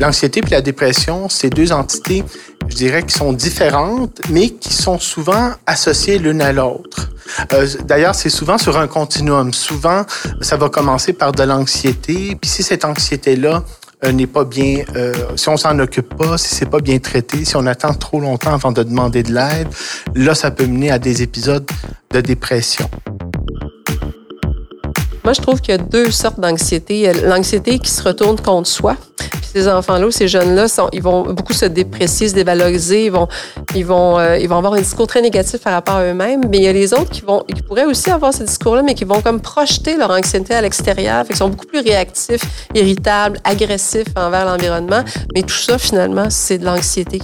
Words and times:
L'anxiété 0.00 0.40
et 0.46 0.50
la 0.50 0.60
dépression, 0.60 1.28
c'est 1.28 1.50
deux 1.50 1.72
entités, 1.72 2.24
je 2.68 2.74
dirais, 2.74 3.04
qui 3.04 3.14
sont 3.14 3.32
différentes, 3.32 4.20
mais 4.30 4.50
qui 4.50 4.72
sont 4.72 4.98
souvent 4.98 5.52
associées 5.66 6.18
l'une 6.18 6.42
à 6.42 6.52
l'autre. 6.52 7.10
Euh, 7.52 7.66
D'ailleurs, 7.84 8.14
c'est 8.14 8.30
souvent 8.30 8.58
sur 8.58 8.76
un 8.76 8.88
continuum. 8.88 9.52
Souvent, 9.52 10.02
ça 10.40 10.56
va 10.56 10.68
commencer 10.68 11.12
par 11.12 11.32
de 11.32 11.42
l'anxiété, 11.42 12.36
puis 12.40 12.50
si 12.50 12.62
cette 12.62 12.84
anxiété-là 12.84 13.62
euh, 14.04 14.12
n'est 14.12 14.26
pas 14.26 14.44
bien, 14.44 14.84
euh, 14.96 15.14
si 15.36 15.48
on 15.48 15.56
s'en 15.56 15.78
occupe 15.78 16.14
pas, 16.16 16.36
si 16.36 16.54
c'est 16.54 16.68
pas 16.68 16.80
bien 16.80 16.98
traité, 16.98 17.44
si 17.44 17.56
on 17.56 17.66
attend 17.66 17.94
trop 17.94 18.20
longtemps 18.20 18.52
avant 18.52 18.72
de 18.72 18.82
demander 18.82 19.22
de 19.22 19.32
l'aide, 19.32 19.68
là, 20.14 20.34
ça 20.34 20.50
peut 20.50 20.66
mener 20.66 20.90
à 20.90 20.98
des 20.98 21.22
épisodes 21.22 21.66
de 22.10 22.20
dépression. 22.20 22.90
Moi, 25.24 25.32
je 25.32 25.40
trouve 25.40 25.62
qu'il 25.62 25.72
y 25.72 25.74
a 25.74 25.78
deux 25.78 26.10
sortes 26.10 26.38
d'anxiété. 26.38 27.10
L'anxiété 27.22 27.78
qui 27.78 27.90
se 27.90 28.02
retourne 28.02 28.38
contre 28.38 28.68
soi. 28.68 28.94
Puis 29.16 29.40
ces 29.54 29.68
enfants-là, 29.68 30.10
ces 30.10 30.28
jeunes-là, 30.28 30.66
ils 30.92 31.02
vont 31.02 31.22
beaucoup 31.32 31.54
se 31.54 31.64
déprécier, 31.64 32.28
se 32.28 32.34
dévaloriser. 32.34 33.06
Ils 33.06 33.10
vont, 33.12 33.26
ils 33.74 33.86
vont, 33.86 34.18
euh, 34.18 34.36
ils 34.36 34.48
vont 34.48 34.58
avoir 34.58 34.74
un 34.74 34.80
discours 34.80 35.06
très 35.06 35.22
négatif 35.22 35.62
par 35.62 35.72
rapport 35.72 35.96
à 35.96 36.04
eux-mêmes. 36.04 36.42
Mais 36.50 36.58
il 36.58 36.64
y 36.64 36.68
a 36.68 36.74
les 36.74 36.92
autres 36.92 37.08
qui 37.08 37.22
vont, 37.22 37.42
qui 37.42 37.62
pourraient 37.62 37.86
aussi 37.86 38.10
avoir 38.10 38.34
ce 38.34 38.42
discours-là, 38.42 38.82
mais 38.82 38.94
qui 38.94 39.04
vont 39.04 39.22
comme 39.22 39.40
projeter 39.40 39.96
leur 39.96 40.10
anxiété 40.10 40.54
à 40.54 40.60
l'extérieur. 40.60 41.24
Ils 41.30 41.36
sont 41.36 41.48
beaucoup 41.48 41.66
plus 41.66 41.80
réactifs, 41.80 42.44
irritables, 42.74 43.38
agressifs 43.44 44.08
envers 44.16 44.44
l'environnement. 44.44 45.02
Mais 45.34 45.42
tout 45.42 45.54
ça, 45.54 45.78
finalement, 45.78 46.28
c'est 46.28 46.58
de 46.58 46.66
l'anxiété. 46.66 47.20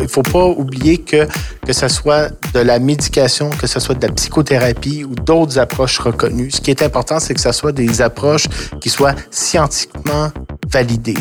Il 0.00 0.08
faut 0.08 0.22
pas 0.22 0.44
oublier 0.44 0.98
que 0.98 1.26
que 1.66 1.72
ce 1.72 1.88
soit 1.88 2.30
de 2.52 2.60
la 2.60 2.78
médication, 2.78 3.50
que 3.50 3.66
ce 3.66 3.80
soit 3.80 3.94
de 3.94 4.06
la 4.06 4.12
psychothérapie 4.12 5.04
ou 5.04 5.14
d'autres 5.14 5.58
approches 5.58 5.98
reconnues. 5.98 6.50
Ce 6.50 6.60
qui 6.60 6.70
est 6.70 6.82
important, 6.82 7.20
c'est 7.20 7.34
que 7.34 7.40
ce 7.40 7.52
soit 7.52 7.72
des 7.72 8.02
approches 8.02 8.46
qui 8.80 8.90
soient 8.90 9.14
scientifiquement 9.30 10.30
validées. 10.68 11.16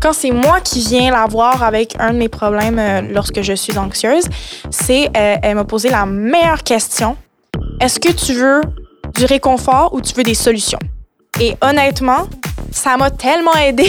Quand 0.00 0.12
c'est 0.12 0.32
moi 0.32 0.60
qui 0.60 0.80
viens 0.80 1.10
la 1.10 1.24
voir 1.26 1.62
avec 1.62 1.94
un 1.98 2.12
de 2.12 2.18
mes 2.18 2.28
problèmes 2.28 2.78
euh, 2.78 3.00
lorsque 3.00 3.40
je 3.40 3.54
suis 3.54 3.78
anxieuse, 3.78 4.24
c'est 4.70 5.06
euh, 5.16 5.36
elle 5.42 5.54
m'a 5.54 5.64
posé 5.64 5.88
la 5.88 6.04
meilleure 6.04 6.62
question. 6.62 7.16
Est-ce 7.80 7.98
que 7.98 8.12
tu 8.12 8.34
veux 8.34 8.60
du 9.16 9.24
réconfort 9.24 9.94
ou 9.94 10.02
tu 10.02 10.12
veux 10.14 10.22
des 10.22 10.34
solutions? 10.34 10.78
Et 11.40 11.56
honnêtement, 11.62 12.28
ça 12.70 12.98
m'a 12.98 13.10
tellement 13.10 13.54
aidé 13.54 13.86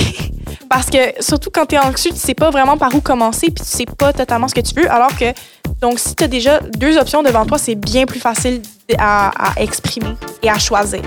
parce 0.69 0.89
que 0.89 0.97
surtout 1.19 1.49
quand 1.51 1.65
tu 1.65 1.75
es 1.75 1.79
anxieux, 1.79 2.11
tu 2.11 2.17
sais 2.17 2.33
pas 2.33 2.49
vraiment 2.49 2.77
par 2.77 2.93
où 2.93 3.01
commencer 3.01 3.47
puis 3.47 3.63
tu 3.63 3.69
sais 3.69 3.85
pas 3.85 4.13
totalement 4.13 4.47
ce 4.47 4.55
que 4.55 4.61
tu 4.61 4.73
veux. 4.75 4.89
Alors 4.91 5.15
que, 5.17 5.25
donc, 5.81 5.99
si 5.99 6.15
tu 6.15 6.23
as 6.23 6.27
déjà 6.27 6.59
deux 6.59 6.97
options 6.97 7.23
devant 7.23 7.45
toi, 7.45 7.57
c'est 7.57 7.75
bien 7.75 8.05
plus 8.05 8.19
facile 8.19 8.61
à, 8.97 9.31
exprimer 9.57 10.15
et 10.43 10.49
à 10.49 10.57
choisir. 10.59 11.01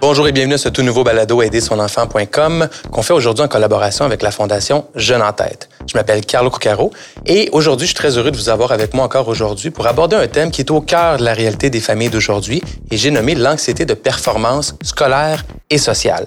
Bonjour 0.00 0.28
et 0.28 0.32
bienvenue 0.32 0.54
à 0.54 0.58
ce 0.58 0.68
tout 0.68 0.82
nouveau 0.82 1.02
balado 1.02 1.40
aidersonenfant.com 1.40 2.68
qu'on 2.90 3.02
fait 3.02 3.14
aujourd'hui 3.14 3.42
en 3.42 3.48
collaboration 3.48 4.04
avec 4.04 4.20
la 4.20 4.30
Fondation 4.30 4.84
Jeune 4.94 5.22
en 5.22 5.32
tête. 5.32 5.70
Je 5.90 5.96
m'appelle 5.96 6.26
Carlo 6.26 6.50
Cucaro 6.50 6.92
et 7.24 7.48
aujourd'hui, 7.52 7.86
je 7.86 7.92
suis 7.92 7.96
très 7.96 8.18
heureux 8.18 8.30
de 8.30 8.36
vous 8.36 8.50
avoir 8.50 8.70
avec 8.72 8.92
moi 8.92 9.06
encore 9.06 9.28
aujourd'hui 9.28 9.70
pour 9.70 9.86
aborder 9.86 10.16
un 10.16 10.26
thème 10.26 10.50
qui 10.50 10.60
est 10.60 10.70
au 10.70 10.82
cœur 10.82 11.16
de 11.16 11.24
la 11.24 11.32
réalité 11.32 11.70
des 11.70 11.80
familles 11.80 12.10
d'aujourd'hui 12.10 12.62
et 12.90 12.98
j'ai 12.98 13.10
nommé 13.10 13.34
l'anxiété 13.34 13.86
de 13.86 13.94
performance 13.94 14.74
scolaire 14.82 15.46
et 15.70 15.78
sociale. 15.78 16.26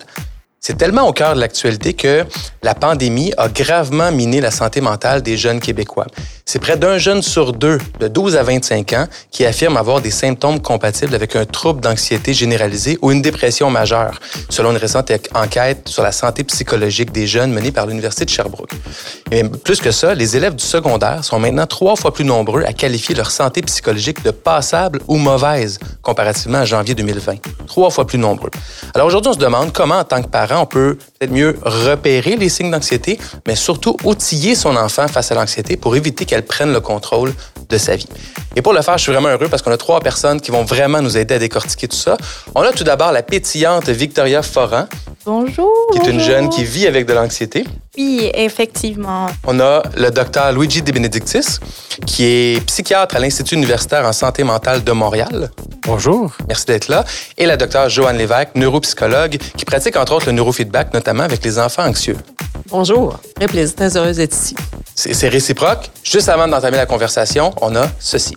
C'est 0.59 0.77
tellement 0.77 1.07
au 1.07 1.13
cœur 1.13 1.35
de 1.35 1.39
l'actualité 1.39 1.93
que 1.93 2.25
la 2.63 2.75
pandémie 2.75 3.31
a 3.37 3.47
gravement 3.47 4.11
miné 4.11 4.41
la 4.41 4.51
santé 4.51 4.81
mentale 4.81 5.21
des 5.21 5.37
jeunes 5.37 5.59
Québécois. 5.59 6.07
C'est 6.49 6.59
près 6.59 6.77
d'un 6.77 6.97
jeune 6.97 7.21
sur 7.21 7.51
deux 7.51 7.77
de 7.99 8.07
12 8.07 8.37
à 8.37 8.43
25 8.43 8.93
ans 8.93 9.07
qui 9.31 9.45
affirme 9.45 9.75
avoir 9.75 9.99
des 9.99 10.11
symptômes 10.11 10.61
compatibles 10.61 11.13
avec 11.13 11.35
un 11.35 11.43
trouble 11.43 11.81
d'anxiété 11.81 12.33
généralisée 12.33 12.97
ou 13.01 13.11
une 13.11 13.21
dépression 13.21 13.69
majeure, 13.69 14.17
selon 14.49 14.71
une 14.71 14.77
récente 14.77 15.11
enquête 15.35 15.89
sur 15.89 16.03
la 16.03 16.13
santé 16.13 16.45
psychologique 16.45 17.11
des 17.11 17.27
jeunes 17.27 17.51
menée 17.51 17.73
par 17.73 17.85
l'Université 17.85 18.23
de 18.23 18.29
Sherbrooke. 18.29 18.71
Et 19.29 19.43
plus 19.43 19.81
que 19.81 19.91
ça, 19.91 20.15
les 20.15 20.37
élèves 20.37 20.55
du 20.55 20.63
secondaire 20.63 21.25
sont 21.25 21.37
maintenant 21.37 21.67
trois 21.67 21.97
fois 21.97 22.13
plus 22.13 22.23
nombreux 22.23 22.63
à 22.63 22.71
qualifier 22.71 23.13
leur 23.13 23.29
santé 23.29 23.61
psychologique 23.63 24.23
de 24.23 24.31
passable 24.31 25.01
ou 25.09 25.17
mauvaise 25.17 25.79
comparativement 26.01 26.59
à 26.59 26.65
janvier 26.65 26.95
2020. 26.95 27.39
Trois 27.67 27.89
fois 27.89 28.07
plus 28.07 28.19
nombreux. 28.19 28.51
Alors 28.95 29.07
aujourd'hui, 29.07 29.31
on 29.31 29.33
se 29.33 29.39
demande 29.39 29.73
comment, 29.73 29.97
en 29.97 30.05
tant 30.05 30.21
que 30.21 30.29
parent, 30.29 30.61
on 30.61 30.65
peut 30.65 30.97
peut-être 31.17 31.33
mieux 31.33 31.57
repérer 31.63 32.35
les 32.35 32.49
signes 32.49 32.71
d'anxiété, 32.71 33.17
mais 33.47 33.55
surtout 33.55 33.97
outiller 34.03 34.55
son 34.55 34.75
enfant 34.75 35.07
face 35.07 35.31
à 35.31 35.35
l'anxiété 35.35 35.77
pour 35.77 35.95
éviter 35.95 36.25
qu'elle 36.25 36.45
prenne 36.45 36.71
le 36.71 36.81
contrôle 36.81 37.33
de 37.69 37.77
sa 37.77 37.95
vie. 37.95 38.07
Et 38.55 38.61
pour 38.61 38.73
le 38.73 38.81
faire, 38.81 38.97
je 38.97 39.03
suis 39.03 39.11
vraiment 39.11 39.29
heureux 39.29 39.49
parce 39.49 39.61
qu'on 39.61 39.71
a 39.71 39.77
trois 39.77 39.99
personnes 39.99 40.39
qui 40.41 40.51
vont 40.51 40.63
vraiment 40.63 41.01
nous 41.01 41.17
aider 41.17 41.35
à 41.35 41.39
décortiquer 41.39 41.87
tout 41.87 41.97
ça. 41.97 42.17
On 42.55 42.61
a 42.61 42.71
tout 42.71 42.83
d'abord 42.83 43.11
la 43.11 43.23
pétillante 43.23 43.89
Victoria 43.89 44.41
Foran. 44.41 44.87
Bonjour. 45.25 45.71
Qui 45.91 45.99
est 45.99 46.11
une 46.11 46.19
jeune 46.19 46.49
qui 46.49 46.63
vit 46.63 46.87
avec 46.87 47.05
de 47.05 47.13
l'anxiété. 47.13 47.65
Oui, 47.97 48.31
effectivement. 48.33 49.25
On 49.45 49.59
a 49.59 49.81
le 49.97 50.09
docteur 50.11 50.53
Luigi 50.53 50.81
De 50.81 50.91
Benedictis, 50.91 51.59
qui 52.05 52.23
est 52.25 52.65
psychiatre 52.65 53.15
à 53.15 53.19
l'Institut 53.19 53.55
universitaire 53.55 54.05
en 54.05 54.13
santé 54.13 54.43
mentale 54.43 54.83
de 54.83 54.91
Montréal. 54.91 55.49
Bonjour. 55.83 56.31
Merci 56.47 56.65
d'être 56.65 56.89
là. 56.89 57.03
Et 57.37 57.45
la 57.45 57.57
docteure 57.57 57.89
Joanne 57.89 58.17
Lévesque, 58.17 58.49
neuropsychologue, 58.55 59.37
qui 59.57 59.65
pratique 59.65 59.97
entre 59.97 60.13
autres 60.13 60.27
le 60.27 60.33
neurofeedback, 60.33 60.93
notamment 60.93 61.06
avec 61.07 61.43
les 61.43 61.57
enfants 61.57 61.85
anxieux. 61.85 62.17
Bonjour. 62.69 63.19
Très 63.35 63.47
plaisir, 63.47 63.75
très 63.75 63.95
heureuse 63.95 64.17
d'être 64.17 64.33
ici. 64.33 64.55
C'est 64.93 65.29
réciproque. 65.29 65.89
Juste 66.03 66.27
avant 66.27 66.47
d'entamer 66.47 66.77
la 66.77 66.85
conversation, 66.85 67.53
on 67.61 67.75
a 67.75 67.87
ceci. 67.99 68.35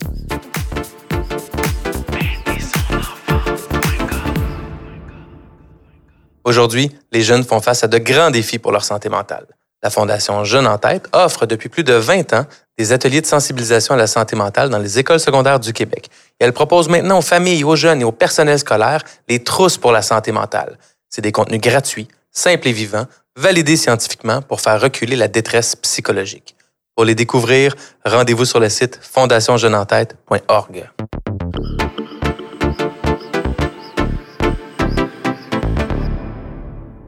Aujourd'hui, 6.44 6.90
les 7.12 7.22
jeunes 7.22 7.44
font 7.44 7.60
face 7.60 7.82
à 7.84 7.88
de 7.88 7.98
grands 7.98 8.30
défis 8.30 8.58
pour 8.58 8.72
leur 8.72 8.84
santé 8.84 9.08
mentale. 9.08 9.46
La 9.82 9.90
Fondation 9.90 10.44
Jeunes 10.44 10.66
en 10.66 10.78
tête 10.78 11.08
offre 11.12 11.46
depuis 11.46 11.68
plus 11.68 11.84
de 11.84 11.94
20 11.94 12.34
ans 12.34 12.44
des 12.78 12.92
ateliers 12.92 13.20
de 13.20 13.26
sensibilisation 13.26 13.94
à 13.94 13.96
la 13.96 14.06
santé 14.06 14.36
mentale 14.36 14.68
dans 14.68 14.78
les 14.78 14.98
écoles 14.98 15.20
secondaires 15.20 15.58
du 15.58 15.72
Québec. 15.72 16.08
Et 16.38 16.44
elle 16.44 16.52
propose 16.52 16.88
maintenant 16.88 17.18
aux 17.18 17.22
familles, 17.22 17.64
aux 17.64 17.76
jeunes 17.76 18.02
et 18.02 18.04
au 18.04 18.12
personnel 18.12 18.58
scolaire 18.58 19.02
les 19.28 19.42
trousses 19.42 19.78
pour 19.78 19.92
la 19.92 20.02
santé 20.02 20.32
mentale. 20.32 20.78
C'est 21.08 21.22
des 21.22 21.32
contenus 21.32 21.60
gratuits, 21.60 22.08
simples 22.32 22.68
et 22.68 22.72
vivants, 22.72 23.06
validés 23.36 23.76
scientifiquement 23.76 24.42
pour 24.42 24.60
faire 24.60 24.80
reculer 24.80 25.16
la 25.16 25.28
détresse 25.28 25.76
psychologique. 25.76 26.56
Pour 26.94 27.04
les 27.04 27.14
découvrir, 27.14 27.74
rendez-vous 28.04 28.44
sur 28.44 28.60
le 28.60 28.68
site 28.68 28.98
fondationjeuneentête.org. 29.00 30.90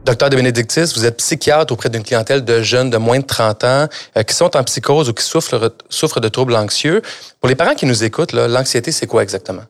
Docteur 0.05 0.29
de 0.29 0.35
Bénédictis, 0.35 0.91
vous 0.95 1.05
êtes 1.05 1.17
psychiatre 1.17 1.71
auprès 1.71 1.89
d'une 1.89 2.03
clientèle 2.03 2.43
de 2.43 2.61
jeunes 2.61 2.89
de 2.89 2.97
moins 2.97 3.19
de 3.19 3.25
30 3.25 3.63
ans 3.63 3.87
euh, 4.17 4.23
qui 4.23 4.35
sont 4.35 4.55
en 4.57 4.63
psychose 4.65 5.07
ou 5.07 5.13
qui 5.13 5.23
souffrent, 5.23 5.73
souffrent 5.87 6.19
de 6.19 6.27
troubles 6.27 6.55
anxieux. 6.55 7.01
Pour 7.39 7.47
les 7.47 7.55
parents 7.55 7.73
qui 7.73 7.85
nous 7.85 8.03
écoutent, 8.03 8.33
l'anxiété, 8.33 8.91
c'est 8.91 9.07
quoi 9.07 9.23
exactement? 9.23 9.63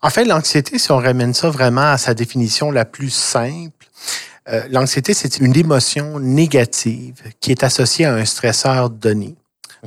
En 0.00 0.08
fait, 0.08 0.24
l'anxiété, 0.24 0.78
si 0.78 0.90
on 0.90 0.96
ramène 0.96 1.34
ça 1.34 1.50
vraiment 1.50 1.90
à 1.90 1.98
sa 1.98 2.14
définition 2.14 2.70
la 2.70 2.86
plus 2.86 3.10
simple, 3.10 3.86
euh, 4.48 4.62
l'anxiété, 4.70 5.14
c'est 5.14 5.38
une 5.38 5.56
émotion 5.56 6.18
négative 6.18 7.22
qui 7.40 7.50
est 7.50 7.62
associée 7.62 8.04
à 8.04 8.14
un 8.14 8.24
stresseur 8.24 8.90
donné. 8.90 9.34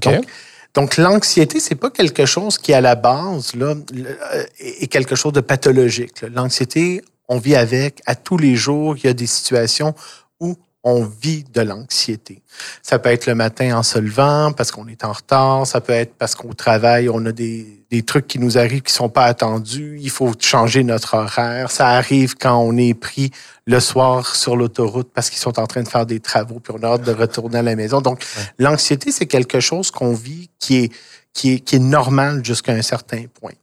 Donc, 0.02 0.28
donc 0.74 0.98
l'anxiété, 0.98 1.60
c'est 1.60 1.76
pas 1.76 1.90
quelque 1.90 2.26
chose 2.26 2.58
qui, 2.58 2.74
à 2.74 2.82
la 2.82 2.96
base, 2.96 3.56
là, 3.56 3.74
euh, 3.74 4.44
est 4.60 4.88
quelque 4.88 5.16
chose 5.16 5.34
de 5.34 5.42
pathologique. 5.42 6.22
L'anxiété, 6.34 7.02
on 7.28 7.40
vit 7.40 7.56
avec 7.56 8.02
à 8.06 8.16
tous 8.16 8.38
les 8.38 8.56
jours. 8.56 8.96
Il 8.98 9.06
y 9.06 9.10
a 9.10 9.14
des 9.14 9.28
situations 9.28 9.94
on 10.84 11.04
vit 11.04 11.44
de 11.44 11.62
l'anxiété. 11.62 12.42
Ça 12.82 12.98
peut 13.00 13.10
être 13.10 13.26
le 13.26 13.36
matin 13.36 13.78
en 13.78 13.84
se 13.84 14.00
levant 14.00 14.54
parce 14.54 14.72
qu'on 14.72 14.88
est 14.88 15.04
en 15.04 15.12
retard. 15.12 15.68
Ça 15.68 15.82
peut 15.82 15.94
être 15.94 16.14
parce 16.16 16.36
qu'au 16.36 16.54
travail, 16.54 17.10
on 17.10 17.26
a 17.26 17.32
des, 17.32 17.84
des 17.90 18.04
trucs 18.04 18.28
qui 18.28 18.40
nous 18.40 18.58
arrivent 18.58 18.84
qui 18.84 18.94
sont 18.94 19.10
pas 19.10 19.26
attendus. 19.26 19.98
Il 20.02 20.10
faut 20.10 20.32
changer 20.40 20.84
notre 20.84 21.16
horaire. 21.16 21.72
Ça 21.72 21.90
arrive 21.90 22.36
quand 22.36 22.58
on 22.58 22.78
est 22.78 22.94
pris 22.94 23.32
le 23.66 23.80
soir 23.80 24.36
sur 24.36 24.56
l'autoroute 24.56 25.10
parce 25.14 25.30
qu'ils 25.30 25.40
sont 25.40 25.60
en 25.60 25.68
train 25.68 25.84
de 25.84 25.90
faire 25.90 26.06
des 26.06 26.20
travaux 26.20 26.60
puis 26.60 26.74
on 26.78 26.84
a 26.84 26.94
hâte 26.94 27.04
de 27.04 27.12
retourner 27.12 27.58
à 27.58 27.64
la 27.64 27.76
maison. 27.76 28.00
Donc, 28.00 28.24
l'anxiété, 28.58 29.12
c'est 29.12 29.26
quelque 29.26 29.60
chose 29.60 29.92
qu'on 29.92 30.14
vit 30.14 30.50
qui 30.60 30.78
est, 30.78 30.94
qui 31.34 31.54
est, 31.54 31.60
qui 31.60 31.76
est 31.78 31.80
normal 31.80 32.46
jusqu'à 32.46 32.74
un 32.74 32.82
certain 32.82 33.26
point. 33.40 33.54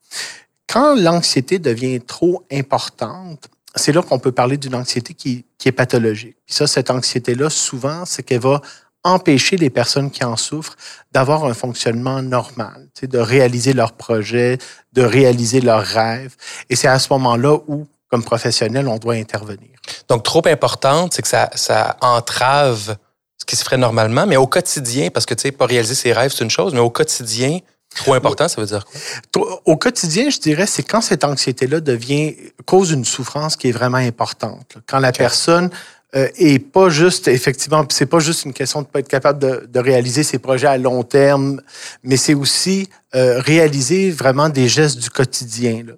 Quand 0.67 0.95
l'anxiété 0.95 1.59
devient 1.59 2.01
trop 2.01 2.45
importante, 2.51 3.49
c'est 3.75 3.93
là 3.93 4.03
qu'on 4.03 4.19
peut 4.19 4.33
parler 4.33 4.57
d'une 4.57 4.75
anxiété 4.75 5.15
qui, 5.15 5.45
qui, 5.59 5.69
est 5.69 5.73
pathologique. 5.73 6.37
Puis 6.47 6.55
ça, 6.55 6.67
cette 6.67 6.91
anxiété-là, 6.91 7.51
souvent, 7.51 8.05
c'est 8.05 8.23
qu'elle 8.23 8.41
va 8.41 8.61
empêcher 9.03 9.57
les 9.57 9.71
personnes 9.71 10.11
qui 10.11 10.25
en 10.25 10.37
souffrent 10.37 10.77
d'avoir 11.13 11.45
un 11.45 11.55
fonctionnement 11.55 12.23
normal, 12.23 12.89
de 13.03 13.19
réaliser 13.19 13.75
leurs 13.75 13.93
projets, 13.93 14.59
de 14.93 15.03
réaliser 15.03 15.61
leurs 15.61 15.85
rêves. 15.85 16.35
Et 16.71 16.77
c'est 16.77 16.89
à 16.89 16.99
ce 16.99 17.13
moment-là 17.13 17.59
où, 17.69 17.87
comme 18.09 18.25
professionnel, 18.25 18.89
on 18.89 18.97
doit 18.97 19.15
intervenir. 19.15 19.71
Donc, 20.09 20.23
trop 20.23 20.47
importante, 20.47 21.13
c'est 21.13 21.23
que 21.23 21.29
ça, 21.29 21.51
ça 21.55 21.97
entrave 22.01 22.97
ce 23.37 23.45
qui 23.45 23.57
se 23.57 23.65
ferait 23.65 23.77
normalement, 23.77 24.27
mais 24.27 24.37
au 24.37 24.47
quotidien, 24.47 25.11
parce 25.11 25.27
que, 25.27 25.35
tu 25.35 25.43
sais, 25.43 25.53
pas 25.53 25.67
réaliser 25.67 25.95
ses 25.95 26.13
rêves, 26.13 26.33
c'est 26.35 26.45
une 26.45 26.51
chose, 26.51 26.73
mais 26.73 26.81
au 26.81 26.91
quotidien, 26.91 27.59
Trop 27.95 28.15
important, 28.15 28.49
ça 28.49 28.61
veut 28.61 28.67
dire 28.67 28.85
quoi? 29.33 29.61
Au 29.65 29.77
quotidien, 29.77 30.31
je 30.31 30.39
dirais, 30.39 30.67
c'est 30.67 30.83
quand 30.83 31.01
cette 31.01 31.25
anxiété-là 31.25 31.81
devient, 31.81 32.35
cause 32.67 32.91
une 32.91 33.05
souffrance 33.05 33.57
qui 33.57 33.69
est 33.69 33.73
vraiment 33.73 33.99
importante. 33.99 34.79
Quand 34.87 34.99
la 34.99 35.13
personne 35.13 35.71
euh, 36.17 36.29
et 36.37 36.59
pas 36.59 36.91
juste, 36.91 37.27
effectivement, 37.29 37.85
c'est 37.91 38.07
pas 38.07 38.21
juste 38.21 38.45
une 38.45 38.53
question 38.53 38.83
de 38.83 38.87
pas 38.87 39.01
être 39.01 39.09
capable 39.09 39.39
de, 39.39 39.67
de 39.69 39.81
réaliser 39.81 40.23
ses 40.23 40.39
projets 40.39 40.69
à 40.69 40.79
long 40.79 41.03
terme, 41.03 41.61
mais 42.05 42.17
c'est 42.17 42.35
aussi 42.35 42.89
euh, 43.15 43.41
réaliser 43.41 44.11
vraiment 44.11 44.49
des 44.49 44.69
gestes 44.69 44.99
du 44.99 45.11
quotidien. 45.11 45.83
Là. 45.87 45.95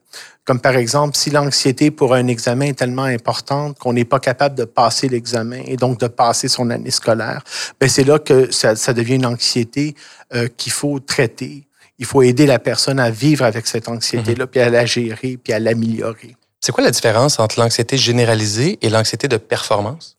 Comme 0.46 0.60
par 0.60 0.76
exemple, 0.76 1.16
si 1.16 1.30
l'anxiété 1.30 1.90
pour 1.90 2.14
un 2.14 2.28
examen 2.28 2.66
est 2.66 2.78
tellement 2.78 3.02
importante 3.02 3.78
qu'on 3.78 3.92
n'est 3.92 4.04
pas 4.04 4.20
capable 4.20 4.54
de 4.54 4.64
passer 4.64 5.08
l'examen 5.08 5.60
et 5.66 5.76
donc 5.76 5.98
de 5.98 6.06
passer 6.06 6.48
son 6.48 6.70
année 6.70 6.92
scolaire, 6.92 7.42
ben 7.80 7.88
c'est 7.88 8.04
là 8.04 8.18
que 8.18 8.52
ça, 8.52 8.76
ça, 8.76 8.92
devient 8.92 9.16
une 9.16 9.26
anxiété 9.26 9.96
euh, 10.34 10.46
qu'il 10.56 10.72
faut 10.72 11.00
traiter. 11.00 11.66
Il 11.98 12.06
faut 12.06 12.22
aider 12.22 12.46
la 12.46 12.58
personne 12.58 13.00
à 13.00 13.10
vivre 13.10 13.44
avec 13.44 13.66
cette 13.66 13.88
anxiété-là, 13.88 14.44
mm-hmm. 14.44 14.48
puis 14.48 14.60
à 14.60 14.70
la 14.70 14.86
gérer, 14.86 15.38
puis 15.42 15.52
à 15.52 15.58
l'améliorer. 15.58 16.36
C'est 16.60 16.72
quoi 16.72 16.82
la 16.82 16.90
différence 16.90 17.38
entre 17.38 17.60
l'anxiété 17.60 17.96
généralisée 17.96 18.78
et 18.82 18.88
l'anxiété 18.88 19.28
de 19.28 19.36
performance? 19.36 20.16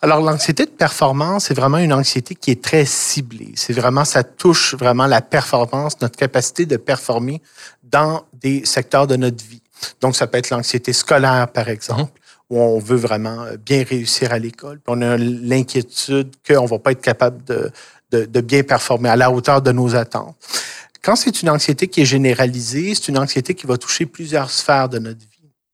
Alors, 0.00 0.22
l'anxiété 0.22 0.64
de 0.64 0.70
performance, 0.70 1.46
c'est 1.46 1.54
vraiment 1.54 1.78
une 1.78 1.92
anxiété 1.92 2.34
qui 2.34 2.50
est 2.50 2.62
très 2.62 2.86
ciblée. 2.86 3.52
C'est 3.56 3.74
vraiment, 3.74 4.04
ça 4.04 4.22
touche 4.22 4.74
vraiment 4.74 5.06
la 5.06 5.20
performance, 5.20 6.00
notre 6.00 6.16
capacité 6.16 6.64
de 6.64 6.78
performer 6.78 7.42
dans 7.82 8.22
des 8.32 8.64
secteurs 8.64 9.06
de 9.06 9.16
notre 9.16 9.44
vie. 9.44 9.60
Donc, 10.00 10.16
ça 10.16 10.26
peut 10.26 10.38
être 10.38 10.50
l'anxiété 10.50 10.92
scolaire, 10.94 11.48
par 11.48 11.68
exemple, 11.68 12.18
où 12.48 12.58
on 12.58 12.78
veut 12.78 12.96
vraiment 12.96 13.44
bien 13.64 13.84
réussir 13.84 14.32
à 14.32 14.38
l'école. 14.38 14.78
Puis 14.78 14.94
on 14.96 15.02
a 15.02 15.18
l'inquiétude 15.18 16.32
qu'on 16.46 16.62
ne 16.62 16.68
va 16.68 16.78
pas 16.78 16.92
être 16.92 17.02
capable 17.02 17.44
de, 17.44 17.70
de, 18.12 18.24
de 18.24 18.40
bien 18.40 18.62
performer 18.62 19.10
à 19.10 19.16
la 19.16 19.30
hauteur 19.30 19.60
de 19.60 19.72
nos 19.72 19.94
attentes. 19.94 20.36
Quand 21.02 21.16
c'est 21.16 21.42
une 21.42 21.50
anxiété 21.50 21.88
qui 21.88 22.02
est 22.02 22.06
généralisée, 22.06 22.94
c'est 22.94 23.08
une 23.08 23.18
anxiété 23.18 23.54
qui 23.54 23.66
va 23.66 23.76
toucher 23.76 24.06
plusieurs 24.06 24.50
sphères 24.50 24.88
de 24.88 24.98
notre 24.98 25.20
vie. 25.20 25.28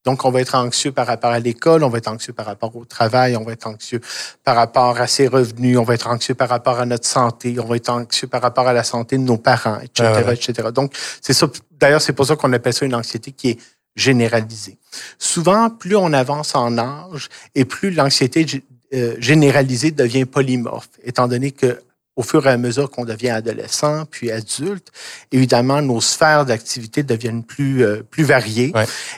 Donc, 0.04 0.24
on 0.24 0.30
va 0.30 0.40
être 0.40 0.54
anxieux 0.54 0.90
par 0.90 1.06
rapport 1.06 1.32
à 1.32 1.38
l'école, 1.38 1.84
on 1.84 1.90
va 1.90 1.98
être 1.98 2.08
anxieux 2.08 2.32
par 2.32 2.46
rapport 2.46 2.74
au 2.74 2.86
travail, 2.86 3.36
on 3.36 3.44
va 3.44 3.52
être 3.52 3.66
anxieux 3.66 4.00
par 4.42 4.56
rapport 4.56 4.98
à 4.98 5.06
ses 5.06 5.28
revenus, 5.28 5.76
on 5.76 5.82
va 5.82 5.94
être 5.94 6.08
anxieux 6.08 6.34
par 6.34 6.48
rapport 6.48 6.80
à 6.80 6.86
notre 6.86 7.06
santé, 7.06 7.56
on 7.60 7.66
va 7.66 7.76
être 7.76 7.90
anxieux 7.90 8.26
par 8.26 8.40
rapport 8.40 8.66
à 8.66 8.72
la 8.72 8.84
santé 8.84 9.18
de 9.18 9.22
nos 9.22 9.36
parents, 9.36 9.78
etc., 9.80 10.22
ah 10.26 10.32
etc. 10.32 10.68
Donc, 10.72 10.94
c'est 11.20 11.34
ça. 11.34 11.46
D'ailleurs, 11.72 12.00
c'est 12.00 12.14
pour 12.14 12.24
ça 12.24 12.36
qu'on 12.36 12.50
appelle 12.54 12.72
ça 12.72 12.86
une 12.86 12.94
anxiété 12.94 13.32
qui 13.32 13.50
est 13.50 13.58
généralisée. 13.96 14.78
Souvent, 15.18 15.68
plus 15.68 15.96
on 15.96 16.14
avance 16.14 16.54
en 16.54 16.78
âge 16.78 17.28
et 17.54 17.66
plus 17.66 17.90
l'anxiété 17.90 18.46
euh, 18.94 19.14
généralisée 19.18 19.90
devient 19.90 20.24
polymorphe, 20.24 20.88
étant 21.04 21.28
donné 21.28 21.50
que 21.50 21.82
au 22.18 22.24
fur 22.24 22.44
et 22.48 22.50
à 22.50 22.56
mesure 22.56 22.90
qu'on 22.90 23.04
devient 23.04 23.30
adolescent, 23.30 24.04
puis 24.10 24.32
adulte, 24.32 24.88
évidemment, 25.30 25.80
nos 25.80 26.00
sphères 26.00 26.44
d'activité 26.44 27.04
deviennent 27.04 27.44
plus, 27.44 27.84
euh, 27.84 28.02
plus 28.02 28.24
variées. 28.24 28.72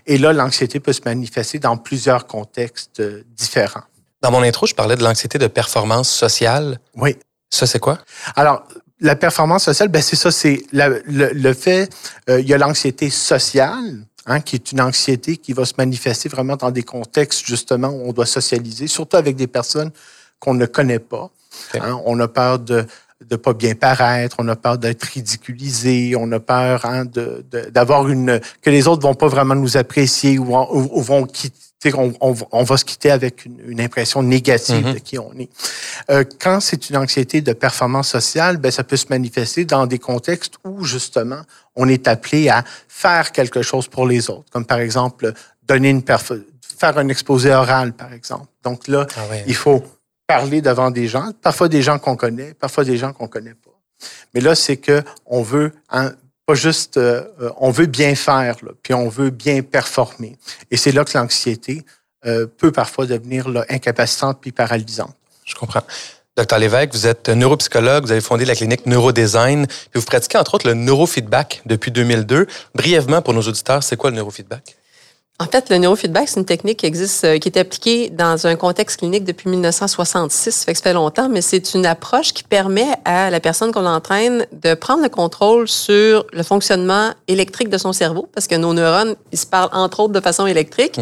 Et 0.06 0.18
là, 0.18 0.34
l'anxiété 0.34 0.80
peut 0.80 0.92
se 0.92 1.00
manifester 1.06 1.58
dans 1.58 1.78
plusieurs 1.78 2.26
contextes 2.26 3.00
euh, 3.00 3.22
différents. 3.34 3.84
Dans 4.20 4.30
mon 4.30 4.42
intro, 4.42 4.66
je 4.66 4.74
parlais 4.74 4.96
de 4.96 5.02
l'anxiété 5.02 5.38
de 5.38 5.46
performance 5.46 6.10
sociale. 6.10 6.78
Oui. 6.94 7.16
Ça, 7.48 7.66
c'est 7.66 7.78
quoi? 7.78 7.98
Alors, 8.36 8.68
la 9.00 9.16
performance 9.16 9.64
sociale, 9.64 9.88
ben 9.88 10.02
c'est 10.02 10.16
ça, 10.16 10.30
c'est 10.30 10.62
le, 10.70 11.02
le, 11.06 11.54
fait, 11.54 11.88
euh, 12.28 12.38
il 12.38 12.46
y 12.46 12.52
a 12.52 12.58
l'anxiété 12.58 13.08
sociale, 13.08 14.04
hein, 14.26 14.40
qui 14.40 14.56
est 14.56 14.72
une 14.72 14.80
anxiété 14.82 15.38
qui 15.38 15.54
va 15.54 15.64
se 15.64 15.72
manifester 15.78 16.28
vraiment 16.28 16.56
dans 16.56 16.70
des 16.70 16.82
contextes, 16.82 17.46
justement, 17.46 17.88
où 17.88 18.10
on 18.10 18.12
doit 18.12 18.26
socialiser, 18.26 18.88
surtout 18.88 19.16
avec 19.16 19.36
des 19.36 19.46
personnes 19.46 19.90
qu'on 20.38 20.52
ne 20.52 20.66
connaît 20.66 20.98
pas. 20.98 21.30
Hein, 21.74 22.00
on 22.04 22.18
a 22.20 22.28
peur 22.28 22.58
de 22.58 22.86
de 23.28 23.36
pas 23.36 23.52
bien 23.52 23.74
paraître, 23.74 24.36
on 24.38 24.48
a 24.48 24.56
peur 24.56 24.78
d'être 24.78 25.02
ridiculisé, 25.04 26.14
on 26.16 26.30
a 26.32 26.40
peur 26.40 26.84
hein, 26.86 27.04
de, 27.04 27.44
d'avoir 27.70 28.08
une 28.08 28.40
que 28.62 28.70
les 28.70 28.88
autres 28.88 29.02
vont 29.02 29.14
pas 29.14 29.28
vraiment 29.28 29.54
nous 29.54 29.76
apprécier 29.76 30.38
ou, 30.38 30.44
vont 31.02 31.26
quitter, 31.26 31.92
on, 31.94 32.12
on, 32.20 32.62
va 32.62 32.76
se 32.76 32.84
quitter 32.84 33.10
avec 33.10 33.44
une, 33.44 33.80
impression 33.80 34.22
négative 34.22 34.86
mm-hmm. 34.86 34.94
de 34.94 34.98
qui 34.98 35.18
on 35.18 35.32
est. 35.38 35.50
Euh, 36.10 36.24
quand 36.40 36.60
c'est 36.60 36.88
une 36.88 36.96
anxiété 36.96 37.40
de 37.42 37.52
performance 37.52 38.08
sociale, 38.08 38.56
ben 38.56 38.70
ça 38.70 38.84
peut 38.84 38.96
se 38.96 39.06
manifester 39.10 39.64
dans 39.64 39.86
des 39.86 39.98
contextes 39.98 40.54
où 40.64 40.84
justement 40.84 41.42
on 41.76 41.88
est 41.88 42.08
appelé 42.08 42.48
à 42.48 42.64
faire 42.88 43.32
quelque 43.32 43.60
chose 43.60 43.86
pour 43.86 44.06
les 44.06 44.30
autres, 44.30 44.50
comme 44.50 44.64
par 44.64 44.78
exemple 44.78 45.32
donner 45.66 45.90
une 45.90 46.02
faire 46.02 46.96
un 46.96 47.08
exposé 47.08 47.52
oral 47.52 47.92
par 47.92 48.12
exemple. 48.14 48.46
Donc 48.64 48.88
là, 48.88 49.06
ah 49.16 49.20
il 49.46 49.54
faut 49.54 49.84
parler 50.30 50.62
devant 50.62 50.92
des 50.92 51.08
gens, 51.08 51.32
parfois 51.42 51.68
des 51.68 51.82
gens 51.82 51.98
qu'on 51.98 52.14
connaît, 52.14 52.54
parfois 52.54 52.84
des 52.84 52.96
gens 52.96 53.12
qu'on 53.12 53.26
connaît 53.26 53.54
pas. 53.54 53.76
Mais 54.32 54.40
là, 54.40 54.54
c'est 54.54 54.76
que 54.76 55.02
on 55.26 55.42
veut 55.42 55.72
hein, 55.90 56.12
pas 56.46 56.54
juste, 56.54 56.98
euh, 56.98 57.24
on 57.58 57.72
veut 57.72 57.86
bien 57.86 58.14
faire, 58.14 58.54
puis 58.80 58.94
on 58.94 59.08
veut 59.08 59.30
bien 59.30 59.62
performer. 59.62 60.38
Et 60.70 60.76
c'est 60.76 60.92
là 60.92 61.04
que 61.04 61.18
l'anxiété 61.18 61.84
euh, 62.26 62.46
peut 62.46 62.70
parfois 62.70 63.06
devenir 63.06 63.48
incapacitante 63.68 64.38
puis 64.40 64.52
paralysante. 64.52 65.16
Je 65.44 65.56
comprends. 65.56 65.82
Docteur 66.36 66.60
Lévesque, 66.60 66.92
vous 66.92 67.08
êtes 67.08 67.28
neuropsychologue, 67.28 68.04
vous 68.04 68.12
avez 68.12 68.20
fondé 68.20 68.44
la 68.44 68.54
clinique 68.54 68.86
Neurodesign, 68.86 69.66
puis 69.66 70.00
vous 70.00 70.06
pratiquez 70.06 70.38
entre 70.38 70.54
autres 70.54 70.68
le 70.68 70.74
neurofeedback 70.74 71.62
depuis 71.66 71.90
2002. 71.90 72.46
Brièvement, 72.76 73.20
pour 73.20 73.34
nos 73.34 73.42
auditeurs, 73.42 73.82
c'est 73.82 73.96
quoi 73.96 74.10
le 74.10 74.16
neurofeedback? 74.16 74.76
En 75.40 75.46
fait, 75.46 75.70
le 75.70 75.78
neurofeedback, 75.78 76.28
c'est 76.28 76.38
une 76.38 76.44
technique 76.44 76.80
qui 76.80 76.86
existe, 76.86 77.24
euh, 77.24 77.38
qui 77.38 77.48
est 77.48 77.58
appliquée 77.58 78.10
dans 78.10 78.46
un 78.46 78.56
contexte 78.56 78.98
clinique 78.98 79.24
depuis 79.24 79.48
1966. 79.48 80.54
Ça 80.54 80.64
fait 80.66 80.72
que 80.72 80.78
ça 80.78 80.82
fait 80.82 80.92
longtemps, 80.92 81.30
mais 81.30 81.40
c'est 81.40 81.72
une 81.72 81.86
approche 81.86 82.34
qui 82.34 82.42
permet 82.42 82.90
à 83.06 83.30
la 83.30 83.40
personne 83.40 83.72
qu'on 83.72 83.86
entraîne 83.86 84.46
de 84.52 84.74
prendre 84.74 85.02
le 85.02 85.08
contrôle 85.08 85.66
sur 85.66 86.26
le 86.34 86.42
fonctionnement 86.42 87.14
électrique 87.26 87.70
de 87.70 87.78
son 87.78 87.94
cerveau, 87.94 88.28
parce 88.34 88.48
que 88.48 88.54
nos 88.54 88.74
neurones, 88.74 89.16
ils 89.32 89.38
se 89.38 89.46
parlent 89.46 89.70
entre 89.72 90.00
autres 90.00 90.12
de 90.12 90.20
façon 90.20 90.46
électrique. 90.46 91.00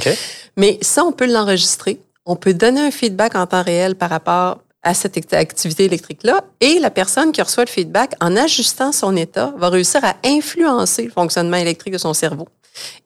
Mais 0.56 0.78
ça, 0.82 1.04
on 1.04 1.10
peut 1.10 1.26
l'enregistrer. 1.26 1.98
On 2.24 2.36
peut 2.36 2.54
donner 2.54 2.80
un 2.80 2.92
feedback 2.92 3.34
en 3.34 3.44
temps 3.48 3.64
réel 3.64 3.96
par 3.96 4.08
rapport 4.08 4.60
à 4.84 4.94
cette 4.94 5.34
activité 5.34 5.86
électrique-là. 5.86 6.44
Et 6.60 6.78
la 6.78 6.90
personne 6.90 7.32
qui 7.32 7.42
reçoit 7.42 7.64
le 7.64 7.70
feedback, 7.70 8.12
en 8.20 8.36
ajustant 8.36 8.92
son 8.92 9.16
état, 9.16 9.52
va 9.56 9.68
réussir 9.68 10.04
à 10.04 10.14
influencer 10.24 11.02
le 11.02 11.10
fonctionnement 11.10 11.56
électrique 11.56 11.94
de 11.94 11.98
son 11.98 12.14
cerveau. 12.14 12.46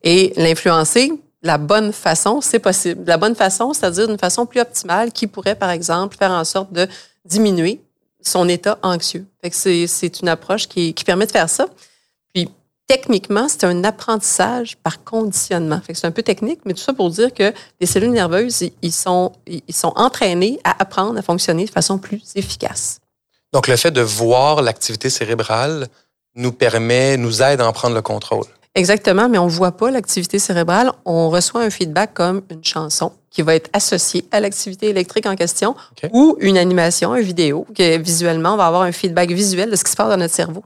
Et 0.03 0.33
l'influencer, 0.35 1.11
la 1.43 1.57
bonne 1.57 1.91
façon, 1.91 2.41
c'est 2.41 2.59
possible. 2.59 3.03
La 3.05 3.17
bonne 3.17 3.35
façon, 3.35 3.73
c'est-à-dire 3.73 4.07
d'une 4.07 4.17
façon 4.17 4.45
plus 4.45 4.61
optimale 4.61 5.11
qui 5.11 5.27
pourrait, 5.27 5.55
par 5.55 5.69
exemple, 5.69 6.17
faire 6.17 6.31
en 6.31 6.43
sorte 6.43 6.71
de 6.71 6.87
diminuer 7.25 7.81
son 8.21 8.47
état 8.47 8.79
anxieux. 8.81 9.25
C'est 9.51 10.21
une 10.21 10.29
approche 10.29 10.67
qui, 10.67 10.93
qui, 10.93 11.03
permet 11.03 11.25
de 11.25 11.31
faire 11.31 11.49
ça. 11.49 11.67
Puis, 12.33 12.49
techniquement, 12.87 13.49
c'est 13.49 13.65
un 13.65 13.83
apprentissage 13.83 14.77
par 14.77 15.03
conditionnement. 15.03 15.81
C'est 15.93 16.05
un 16.05 16.11
peu 16.11 16.23
technique, 16.23 16.61
mais 16.63 16.73
tout 16.73 16.81
ça 16.81 16.93
pour 16.93 17.09
dire 17.09 17.33
que 17.33 17.53
les 17.81 17.87
cellules 17.87 18.11
nerveuses, 18.11 18.63
ils 18.81 18.93
sont, 18.93 19.33
ils 19.45 19.75
sont 19.75 19.91
entraînées 19.97 20.59
à 20.63 20.81
apprendre 20.81 21.19
à 21.19 21.21
fonctionner 21.21 21.65
de 21.65 21.71
façon 21.71 21.97
plus 21.97 22.21
efficace. 22.35 22.99
Donc, 23.51 23.67
le 23.67 23.75
fait 23.75 23.91
de 23.91 24.01
voir 24.01 24.61
l'activité 24.61 25.09
cérébrale 25.09 25.87
nous 26.35 26.51
permet, 26.51 27.17
nous 27.17 27.43
aide 27.43 27.61
à 27.61 27.67
en 27.67 27.73
prendre 27.73 27.95
le 27.95 28.01
contrôle. 28.01 28.47
Exactement, 28.75 29.29
mais 29.29 29.37
on 29.37 29.45
ne 29.45 29.51
voit 29.51 29.73
pas 29.73 29.91
l'activité 29.91 30.39
cérébrale. 30.39 30.91
On 31.05 31.29
reçoit 31.29 31.61
un 31.61 31.69
feedback 31.69 32.15
comme 32.15 32.41
une 32.49 32.63
chanson 32.63 33.11
qui 33.29 33.43
va 33.43 33.53
être 33.53 33.69
associée 33.71 34.25
à 34.31 34.39
l'activité 34.39 34.89
électrique 34.89 35.27
en 35.27 35.35
question 35.35 35.75
ou 36.11 36.37
une 36.39 36.57
animation, 36.57 37.15
une 37.15 37.23
vidéo, 37.23 37.67
que 37.75 37.97
visuellement, 37.97 38.53
on 38.53 38.57
va 38.57 38.65
avoir 38.65 38.81
un 38.81 38.91
feedback 38.91 39.31
visuel 39.31 39.69
de 39.69 39.75
ce 39.75 39.83
qui 39.83 39.91
se 39.91 39.95
passe 39.95 40.09
dans 40.09 40.17
notre 40.17 40.33
cerveau. 40.33 40.63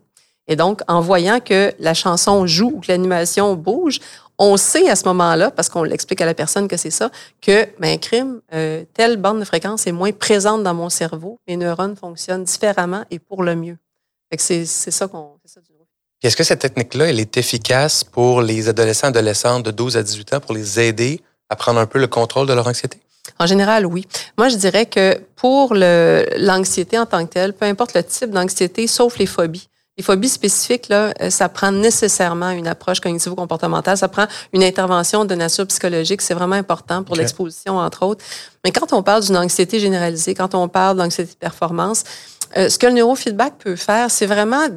Et 0.47 0.55
donc, 0.55 0.81
en 0.87 1.01
voyant 1.01 1.41
que 1.41 1.73
la 1.79 1.93
chanson 1.93 2.47
joue 2.47 2.71
ou 2.75 2.79
que 2.79 2.87
l'animation 2.87 3.55
bouge, 3.55 3.99
on 4.39 4.55
sait 4.55 4.89
à 4.89 4.95
ce 4.95 5.05
moment-là, 5.05 5.51
parce 5.51 5.67
qu'on 5.67 5.83
l'explique 5.83 6.21
à 6.21 6.25
la 6.25 6.33
personne 6.33 6.69
que 6.69 6.77
c'est 6.77 6.91
ça, 6.91 7.09
que, 7.41 7.67
ben, 7.79 7.99
crime, 7.99 8.39
euh, 8.53 8.85
telle 8.93 9.17
bande 9.17 9.39
de 9.39 9.45
fréquence 9.45 9.87
est 9.87 9.91
moins 9.91 10.11
présente 10.13 10.63
dans 10.63 10.73
mon 10.73 10.89
cerveau, 10.89 11.39
mes 11.47 11.57
neurones 11.57 11.97
fonctionnent 11.97 12.43
différemment 12.45 13.03
et 13.11 13.19
pour 13.19 13.43
le 13.43 13.55
mieux. 13.55 13.77
c'est 14.37 14.65
ça 14.65 15.07
qu'on. 15.07 15.37
Est-ce 16.23 16.35
que 16.35 16.43
cette 16.43 16.59
technique-là, 16.59 17.09
elle 17.09 17.19
est 17.19 17.37
efficace 17.37 18.03
pour 18.03 18.41
les 18.41 18.69
adolescents, 18.69 19.07
adolescentes 19.07 19.63
de 19.63 19.71
12 19.71 19.97
à 19.97 20.03
18 20.03 20.33
ans 20.33 20.39
pour 20.39 20.55
les 20.55 20.79
aider 20.79 21.21
à 21.49 21.55
prendre 21.55 21.79
un 21.79 21.85
peu 21.85 21.99
le 21.99 22.07
contrôle 22.07 22.47
de 22.47 22.53
leur 22.53 22.67
anxiété? 22.67 22.99
En 23.39 23.45
général, 23.45 23.85
oui. 23.85 24.07
Moi, 24.37 24.49
je 24.49 24.55
dirais 24.55 24.87
que 24.87 25.19
pour 25.35 25.75
l'anxiété 25.75 26.97
en 26.97 27.05
tant 27.05 27.23
que 27.25 27.33
telle, 27.33 27.53
peu 27.53 27.65
importe 27.65 27.93
le 27.93 28.03
type 28.03 28.31
d'anxiété, 28.31 28.87
sauf 28.87 29.19
les 29.19 29.27
phobies. 29.27 29.69
Les 29.97 30.03
phobies 30.03 30.29
spécifiques, 30.29 30.89
là, 30.89 31.11
euh, 31.21 31.31
ça 31.31 31.49
prend 31.49 31.71
nécessairement 31.71 32.51
une 32.51 32.67
approche 32.67 32.99
cognitivo-comportementale. 32.99 33.97
Ça 33.97 34.07
prend 34.07 34.27
une 34.53 34.63
intervention 34.63 35.25
de 35.25 35.33
nature 35.33 35.65
psychologique. 35.67 36.21
C'est 36.21 36.35
vraiment 36.35 36.55
important 36.55 37.03
pour 37.03 37.15
l'exposition, 37.15 37.77
entre 37.77 38.03
autres. 38.03 38.23
Mais 38.63 38.71
quand 38.71 38.93
on 38.93 39.01
parle 39.01 39.23
d'une 39.23 39.37
anxiété 39.37 39.79
généralisée, 39.79 40.35
quand 40.35 40.53
on 40.53 40.67
parle 40.67 40.97
d'anxiété 40.97 41.33
de 41.33 41.37
performance, 41.37 42.03
euh, 42.57 42.69
ce 42.69 42.77
que 42.77 42.85
le 42.85 42.93
neurofeedback 42.93 43.57
peut 43.57 43.75
faire, 43.75 44.11
c'est 44.11 44.27
vraiment 44.27 44.67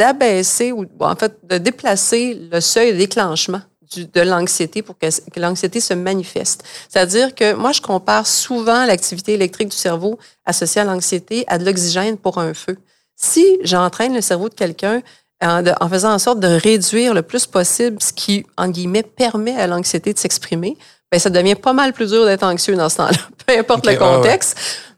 d'abaisser 0.00 0.72
ou 0.72 0.86
en 1.00 1.14
fait 1.14 1.36
de 1.44 1.58
déplacer 1.58 2.38
le 2.50 2.60
seuil 2.60 2.92
de 2.92 2.98
déclenchement 2.98 3.60
de 3.96 4.20
l'anxiété 4.20 4.82
pour 4.82 4.96
que, 4.96 5.06
l'anxiété 5.36 5.80
se 5.80 5.94
manifeste. 5.94 6.62
C'est-à-dire 6.88 7.34
que 7.34 7.54
moi, 7.54 7.72
je 7.72 7.80
compare 7.80 8.26
souvent 8.26 8.86
l'activité 8.86 9.34
électrique 9.34 9.68
du 9.68 9.76
cerveau 9.76 10.18
associée 10.46 10.80
à 10.80 10.84
l'anxiété 10.84 11.44
à 11.48 11.58
de 11.58 11.64
l'oxygène 11.64 12.16
pour 12.16 12.38
un 12.38 12.54
feu. 12.54 12.76
Si 13.16 13.58
j'entraîne 13.62 14.14
le 14.14 14.20
cerveau 14.20 14.48
de 14.48 14.54
quelqu'un 14.54 15.02
en, 15.42 15.62
de- 15.62 15.74
en 15.80 15.88
faisant 15.88 16.12
en 16.14 16.18
sorte 16.20 16.38
de 16.40 16.46
réduire 16.46 17.14
le 17.14 17.22
plus 17.22 17.46
possible 17.46 18.00
ce 18.00 18.12
qui, 18.12 18.46
en 18.56 18.68
guillemets, 18.68 19.02
permet 19.02 19.56
à 19.56 19.66
l'anxiété 19.66 20.14
de 20.14 20.18
s'exprimer, 20.18 20.76
ben, 21.10 21.18
ça 21.18 21.28
devient 21.28 21.56
pas 21.56 21.72
mal 21.72 21.92
plus 21.92 22.10
dur 22.10 22.24
d'être 22.24 22.44
anxieux 22.44 22.76
dans 22.76 22.88
ce 22.88 22.98
temps-là, 22.98 23.18
peu 23.46 23.58
importe 23.58 23.84
le 23.86 23.92
ouais, 23.92 23.98
ouais. 23.98 24.38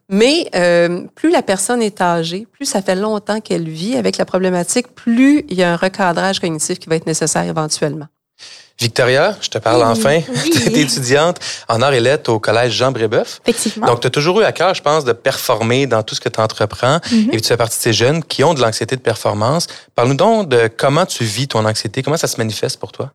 Mais 0.08 0.48
euh, 0.54 1.02
plus 1.14 1.30
la 1.30 1.42
personne 1.42 1.80
est 1.82 2.00
âgée, 2.00 2.46
plus 2.52 2.66
ça 2.66 2.82
fait 2.82 2.94
longtemps 2.94 3.40
qu'elle 3.40 3.68
vit 3.68 3.96
avec 3.96 4.18
la 4.18 4.24
problématique, 4.24 4.94
plus 4.94 5.44
il 5.48 5.56
y 5.56 5.62
a 5.62 5.72
un 5.72 5.76
recadrage 5.76 6.40
cognitif 6.40 6.78
qui 6.78 6.88
va 6.88 6.96
être 6.96 7.06
nécessaire 7.06 7.44
éventuellement. 7.44 8.06
Victoria, 8.80 9.36
je 9.40 9.48
te 9.48 9.58
parle 9.58 9.82
Oui, 9.82 9.86
enfin. 9.86 10.20
oui. 10.28 10.50
Tu 10.50 10.58
es 10.72 10.80
étudiante 10.80 11.38
en 11.68 11.82
arts 11.82 11.92
et 11.92 12.00
lettres 12.00 12.32
au 12.32 12.40
collège 12.40 12.72
Jean 12.72 12.90
Brébeuf. 12.90 13.40
Effectivement. 13.46 13.86
Donc, 13.86 14.00
tu 14.00 14.06
as 14.08 14.10
toujours 14.10 14.40
eu 14.40 14.44
à 14.44 14.50
cœur, 14.52 14.74
je 14.74 14.82
pense, 14.82 15.04
de 15.04 15.12
performer 15.12 15.86
dans 15.86 16.02
tout 16.02 16.14
ce 16.14 16.20
que 16.20 16.28
tu 16.28 16.40
entreprends. 16.40 16.98
Mhm. 17.12 17.28
Et 17.32 17.40
tu 17.40 17.46
fais 17.48 17.56
partie 17.56 17.76
de 17.78 17.82
ces 17.82 17.92
jeunes 17.92 18.24
qui 18.24 18.42
ont 18.42 18.54
de 18.54 18.60
l'anxiété 18.60 18.96
de 18.96 19.00
performance. 19.00 19.66
Parle-nous 19.94 20.14
donc 20.16 20.48
de 20.48 20.68
comment 20.74 21.06
tu 21.06 21.22
vis 21.24 21.46
ton 21.48 21.64
anxiété, 21.64 22.02
comment 22.02 22.16
ça 22.16 22.26
se 22.26 22.38
manifeste 22.38 22.80
pour 22.80 22.90
toi? 22.92 23.12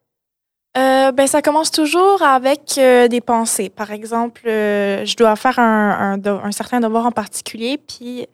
Euh, 1.07 1.11
ben, 1.11 1.27
ça 1.27 1.41
commence 1.41 1.71
toujours 1.71 2.21
avec 2.21 2.75
euh, 2.77 3.07
des 3.07 3.21
pensées. 3.21 3.69
Par 3.69 3.91
exemple, 3.91 4.41
euh, 4.47 5.05
je 5.05 5.15
dois 5.15 5.35
faire 5.35 5.59
un, 5.59 6.17
certain 6.51 6.79
devoir 6.79 7.05
en 7.05 7.11
particulier, 7.11 7.77
puis 7.77 8.27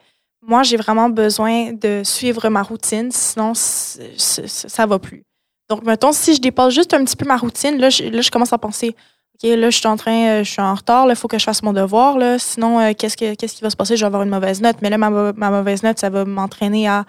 moi, 0.46 0.64
j'ai 0.64 0.78
vraiment 0.78 1.10
besoin 1.10 1.72
de 1.74 2.02
suivre 2.04 2.50
ma 2.50 2.64
routine, 2.64 3.12
sinon 3.12 3.54
ça 3.56 4.86
va 4.86 5.00
plus. 5.00 5.24
Donc, 5.70 5.84
mettons, 5.84 6.12
si 6.12 6.36
je 6.36 6.42
dépasse 6.42 6.74
juste 6.74 6.94
un 6.94 7.04
petit 7.04 7.16
peu 7.16 7.26
ma 7.26 7.38
routine, 7.38 7.78
là, 7.78 7.90
je, 7.90 8.04
là, 8.04 8.22
je 8.22 8.30
commence 8.30 8.52
à 8.52 8.58
penser, 8.58 8.96
OK, 9.36 9.50
là, 9.50 9.70
je 9.70 9.78
suis 9.78 9.88
en 9.88 9.96
train, 9.96 10.44
je 10.44 10.50
suis 10.50 10.62
en 10.62 10.76
retard, 10.76 11.08
il 11.10 11.16
faut 11.16 11.28
que 11.28 11.40
je 11.40 11.46
fasse 11.46 11.64
mon 11.64 11.74
devoir, 11.74 12.18
là, 12.18 12.38
sinon, 12.38 12.94
qu'est-ce, 12.94 13.16
que, 13.16 13.36
qu'est-ce 13.36 13.56
qui 13.56 13.64
va 13.64 13.70
se 13.70 13.76
passer? 13.76 13.96
Je 13.96 14.02
vais 14.02 14.08
avoir 14.08 14.24
une 14.24 14.30
mauvaise 14.30 14.62
note, 14.62 14.78
mais 14.82 14.90
là, 14.90 14.98
ma, 14.98 15.10
ma 15.10 15.50
mauvaise 15.50 15.82
note, 15.84 16.00
ça 16.00 16.10
va 16.10 16.26
m'entraîner 16.26 16.88
à 16.88 17.06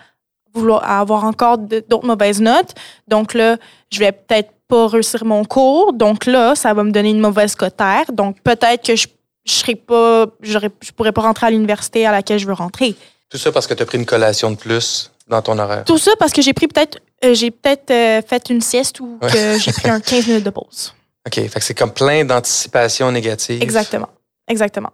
vouloir 0.55 0.85
à 0.85 1.01
avoir 1.01 1.25
encore 1.25 1.59
d'autres 1.59 2.07
mauvaises 2.07 2.41
notes. 2.41 2.75
Donc 3.09 3.35
là, 3.35 3.57
je 3.91 3.99
vais 3.99 4.13
peut-être 4.13 4.54
pas 4.75 4.89
réussir 4.89 5.25
mon 5.25 5.45
cours. 5.45 5.93
Donc 5.93 6.27
là, 6.27 6.55
ça 6.55 6.75
va 6.75 6.83
me 6.85 6.91
donner 6.91 7.11
une 7.11 7.21
mauvaise 7.21 7.55
cotère. 7.55 8.07
Donc 8.13 8.41
peut-être 8.43 8.85
que 8.85 8.97
je 8.97 9.07
je 9.47 9.53
serai 9.53 9.75
pas 9.77 10.27
je 10.41 10.91
pourrais 10.97 11.13
pas 11.13 11.21
rentrer 11.23 11.47
à 11.49 11.51
l'université 11.51 12.07
à 12.07 12.13
laquelle 12.13 12.39
je 12.39 12.47
veux 12.47 12.55
rentrer. 12.55 12.95
Tout 13.29 13.39
ça 13.39 13.53
parce 13.53 13.67
que 13.67 13.75
tu 13.75 13.83
as 13.83 13.87
pris 13.87 13.99
une 13.99 14.07
collation 14.07 14.51
de 14.51 14.57
plus 14.57 15.11
dans 15.29 15.43
ton 15.43 15.59
horaire. 15.59 15.85
Tout 15.85 15.99
ça 15.99 16.13
parce 16.19 16.33
que 16.33 16.41
j'ai 16.43 16.55
pris 16.55 16.67
peut-être 16.67 16.99
euh, 17.25 17.35
j'ai 17.35 17.51
peut-être 17.51 17.91
euh, 17.91 18.23
fait 18.27 18.49
une 18.51 18.61
sieste 18.63 19.01
ou 19.01 19.19
Ouais. 19.23 19.31
que 19.31 19.59
j'ai 19.59 19.73
pris 19.73 19.89
un 19.91 20.01
15 20.01 20.27
minutes 20.29 20.45
de 20.45 20.51
pause. 20.51 20.95
OK. 21.27 21.35
Fait 21.35 21.49
que 21.61 21.65
c'est 21.65 21.75
comme 21.75 21.93
plein 21.93 22.25
d'anticipations 22.25 23.11
négatives. 23.13 23.63
Exactement. 23.63 24.09
Exactement. 24.49 24.93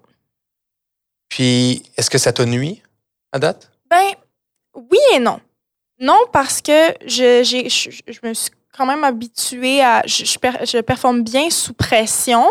Puis, 1.29 1.83
est-ce 1.97 2.11
que 2.11 2.19
ça 2.19 2.33
t'a 2.33 2.45
nuit 2.45 2.83
à 3.33 3.39
date? 3.39 3.71
Ben 3.89 4.11
oui 4.75 4.99
et 5.15 5.19
non. 5.21 5.39
Non 6.01 6.19
parce 6.33 6.61
que 6.61 6.95
je 7.07 7.43
j'ai 7.45 7.69
je, 7.69 7.91
je- 7.91 8.13
je 8.15 8.19
me 8.29 8.35
suis 8.35 8.51
quand 8.81 8.87
même 8.87 9.05
habituée 9.05 9.83
à 9.83 10.03
je, 10.07 10.25
je 10.25 10.39
per- 10.39 10.65
je 10.65 10.79
performe 10.81 11.23
bien 11.23 11.51
sous 11.51 11.75
pression, 11.75 12.51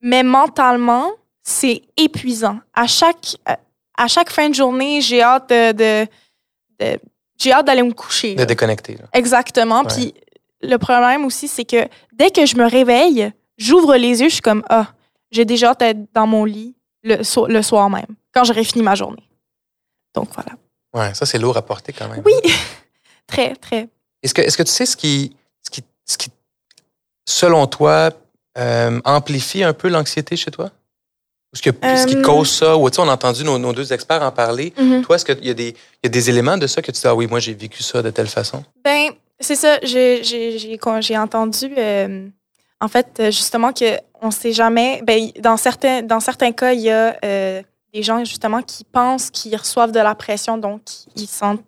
mais 0.00 0.22
mentalement, 0.22 1.10
c'est 1.42 1.82
épuisant. 1.98 2.58
À 2.72 2.86
chaque 2.86 3.36
à- 3.44 4.08
chaque 4.08 4.30
fin 4.30 4.48
de 4.48 4.54
journée, 4.54 5.02
j'ai 5.02 5.20
hâte 5.22 5.50
de, 5.50 5.72
de- 5.72 6.06
de- 6.80 6.98
j'ai 7.38 7.52
hâte 7.52 7.66
d'aller 7.66 7.82
me 7.82 7.92
coucher. 7.92 8.34
De 8.34 8.38
là. 8.40 8.46
déconnecter. 8.46 8.94
là. 8.94 9.04
Exactement. 9.12 9.84
Puis 9.84 10.14
le 10.62 10.76
problème 10.78 11.26
aussi, 11.26 11.46
c'est 11.46 11.66
que 11.66 11.86
dès 12.12 12.30
que 12.30 12.46
je 12.46 12.56
me 12.56 12.64
réveille, 12.66 13.30
j'ouvre 13.58 13.96
les 13.96 14.22
yeux, 14.22 14.28
je 14.30 14.34
suis 14.34 14.40
comme 14.42 14.62
ah, 14.70 14.86
j'ai 15.30 15.44
déjà 15.44 15.72
hâte 15.72 15.80
d'être 15.80 16.10
dans 16.14 16.26
mon 16.26 16.46
lit 16.46 16.74
le, 17.02 17.22
so- 17.22 17.46
le 17.48 17.60
soir 17.60 17.90
même, 17.90 18.06
quand 18.32 18.44
j'aurai 18.44 18.64
fini 18.64 18.82
ma 18.82 18.94
journée. 18.94 19.28
Donc 20.14 20.28
voilà. 20.34 20.52
Ouais, 20.94 21.12
ça, 21.14 21.26
c'est 21.26 21.38
lourd 21.38 21.58
à 21.58 21.62
porter 21.62 21.92
quand 21.92 22.08
même. 22.08 22.22
Oui, 22.24 22.32
très, 23.26 23.54
très. 23.56 23.88
Est-ce 24.22 24.32
que, 24.32 24.40
est-ce 24.42 24.56
que 24.56 24.62
tu 24.62 24.72
sais 24.72 24.86
ce 24.86 24.96
qui, 24.96 25.36
ce 25.62 25.70
qui, 25.70 25.82
ce 26.04 26.16
qui 26.18 26.30
selon 27.26 27.66
toi, 27.66 28.10
euh, 28.58 29.00
amplifie 29.04 29.62
un 29.62 29.72
peu 29.72 29.88
l'anxiété 29.88 30.36
chez 30.36 30.50
toi? 30.50 30.70
Ou 31.52 31.56
ce, 31.56 31.62
que, 31.62 31.70
ce 31.70 32.06
qui 32.06 32.16
Euh, 32.16 32.22
cause 32.22 32.50
ça? 32.50 32.76
Ou, 32.76 32.88
tu 32.90 32.96
sais, 32.96 33.02
on 33.02 33.08
a 33.08 33.12
entendu 33.12 33.42
nos, 33.44 33.58
nos 33.58 33.72
deux 33.72 33.92
experts 33.92 34.22
en 34.22 34.30
parler. 34.30 34.72
Mhm. 34.78 35.02
Toi, 35.02 35.16
est-ce 35.16 35.24
qu'il 35.24 35.44
y, 35.44 35.50
a 35.50 35.54
des- 35.54 35.74
y 36.02 36.06
a 36.06 36.08
des 36.08 36.30
éléments 36.30 36.56
de 36.56 36.66
ça 36.66 36.80
que 36.82 36.90
tu 36.92 37.00
dis, 37.00 37.06
ah 37.06 37.14
oui, 37.14 37.26
moi, 37.26 37.40
j'ai 37.40 37.54
vécu 37.54 37.82
ça 37.82 38.02
de 38.02 38.10
telle 38.10 38.28
façon? 38.28 38.64
Ben, 38.84 39.10
c'est 39.38 39.56
ça. 39.56 39.78
J'ai, 39.82 40.78
entendu, 41.18 41.72
euh, 41.76 42.28
en 42.80 42.88
fait, 42.88 43.20
justement, 43.26 43.72
qu'on 43.72 44.26
ne 44.28 44.32
sait 44.32 44.52
jamais. 44.52 45.02
Ben, 45.04 45.30
dans, 45.40 45.56
certains, 45.56 46.02
dans 46.02 46.20
certains 46.20 46.52
cas, 46.52 46.72
il 46.72 46.80
y 46.82 46.90
a 46.90 47.16
euh, 47.24 47.62
des 47.92 48.02
gens, 48.04 48.24
justement, 48.24 48.62
qui 48.62 48.84
pensent 48.84 49.30
qu'ils 49.30 49.56
reçoivent 49.56 49.92
de 49.92 49.98
la 49.98 50.14
pression, 50.14 50.56
donc 50.56 50.82
ils, 51.16 51.26
sentent, 51.26 51.64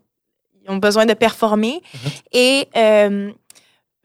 ils 0.64 0.70
ont 0.70 0.76
besoin 0.76 1.06
de 1.06 1.14
performer. 1.14 1.82
Et 2.32 2.68
euh, 2.76 3.32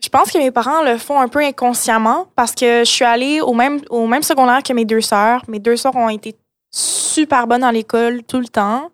je 0.04 0.10
pense 0.10 0.32
que 0.32 0.38
mes 0.38 0.52
parents 0.52 0.84
le 0.84 0.98
font 0.98 1.20
un 1.20 1.28
peu 1.28 1.40
inconsciemment 1.40 2.28
parce 2.36 2.54
que 2.54 2.80
je 2.80 2.90
suis 2.90 3.06
allée 3.06 3.42
au 3.42 3.54
même, 3.54 3.82
au 3.90 4.06
même 4.06 4.24
secondaire 4.24 4.62
que 4.62 4.74
mes 4.74 4.86
deux 4.86 5.02
sœurs. 5.02 5.44
Mes 5.48 5.60
deux 5.60 5.76
sœurs 5.76 5.96
ont 5.96 6.10
été 6.10 6.36
super 6.72 7.48
bonnes 7.48 7.64
à 7.64 7.72
l'école 7.72 8.24
tout 8.24 8.40
le 8.40 8.48
temps. 8.48 8.92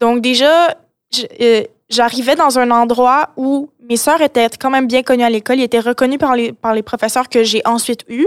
Donc, 0.00 0.20
déjà, 0.20 0.76
euh, 1.40 1.62
j'arrivais 1.88 2.34
dans 2.34 2.58
un 2.58 2.70
endroit 2.72 3.30
où 3.36 3.70
mes 3.88 3.96
sœurs 3.96 4.20
étaient 4.22 4.48
quand 4.58 4.70
même 4.70 4.88
bien 4.88 5.02
connues 5.02 5.22
à 5.22 5.30
l'école. 5.30 5.58
Ils 5.58 5.64
étaient 5.64 5.80
reconnus 5.80 6.18
par 6.18 6.34
les, 6.34 6.52
par 6.52 6.74
les 6.74 6.82
professeurs 6.82 7.28
que 7.28 7.44
j'ai 7.44 7.62
ensuite 7.64 8.04
eus. 8.08 8.26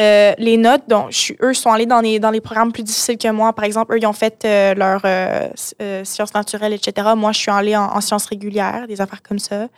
Euh, 0.00 0.32
les 0.38 0.56
notes, 0.56 0.88
donc, 0.88 1.10
je 1.12 1.34
eux 1.42 1.52
sont 1.52 1.70
allés 1.70 1.86
dans 1.86 2.00
les, 2.00 2.18
dans 2.18 2.30
les 2.30 2.40
programmes 2.40 2.72
plus 2.72 2.82
difficiles 2.82 3.18
que 3.18 3.28
moi. 3.28 3.52
Par 3.52 3.64
exemple, 3.64 3.94
eux, 3.94 3.98
ils 3.98 4.06
ont 4.06 4.14
fait 4.14 4.42
euh, 4.44 4.74
leur 4.74 5.02
euh, 5.04 5.48
euh, 5.82 6.04
sciences 6.04 6.32
naturelles, 6.34 6.72
etc. 6.72 7.08
Moi, 7.14 7.32
je 7.32 7.38
suis 7.38 7.50
allée 7.50 7.76
en, 7.76 7.84
en 7.84 8.00
sciences 8.00 8.26
régulières, 8.26 8.86
des 8.88 9.00
affaires 9.00 9.22
comme 9.22 9.38
ça. 9.38 9.68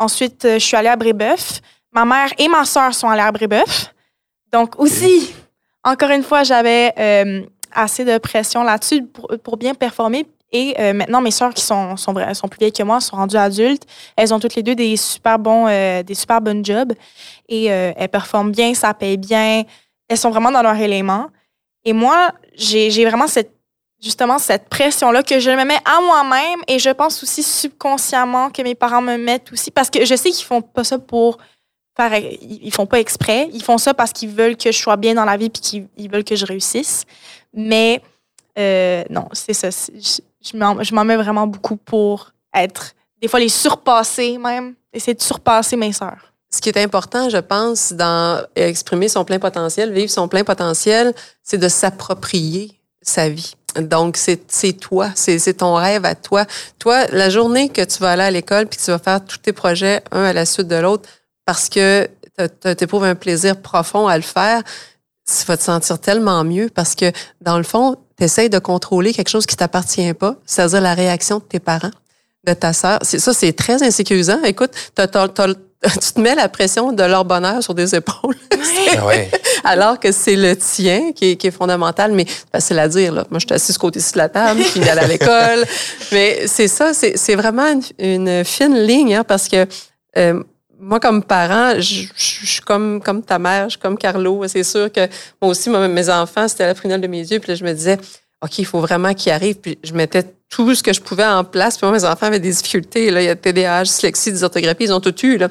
Ensuite, 0.00 0.44
euh, 0.46 0.54
je 0.54 0.64
suis 0.64 0.76
allée 0.76 0.88
à 0.88 0.96
Brébeuf. 0.96 1.60
Ma 1.92 2.04
mère 2.04 2.30
et 2.38 2.48
ma 2.48 2.64
sœur 2.64 2.94
sont 2.94 3.08
allées 3.08 3.20
à 3.20 3.30
Brébeuf. 3.30 3.92
Donc, 4.50 4.80
aussi, 4.80 5.32
encore 5.84 6.10
une 6.10 6.22
fois, 6.22 6.42
j'avais 6.42 6.92
euh, 6.98 7.42
assez 7.70 8.04
de 8.04 8.16
pression 8.18 8.62
là-dessus 8.64 9.04
pour, 9.04 9.28
pour 9.44 9.56
bien 9.58 9.74
performer. 9.74 10.26
Et 10.52 10.74
euh, 10.80 10.94
maintenant, 10.94 11.20
mes 11.20 11.30
sœurs 11.30 11.54
qui 11.54 11.62
sont, 11.62 11.96
sont, 11.96 12.14
sont 12.34 12.48
plus 12.48 12.58
vieilles 12.58 12.72
que 12.72 12.82
moi 12.82 13.00
sont 13.00 13.16
rendues 13.16 13.36
adultes. 13.36 13.84
Elles 14.16 14.32
ont 14.34 14.40
toutes 14.40 14.56
les 14.56 14.62
deux 14.62 14.74
des 14.74 14.96
super 14.96 15.38
bons, 15.38 15.66
euh, 15.68 16.02
des 16.02 16.14
super 16.14 16.40
bonnes 16.40 16.64
jobs. 16.64 16.92
Et 17.48 17.66
elles 17.66 18.08
performent 18.08 18.50
bien, 18.50 18.72
ça 18.74 18.94
paye 18.94 19.18
bien. 19.18 19.64
Elles 20.08 20.18
sont 20.18 20.30
vraiment 20.30 20.50
dans 20.50 20.62
leur 20.62 20.76
élément. 20.76 21.28
Et 21.84 21.92
moi, 21.92 22.32
j'ai 22.56 22.90
j'ai 22.90 23.04
vraiment 23.04 23.26
cette, 23.26 23.52
justement 24.00 24.38
cette 24.38 24.68
pression-là 24.68 25.22
que 25.22 25.38
je 25.40 25.50
me 25.50 25.64
mets 25.64 25.80
à 25.84 26.00
moi-même. 26.00 26.60
Et 26.68 26.78
je 26.78 26.90
pense 26.90 27.22
aussi 27.22 27.42
subconsciemment 27.42 28.50
que 28.50 28.62
mes 28.62 28.74
parents 28.74 29.02
me 29.02 29.16
mettent 29.16 29.52
aussi. 29.52 29.70
Parce 29.70 29.90
que 29.90 30.04
je 30.04 30.14
sais 30.14 30.30
qu'ils 30.30 30.44
font 30.44 30.62
pas 30.62 30.84
ça 30.84 30.98
pour 30.98 31.38
faire. 31.96 32.12
Ils 32.14 32.72
font 32.72 32.86
pas 32.86 33.00
exprès. 33.00 33.48
Ils 33.52 33.62
font 33.62 33.78
ça 33.78 33.94
parce 33.94 34.12
qu'ils 34.12 34.30
veulent 34.30 34.56
que 34.56 34.72
je 34.72 34.78
sois 34.78 34.96
bien 34.96 35.14
dans 35.14 35.24
la 35.24 35.36
vie 35.36 35.50
puis 35.50 35.60
qu'ils 35.60 35.88
ils 35.96 36.10
veulent 36.10 36.24
que 36.24 36.36
je 36.36 36.46
réussisse. 36.46 37.04
Mais 37.52 38.02
euh, 38.58 39.04
non, 39.10 39.28
c'est 39.32 39.54
ça. 39.54 39.70
Je, 39.70 40.20
je 40.42 40.94
m'en 40.94 41.04
mets 41.04 41.16
vraiment 41.16 41.46
beaucoup 41.46 41.76
pour 41.76 42.32
être, 42.54 42.92
des 43.20 43.28
fois, 43.28 43.40
les 43.40 43.48
surpasser 43.48 44.38
même. 44.38 44.74
Essayer 44.92 45.14
de 45.14 45.22
surpasser 45.22 45.76
mes 45.76 45.92
sœurs. 45.92 46.30
Ce 46.52 46.60
qui 46.60 46.68
est 46.68 46.78
important, 46.78 47.30
je 47.30 47.36
pense, 47.36 47.92
dans 47.92 48.44
exprimer 48.56 49.08
son 49.08 49.24
plein 49.24 49.38
potentiel, 49.38 49.92
vivre 49.92 50.10
son 50.10 50.26
plein 50.26 50.42
potentiel, 50.42 51.14
c'est 51.44 51.58
de 51.58 51.68
s'approprier 51.68 52.80
sa 53.02 53.28
vie. 53.28 53.54
Donc, 53.78 54.16
c'est 54.16 54.40
c'est 54.48 54.72
toi, 54.72 55.10
c'est 55.14 55.38
c'est 55.38 55.54
ton 55.54 55.74
rêve 55.74 56.04
à 56.04 56.14
toi. 56.14 56.44
Toi, 56.78 57.06
la 57.12 57.30
journée 57.30 57.68
que 57.68 57.82
tu 57.82 57.98
vas 57.98 58.12
aller 58.12 58.22
à 58.22 58.30
l'école 58.30 58.66
puis 58.66 58.78
que 58.78 58.84
tu 58.84 58.90
vas 58.90 58.98
faire 58.98 59.24
tous 59.24 59.38
tes 59.38 59.52
projets 59.52 60.02
un 60.10 60.22
à 60.24 60.32
la 60.32 60.44
suite 60.46 60.68
de 60.68 60.76
l'autre 60.76 61.08
parce 61.46 61.68
que 61.68 62.08
tu 62.38 62.84
éprouves 62.84 63.04
un 63.04 63.14
plaisir 63.14 63.60
profond 63.60 64.06
à 64.08 64.16
le 64.16 64.22
faire, 64.22 64.62
tu 65.26 65.44
vas 65.46 65.56
te 65.56 65.62
sentir 65.62 65.98
tellement 66.00 66.42
mieux 66.44 66.68
parce 66.74 66.94
que, 66.94 67.12
dans 67.40 67.58
le 67.58 67.64
fond, 67.64 67.96
tu 68.18 68.24
essaies 68.24 68.48
de 68.48 68.58
contrôler 68.58 69.12
quelque 69.12 69.28
chose 69.30 69.46
qui 69.46 69.56
t'appartient 69.56 70.12
pas, 70.14 70.36
c'est-à-dire 70.46 70.80
la 70.80 70.94
réaction 70.94 71.38
de 71.38 71.44
tes 71.44 71.60
parents, 71.60 71.90
de 72.46 72.52
ta 72.54 72.72
sœur. 72.72 72.98
C'est- 73.02 73.18
Ça, 73.18 73.32
c'est 73.34 73.52
très 73.52 73.82
insécurisant. 73.82 74.42
Écoute, 74.44 74.72
t'as- 74.94 75.06
t'as- 75.06 75.28
t'as- 75.28 75.54
tu 75.84 76.12
te 76.14 76.20
mets 76.20 76.34
la 76.34 76.48
pression 76.48 76.92
de 76.92 77.02
leur 77.02 77.24
bonheur 77.24 77.62
sur 77.62 77.74
des 77.74 77.94
épaules, 77.94 78.36
ouais. 79.06 79.30
alors 79.64 79.98
que 80.00 80.12
c'est 80.12 80.36
le 80.36 80.56
tien 80.56 81.12
qui 81.12 81.32
est, 81.32 81.36
qui 81.36 81.46
est 81.46 81.50
fondamental. 81.50 82.12
Mais 82.12 82.24
c'est 82.28 82.50
facile 82.52 82.78
à 82.78 82.88
dire. 82.88 83.12
Là. 83.12 83.24
Moi, 83.30 83.38
je 83.40 83.46
suis 83.46 83.54
assise 83.54 83.74
ce 83.74 83.78
côté-ci 83.78 84.12
de 84.12 84.18
la 84.18 84.28
table, 84.28 84.60
puis 84.62 84.80
d'aller 84.80 85.00
à 85.00 85.06
l'école. 85.06 85.64
Mais 86.12 86.46
c'est 86.46 86.68
ça, 86.68 86.92
c'est 86.94 87.34
vraiment 87.34 87.66
une, 87.98 88.28
une 88.28 88.44
fine 88.44 88.76
ligne, 88.76 89.14
hein, 89.16 89.24
parce 89.24 89.48
que 89.48 89.66
euh, 90.16 90.42
moi, 90.78 90.98
comme 90.98 91.22
parent, 91.22 91.74
je, 91.76 92.04
je- 92.16 92.40
je 92.42 92.46
suis 92.46 92.62
comme, 92.62 93.00
comme 93.02 93.22
ta 93.22 93.38
mère, 93.38 93.64
je 93.64 93.70
suis 93.70 93.78
comme 93.78 93.98
Carlo. 93.98 94.42
C'est 94.48 94.64
sûr 94.64 94.90
que 94.90 95.00
moi 95.40 95.50
aussi, 95.50 95.68
moi, 95.70 95.86
mes 95.88 96.08
enfants, 96.08 96.48
c'était 96.48 96.66
la 96.66 96.74
prunelle 96.74 97.00
de 97.02 97.06
mes 97.06 97.18
yeux. 97.20 97.38
Puis 97.38 97.52
là, 97.52 97.54
je 97.54 97.64
me 97.64 97.72
disais, 97.74 97.98
OK, 98.42 98.58
il 98.58 98.64
faut 98.64 98.80
vraiment 98.80 99.12
qu'ils 99.12 99.30
arrivent. 99.32 99.56
Puis 99.60 99.78
je 99.84 99.92
mettais 99.92 100.24
tout 100.48 100.74
ce 100.74 100.82
que 100.82 100.92
je 100.94 101.00
pouvais 101.02 101.26
en 101.26 101.44
place. 101.44 101.76
Puis 101.76 101.86
moi, 101.86 101.96
mes 101.96 102.04
enfants 102.04 102.26
avaient 102.26 102.40
des 102.40 102.50
difficultés. 102.50 103.10
Là. 103.10 103.20
Il 103.20 103.26
y 103.26 103.28
a 103.28 103.36
TDAH, 103.36 103.82
dyslexie, 103.84 104.32
dysorthographie, 104.32 104.84
ils 104.84 104.92
ont 104.94 105.00
tout 105.00 105.14
eu. 105.26 105.36
Là. 105.36 105.48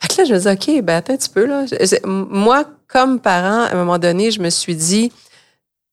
Fait 0.00 0.08
que 0.08 0.20
là, 0.20 0.24
je 0.26 0.32
me 0.32 0.38
disais, 0.38 0.50
OK, 0.52 0.82
ben 0.84 0.96
attends 0.96 1.12
un 1.14 1.16
petit 1.16 1.28
peu. 1.30 1.46
Là. 1.46 1.64
Moi, 2.04 2.64
comme 2.92 3.20
parent, 3.20 3.64
à 3.64 3.72
un 3.72 3.74
moment 3.74 3.98
donné, 3.98 4.30
je 4.30 4.40
me 4.40 4.50
suis 4.50 4.76
dit, 4.76 5.12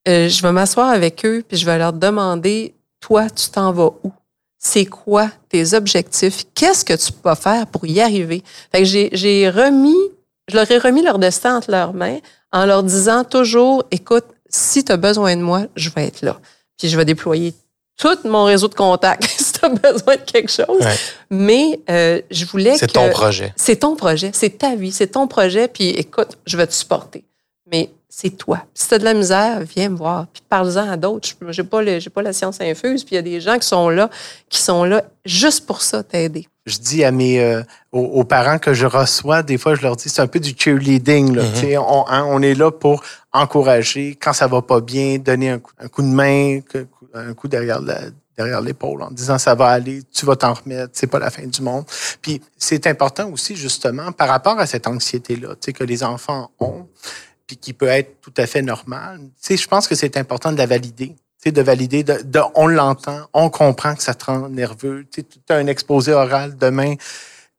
euh, 0.07 0.27
je 0.27 0.41
vais 0.41 0.51
m'asseoir 0.51 0.89
avec 0.89 1.25
eux, 1.25 1.43
puis 1.47 1.57
je 1.57 1.65
vais 1.65 1.77
leur 1.77 1.93
demander, 1.93 2.75
toi, 2.99 3.29
tu 3.29 3.49
t'en 3.49 3.71
vas 3.71 3.91
où? 4.03 4.11
c'est 4.59 4.85
quoi 4.85 5.31
tes 5.47 5.73
objectifs? 5.73 6.43
Qu'est-ce 6.53 6.83
que 6.83 6.93
tu 6.93 7.13
peux 7.13 7.33
faire 7.35 7.65
pour 7.65 7.85
y 7.85 8.01
arriver? 8.01 8.43
Fait 8.71 8.79
que 8.79 8.85
j'ai 8.85 9.49
remis, 9.49 9.95
je 10.49 10.55
leur 10.55 10.69
ai 10.69 10.77
remis 10.77 11.01
leur 11.01 11.17
destin 11.17 11.55
entre 11.55 11.71
leurs 11.71 11.93
mains 11.93 12.19
en 12.51 12.65
leur 12.65 12.83
disant 12.83 13.23
toujours, 13.23 13.85
écoute, 13.89 14.25
si 14.49 14.83
tu 14.83 14.91
as 14.91 14.97
besoin 14.97 15.35
de 15.35 15.41
moi, 15.41 15.63
je 15.75 15.89
vais 15.89 16.07
être 16.07 16.21
là. 16.21 16.39
Puis 16.77 16.89
je 16.89 16.97
vais 16.97 17.05
déployer 17.05 17.53
tout 17.97 18.17
mon 18.25 18.43
réseau 18.43 18.67
de 18.67 18.75
contacts 18.75 19.39
tu 19.59 19.65
as 19.65 19.69
besoin 19.69 20.15
de 20.15 20.21
quelque 20.21 20.51
chose. 20.51 20.85
Mais 21.29 21.79
euh, 21.89 22.21
je 22.31 22.45
voulais 22.45 22.73
que... 22.73 22.79
C'est 22.79 22.87
ton 22.87 23.09
projet. 23.09 23.53
C'est 23.55 23.77
ton 23.77 23.95
projet, 23.95 24.31
c'est 24.33 24.57
ta 24.57 24.75
vie, 24.75 24.91
c'est 24.91 25.07
ton 25.07 25.27
projet. 25.27 25.67
Puis 25.67 25.89
écoute, 25.89 26.37
je 26.45 26.57
vais 26.57 26.67
te 26.67 26.73
supporter. 26.73 27.23
Mais 27.71 27.89
c'est 28.11 28.31
toi. 28.31 28.63
Si 28.73 28.87
tu 28.87 28.95
as 28.95 28.97
de 28.97 29.03
la 29.03 29.13
misère, 29.13 29.61
viens 29.61 29.89
me 29.89 29.95
voir. 29.95 30.25
Puis 30.33 30.41
parle-en 30.49 30.89
à 30.89 30.97
d'autres. 30.97 31.29
Je 31.47 31.61
n'ai 31.61 31.67
pas, 31.67 31.81
pas 32.13 32.21
la 32.21 32.33
science 32.33 32.59
infuse. 32.59 33.03
Puis 33.03 33.13
il 33.13 33.15
y 33.15 33.19
a 33.19 33.21
des 33.21 33.39
gens 33.39 33.57
qui 33.59 33.67
sont 33.67 33.89
là, 33.89 34.09
qui 34.49 34.59
sont 34.59 34.83
là 34.83 35.03
juste 35.25 35.65
pour 35.67 35.81
ça, 35.81 36.01
t'aider. 36.03 36.47
Je 36.65 36.79
dis 36.79 37.03
à 37.03 37.11
mes 37.11 37.39
euh, 37.39 37.61
aux, 37.91 38.23
parents 38.23 38.59
que 38.59 38.73
je 38.73 38.85
reçois, 38.85 39.41
des 39.41 39.57
fois, 39.57 39.75
je 39.75 39.81
leur 39.81 39.95
dis, 39.95 40.09
c'est 40.09 40.21
un 40.21 40.27
peu 40.27 40.39
du 40.39 40.53
cheerleading. 40.57 41.35
Là, 41.35 41.43
mm-hmm. 41.43 41.77
on, 41.77 42.05
hein, 42.07 42.25
on, 42.27 42.41
est 42.41 42.55
là 42.55 42.71
pour 42.71 43.03
encourager 43.31 44.17
quand 44.19 44.33
ça 44.33 44.47
va 44.47 44.61
pas 44.61 44.81
bien, 44.81 45.17
donner 45.17 45.49
un 45.49 45.59
coup, 45.59 46.01
de 46.01 46.07
main, 46.07 46.59
un 47.13 47.33
coup 47.33 47.47
derrière 47.47 47.81
derrière 48.39 48.61
l'épaule 48.61 49.01
en 49.01 49.11
disant 49.11 49.37
ça 49.37 49.53
va 49.53 49.67
aller, 49.67 50.01
tu 50.13 50.25
vas 50.25 50.37
t'en 50.37 50.53
remettre, 50.53 50.91
c'est 50.93 51.07
pas 51.07 51.19
la 51.19 51.29
fin 51.29 51.45
du 51.45 51.61
monde. 51.61 51.83
Puis 52.21 52.41
c'est 52.57 52.87
important 52.87 53.29
aussi 53.31 53.57
justement 53.57 54.13
par 54.13 54.29
rapport 54.29 54.57
à 54.59 54.65
cette 54.65 54.87
anxiété 54.87 55.35
là, 55.35 55.49
tu 55.49 55.65
sais 55.65 55.73
que 55.73 55.83
les 55.83 56.03
enfants 56.03 56.49
ont 56.59 56.87
puis 57.45 57.57
qui 57.57 57.73
peut 57.73 57.87
être 57.87 58.21
tout 58.21 58.33
à 58.37 58.45
fait 58.45 58.61
normal. 58.61 59.19
Tu 59.19 59.27
sais, 59.39 59.57
je 59.57 59.67
pense 59.67 59.87
que 59.87 59.95
c'est 59.95 60.17
important 60.17 60.51
de 60.51 60.57
la 60.57 60.67
valider. 60.67 61.07
Tu 61.07 61.15
sais, 61.45 61.51
de 61.51 61.61
valider, 61.63 62.03
de, 62.03 62.39
on 62.53 62.67
l'entend, 62.67 63.21
on 63.33 63.49
comprend 63.49 63.95
que 63.95 64.03
ça 64.03 64.13
te 64.13 64.25
rend 64.25 64.47
nerveux. 64.49 65.05
Tu 65.11 65.21
sais, 65.21 65.53
as 65.53 65.55
un 65.55 65.65
exposé 65.65 66.13
oral 66.13 66.55
demain, 66.57 66.93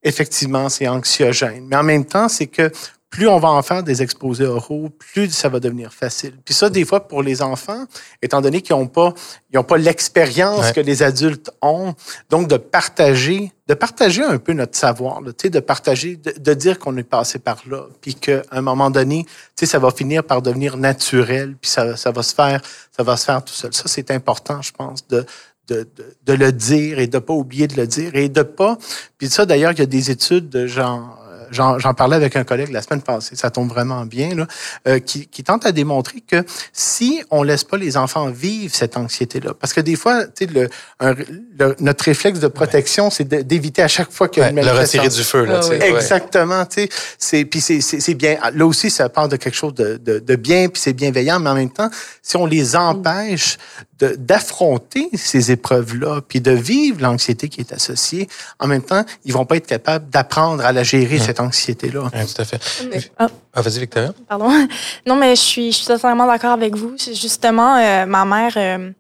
effectivement, 0.04 0.68
c'est 0.68 0.86
anxiogène. 0.86 1.66
Mais 1.68 1.76
en 1.76 1.82
même 1.82 2.04
temps, 2.04 2.28
c'est 2.28 2.46
que 2.46 2.70
plus 3.10 3.26
on 3.26 3.40
va 3.40 3.48
en 3.48 3.62
faire 3.62 3.82
des 3.82 4.02
exposés 4.02 4.46
oraux, 4.46 4.88
plus 4.88 5.30
ça 5.30 5.48
va 5.48 5.58
devenir 5.58 5.92
facile. 5.92 6.34
Puis 6.44 6.54
ça, 6.54 6.70
des 6.70 6.84
fois, 6.84 7.08
pour 7.08 7.24
les 7.24 7.42
enfants, 7.42 7.84
étant 8.22 8.40
donné 8.40 8.62
qu'ils 8.62 8.76
n'ont 8.76 8.86
pas, 8.86 9.12
ils 9.52 9.58
ont 9.58 9.64
pas 9.64 9.78
l'expérience 9.78 10.70
que 10.70 10.80
les 10.80 11.02
adultes 11.02 11.50
ont, 11.60 11.94
donc 12.30 12.46
de 12.46 12.56
partager, 12.56 13.52
de 13.66 13.74
partager 13.74 14.22
un 14.22 14.38
peu 14.38 14.52
notre 14.52 14.76
savoir, 14.76 15.20
là, 15.20 15.32
de 15.32 15.60
partager, 15.60 16.16
de, 16.16 16.54
dire 16.54 16.78
qu'on 16.78 16.96
est 16.96 17.02
passé 17.02 17.40
par 17.40 17.62
là, 17.68 17.86
puis 18.00 18.14
qu'à 18.14 18.42
un 18.52 18.60
moment 18.60 18.90
donné, 18.90 19.26
ça 19.60 19.78
va 19.80 19.90
finir 19.90 20.22
par 20.22 20.40
devenir 20.40 20.76
naturel, 20.76 21.56
puis 21.60 21.70
ça, 21.70 21.96
ça 21.96 22.12
va 22.12 22.22
se 22.22 22.34
faire, 22.34 22.62
ça 22.96 23.02
va 23.02 23.16
se 23.16 23.24
faire 23.24 23.44
tout 23.44 23.54
seul. 23.54 23.74
Ça, 23.74 23.84
c'est 23.86 24.12
important, 24.12 24.62
je 24.62 24.70
pense, 24.70 25.06
de, 25.08 25.26
de, 25.66 25.88
de, 26.26 26.32
le 26.32 26.52
dire 26.52 27.00
et 27.00 27.06
de 27.08 27.18
pas 27.18 27.32
oublier 27.32 27.66
de 27.66 27.76
le 27.76 27.86
dire 27.86 28.14
et 28.14 28.28
de 28.28 28.42
pas. 28.42 28.78
Puis 29.18 29.28
ça, 29.28 29.46
d'ailleurs, 29.46 29.72
il 29.72 29.78
y 29.78 29.82
a 29.82 29.86
des 29.86 30.10
études 30.10 30.48
de 30.48 30.66
genre 30.66 31.19
j'en 31.50 31.94
parlais 31.94 32.16
avec 32.16 32.36
un 32.36 32.44
collègue 32.44 32.70
la 32.70 32.82
semaine 32.82 33.02
passée, 33.02 33.36
ça 33.36 33.50
tombe 33.50 33.68
vraiment 33.68 34.04
bien, 34.06 34.34
là, 34.34 34.46
euh, 34.88 34.98
qui, 34.98 35.26
qui, 35.26 35.42
tente 35.42 35.66
à 35.66 35.72
démontrer 35.72 36.20
que 36.20 36.44
si 36.72 37.22
on 37.30 37.42
laisse 37.42 37.64
pas 37.64 37.76
les 37.76 37.96
enfants 37.96 38.28
vivre 38.28 38.74
cette 38.74 38.96
anxiété-là, 38.96 39.54
parce 39.54 39.72
que 39.72 39.80
des 39.80 39.96
fois, 39.96 40.26
tu 40.26 40.46
sais, 40.46 40.50
le, 40.52 41.76
notre 41.80 42.04
réflexe 42.04 42.40
de 42.40 42.48
protection, 42.48 43.10
c'est 43.10 43.24
d'éviter 43.24 43.82
à 43.82 43.88
chaque 43.88 44.10
fois 44.10 44.28
a 44.36 44.50
une 44.50 44.60
Le 44.60 44.70
retirer 44.70 45.08
du 45.08 45.24
feu, 45.24 45.44
là. 45.44 45.60
Ah, 45.62 45.86
Exactement, 45.86 46.64
tu 46.66 46.88
sais. 47.18 47.44
Puis 47.44 47.60
c'est 47.60 48.14
bien. 48.14 48.38
Là 48.54 48.66
aussi, 48.66 48.90
ça 48.90 49.08
part 49.08 49.28
de 49.28 49.36
quelque 49.36 49.56
chose 49.56 49.74
de, 49.74 49.96
de, 49.96 50.18
de 50.18 50.36
bien, 50.36 50.68
puis 50.68 50.80
c'est 50.80 50.92
bienveillant, 50.92 51.40
mais 51.40 51.50
en 51.50 51.54
même 51.54 51.70
temps, 51.70 51.90
si 52.22 52.36
on 52.36 52.46
les 52.46 52.76
empêche 52.76 53.58
d'affronter 54.00 55.08
ces 55.14 55.50
épreuves-là, 55.50 56.20
puis 56.26 56.40
de 56.40 56.52
vivre 56.52 57.02
l'anxiété 57.02 57.48
qui 57.48 57.60
est 57.60 57.72
associée. 57.72 58.28
En 58.58 58.66
même 58.66 58.82
temps, 58.82 59.04
ils 59.24 59.32
vont 59.32 59.44
pas 59.44 59.56
être 59.56 59.66
capables 59.66 60.08
d'apprendre 60.08 60.64
à 60.64 60.72
la 60.72 60.82
gérer, 60.82 61.18
cette 61.18 61.39
anxiété-là. 61.42 62.10
tout 62.10 62.42
à 62.42 62.44
fait. 62.44 63.10
Ah. 63.18 63.28
ah, 63.52 63.62
vas-y, 63.62 63.80
Victoria. 63.80 64.12
Pardon. 64.28 64.50
Non, 65.06 65.16
mais 65.16 65.34
je 65.36 65.40
suis, 65.40 65.72
je 65.72 65.78
suis 65.78 65.86
totalement 65.86 66.26
d'accord 66.26 66.52
avec 66.52 66.76
vous. 66.76 66.96
Justement, 66.98 67.76
euh, 67.76 68.06
ma 68.06 68.24
mère, 68.24 68.52
euh, 68.56 68.90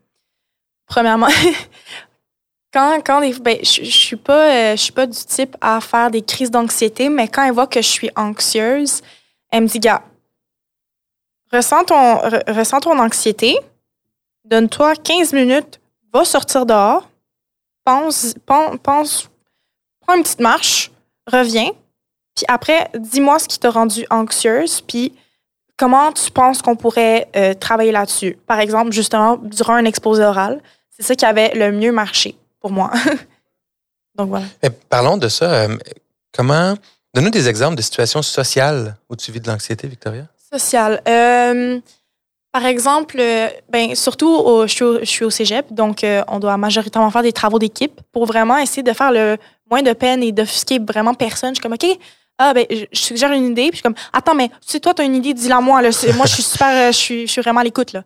premièrement, 0.86 1.28
quand, 2.72 3.00
quand 3.04 3.20
ben, 3.40 3.58
je, 3.62 3.84
je 3.84 3.96
suis 3.96 4.16
pas, 4.16 4.50
euh, 4.50 4.76
je 4.76 4.82
suis 4.82 4.92
pas 4.92 5.06
du 5.06 5.18
type 5.18 5.56
à 5.60 5.80
faire 5.80 6.10
des 6.10 6.22
crises 6.22 6.50
d'anxiété, 6.50 7.08
mais 7.08 7.28
quand 7.28 7.44
elle 7.44 7.52
voit 7.52 7.66
que 7.66 7.82
je 7.82 7.88
suis 7.88 8.10
anxieuse, 8.16 9.02
elle 9.50 9.64
me 9.64 9.68
dit, 9.68 9.80
gars, 9.80 10.02
ressens 11.52 11.84
ton, 11.84 12.16
ressens 12.48 12.80
ton 12.80 12.98
anxiété, 12.98 13.56
Donne-toi 14.50 14.96
15 14.96 15.32
minutes, 15.32 15.80
va 16.12 16.24
sortir 16.24 16.66
dehors, 16.66 17.08
pense, 17.84 18.34
pense, 18.82 19.30
prends 20.00 20.16
une 20.16 20.24
petite 20.24 20.40
marche, 20.40 20.90
reviens, 21.26 21.70
puis 22.34 22.44
après, 22.48 22.88
dis-moi 22.94 23.38
ce 23.38 23.48
qui 23.48 23.58
t'a 23.58 23.70
rendu 23.70 24.06
anxieuse, 24.10 24.80
puis 24.80 25.14
comment 25.76 26.12
tu 26.12 26.30
penses 26.30 26.62
qu'on 26.62 26.76
pourrait 26.76 27.28
euh, 27.36 27.54
travailler 27.54 27.92
là-dessus? 27.92 28.38
Par 28.46 28.60
exemple, 28.60 28.92
justement, 28.92 29.36
durant 29.36 29.74
un 29.74 29.84
exposé 29.84 30.22
oral, 30.22 30.60
c'est 30.90 31.02
ça 31.02 31.14
qui 31.14 31.24
avait 31.24 31.52
le 31.54 31.72
mieux 31.72 31.92
marché 31.92 32.36
pour 32.60 32.70
moi. 32.70 32.90
Donc 34.16 34.28
voilà. 34.28 34.46
parlons 34.88 35.16
de 35.16 35.28
ça. 35.28 35.52
Euh, 35.52 35.76
comment. 36.32 36.74
Donne-nous 37.14 37.30
des 37.30 37.48
exemples 37.48 37.74
de 37.74 37.82
situations 37.82 38.22
sociales 38.22 38.96
où 39.08 39.16
tu 39.16 39.32
vis 39.32 39.40
de 39.40 39.48
l'anxiété, 39.48 39.88
Victoria. 39.88 40.26
Sociale. 40.52 41.02
Euh, 41.08 41.80
par 42.52 42.66
exemple, 42.66 43.16
euh, 43.20 43.48
ben, 43.68 43.94
surtout, 43.94 44.28
au, 44.28 44.66
je, 44.66 45.04
suis 45.04 45.24
au, 45.24 45.30
cégep, 45.30 45.72
donc 45.72 46.02
euh, 46.02 46.22
on 46.26 46.40
doit 46.40 46.56
majoritairement 46.56 47.10
faire 47.10 47.22
des 47.22 47.32
travaux 47.32 47.60
d'équipe 47.60 48.00
pour 48.12 48.26
vraiment 48.26 48.58
essayer 48.58 48.82
de 48.82 48.92
faire 48.92 49.12
le 49.12 49.36
moins 49.70 49.82
de 49.82 49.92
peine 49.92 50.22
et 50.22 50.32
d'offusquer 50.32 50.80
vraiment 50.80 51.14
personne. 51.14 51.50
Je 51.50 51.60
suis 51.60 51.62
comme, 51.62 51.74
OK, 51.74 51.86
ah, 52.42 52.54
ben, 52.54 52.64
je, 52.70 52.86
suggère 52.92 53.30
une 53.32 53.50
idée, 53.50 53.68
puis 53.68 53.72
je 53.72 53.76
suis 53.76 53.82
comme, 53.82 53.94
attends, 54.14 54.34
mais 54.34 54.50
si 54.66 54.80
toi, 54.80 54.94
tu 54.94 55.02
as 55.02 55.04
une 55.04 55.14
idée, 55.14 55.34
dis-la 55.34 55.60
moi. 55.60 55.82
Là. 55.82 55.90
Moi, 56.14 56.24
je 56.24 56.32
suis 56.32 56.42
super, 56.42 56.68
euh, 56.68 56.86
je, 56.86 56.96
suis, 56.96 57.26
je 57.26 57.32
suis 57.32 57.42
vraiment 57.42 57.60
à 57.60 57.64
l'écoute. 57.64 57.92
Là. 57.92 58.02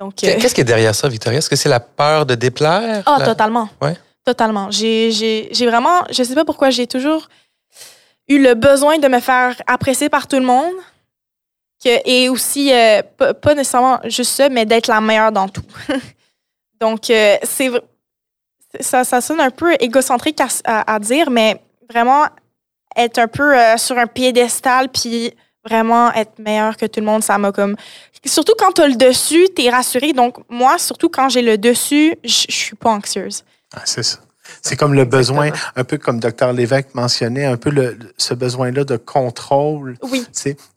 Donc, 0.00 0.14
Qu'est-ce 0.14 0.54
qui 0.54 0.62
est 0.62 0.64
derrière 0.64 0.94
ça, 0.94 1.06
Victoria? 1.06 1.38
Est-ce 1.38 1.50
que 1.50 1.56
c'est 1.56 1.68
la 1.68 1.80
peur 1.80 2.24
de 2.24 2.34
déplaire? 2.34 3.02
Ah, 3.04 3.20
totalement. 3.22 3.68
Ouais. 3.82 3.94
Totalement. 4.24 4.70
J'ai 4.70 5.66
vraiment, 5.66 6.02
je 6.10 6.22
sais 6.22 6.34
pas 6.34 6.46
pourquoi, 6.46 6.70
j'ai 6.70 6.86
toujours 6.86 7.28
eu 8.28 8.42
le 8.42 8.54
besoin 8.54 8.98
de 8.98 9.08
me 9.08 9.20
faire 9.20 9.54
apprécier 9.66 10.08
par 10.08 10.26
tout 10.26 10.36
le 10.36 10.46
monde 10.46 10.74
et 11.84 12.28
aussi, 12.28 12.72
euh, 12.72 13.02
pas, 13.16 13.54
nécessairement 13.54 14.00
juste 14.04 14.32
ça, 14.32 14.48
mais 14.48 14.66
d'être 14.66 14.88
la 14.88 15.00
meilleure 15.00 15.32
dans 15.32 15.48
tout. 15.48 15.62
Donc, 16.80 17.10
euh, 17.10 17.36
c'est 17.42 17.70
ça, 18.80 19.04
ça 19.04 19.20
sonne 19.20 19.40
un 19.40 19.50
peu 19.50 19.74
égocentrique 19.80 20.38
à, 20.64 20.98
dire, 20.98 21.30
mais 21.30 21.60
vraiment 21.90 22.26
être 22.98 23.18
un 23.18 23.28
peu 23.28 23.56
euh, 23.56 23.76
sur 23.76 23.96
un 23.96 24.06
piédestal, 24.06 24.88
puis 24.88 25.32
vraiment 25.64 26.12
être 26.12 26.38
meilleur 26.38 26.76
que 26.76 26.86
tout 26.86 27.00
le 27.00 27.06
monde, 27.06 27.22
ça 27.22 27.38
m'a 27.38 27.52
comme... 27.52 27.76
Surtout 28.24 28.54
quand 28.58 28.72
tu 28.72 28.82
as 28.82 28.88
le 28.88 28.96
dessus, 28.96 29.48
tu 29.54 29.64
es 29.64 29.70
rassuré. 29.70 30.12
Donc, 30.12 30.38
moi, 30.48 30.78
surtout 30.78 31.08
quand 31.08 31.28
j'ai 31.28 31.42
le 31.42 31.56
dessus, 31.56 32.14
je 32.24 32.46
suis 32.48 32.76
pas 32.76 32.90
anxieuse. 32.90 33.44
Ah, 33.74 33.82
c'est 33.84 34.02
ça. 34.02 34.18
C'est 34.62 34.76
comme 34.76 34.94
le 34.94 35.04
besoin, 35.04 35.50
un 35.76 35.84
peu 35.84 35.98
comme 35.98 36.20
Dr. 36.20 36.52
Lévesque 36.52 36.94
mentionnait, 36.94 37.44
un 37.44 37.56
peu 37.56 37.70
le, 37.70 37.98
ce 38.16 38.32
besoin-là 38.34 38.84
de 38.84 38.96
contrôle. 38.96 39.98
Oui. 40.02 40.26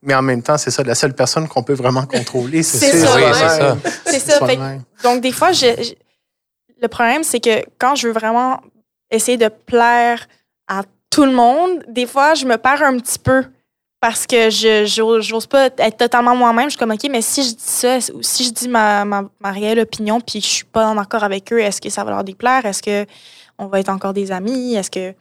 Mais 0.02 0.14
en 0.14 0.22
même 0.22 0.44
temps, 0.44 0.58
c'est 0.58 0.72
ça, 0.72 0.84
la 0.84 0.94
seule 0.96 1.14
personne 1.14 1.48
qu'on 1.48 1.64
peut 1.64 1.74
vraiment 1.74 2.06
contrôler, 2.06 2.64
c'est 2.64 2.92
ça. 2.92 3.16
Oui, 3.16 3.24
c'est 3.34 3.40
ça. 3.48 3.78
C'est 4.06 4.20
ça. 4.20 4.40
donc, 5.04 5.22
des 5.22 5.32
fois, 5.32 5.52
le 5.52 6.88
problème, 6.90 7.24
c'est 7.24 7.40
que 7.40 7.64
quand 7.78 7.96
je 7.96 8.08
veux 8.08 8.14
vraiment 8.14 8.62
essayer 9.10 9.38
de 9.38 9.48
plaire 9.48 10.28
à 10.68 10.84
tout 11.12 11.26
le 11.26 11.34
monde, 11.34 11.84
des 11.88 12.08
fois, 12.08 12.34
je 12.34 12.46
me 12.46 12.58
perds 12.58 12.82
un 12.82 12.98
petit 12.98 13.20
peu 13.20 13.44
parce 14.00 14.26
que 14.26 14.50
je 14.50 15.32
n'ose 15.32 15.46
pas 15.46 15.66
être 15.66 15.98
totalement 15.98 16.36
moi-même. 16.36 16.66
Je 16.66 16.72
suis 16.72 16.80
comme, 16.80 16.92
OK, 16.92 17.08
mais 17.12 17.22
si 17.22 17.44
je 17.44 17.50
dis 17.50 17.56
ça, 17.60 18.02
si 18.02 18.44
je 18.46 18.52
dis 18.52 18.68
ma, 18.68 19.06
ma, 19.06 19.30
ma 19.40 19.52
réelle 19.52 19.80
opinion, 19.80 20.20
puis 20.20 20.42
je 20.42 20.48
suis 20.48 20.66
pas 20.66 20.88
en 20.88 20.98
accord 20.98 21.24
avec 21.24 21.54
eux, 21.54 21.60
est-ce 21.60 21.80
que 21.80 21.90
ça 21.90 22.04
va 22.04 22.12
leur 22.12 22.24
déplaire? 22.24 22.66
Est-ce 22.66 22.82
que 22.82 23.06
on 23.60 23.68
va 23.68 23.80
être 23.80 23.90
encore 23.90 24.14
des 24.14 24.32
amis? 24.32 24.74
Est-ce 24.74 24.90
que. 24.90 25.14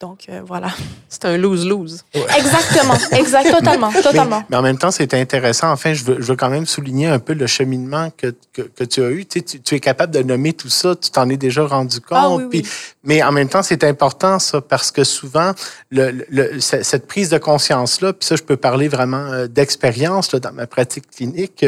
Donc, 0.00 0.26
euh, 0.28 0.42
voilà. 0.46 0.68
C'est 1.08 1.24
un 1.24 1.36
lose-lose. 1.36 2.04
Exactement, 2.14 2.94
exact, 3.18 3.50
totalement, 3.50 3.90
totalement. 3.90 4.44
Mais, 4.48 4.56
en 4.56 4.62
même 4.62 4.78
temps, 4.78 4.90
c'est 4.90 5.14
intéressant. 5.14 5.72
Enfin, 5.72 5.94
je 5.94 6.04
veux, 6.04 6.20
je 6.20 6.26
veux 6.26 6.36
quand 6.36 6.50
même 6.50 6.66
souligner 6.66 7.06
un 7.06 7.18
peu 7.18 7.32
le 7.32 7.46
cheminement 7.46 8.10
que, 8.16 8.34
que, 8.52 8.84
tu 8.84 9.02
as 9.02 9.10
eu. 9.10 9.24
Tu, 9.24 9.42
tu, 9.42 9.74
es 9.74 9.80
capable 9.80 10.12
de 10.12 10.22
nommer 10.22 10.52
tout 10.52 10.68
ça, 10.68 10.94
tu 10.94 11.10
t'en 11.10 11.28
es 11.30 11.38
déjà 11.38 11.66
rendu 11.66 11.96
ah 12.10 12.26
compte. 12.26 12.42
oui, 12.52 12.62
Mais 13.02 13.22
en 13.22 13.32
même 13.32 13.48
temps, 13.48 13.62
c'est 13.62 13.82
important, 13.84 14.38
ça, 14.38 14.60
parce 14.60 14.90
que 14.90 15.02
souvent, 15.02 15.52
le, 15.90 16.24
le, 16.28 16.60
cette 16.60 17.06
prise 17.06 17.30
de 17.30 17.38
conscience-là, 17.38 18.12
puis 18.12 18.26
ça, 18.26 18.36
je 18.36 18.42
peux 18.42 18.58
parler 18.58 18.88
vraiment 18.88 19.32
euh, 19.32 19.46
d'expérience 19.46 20.32
dans 20.34 20.52
ma 20.52 20.66
pratique 20.66 21.10
clinique. 21.10 21.64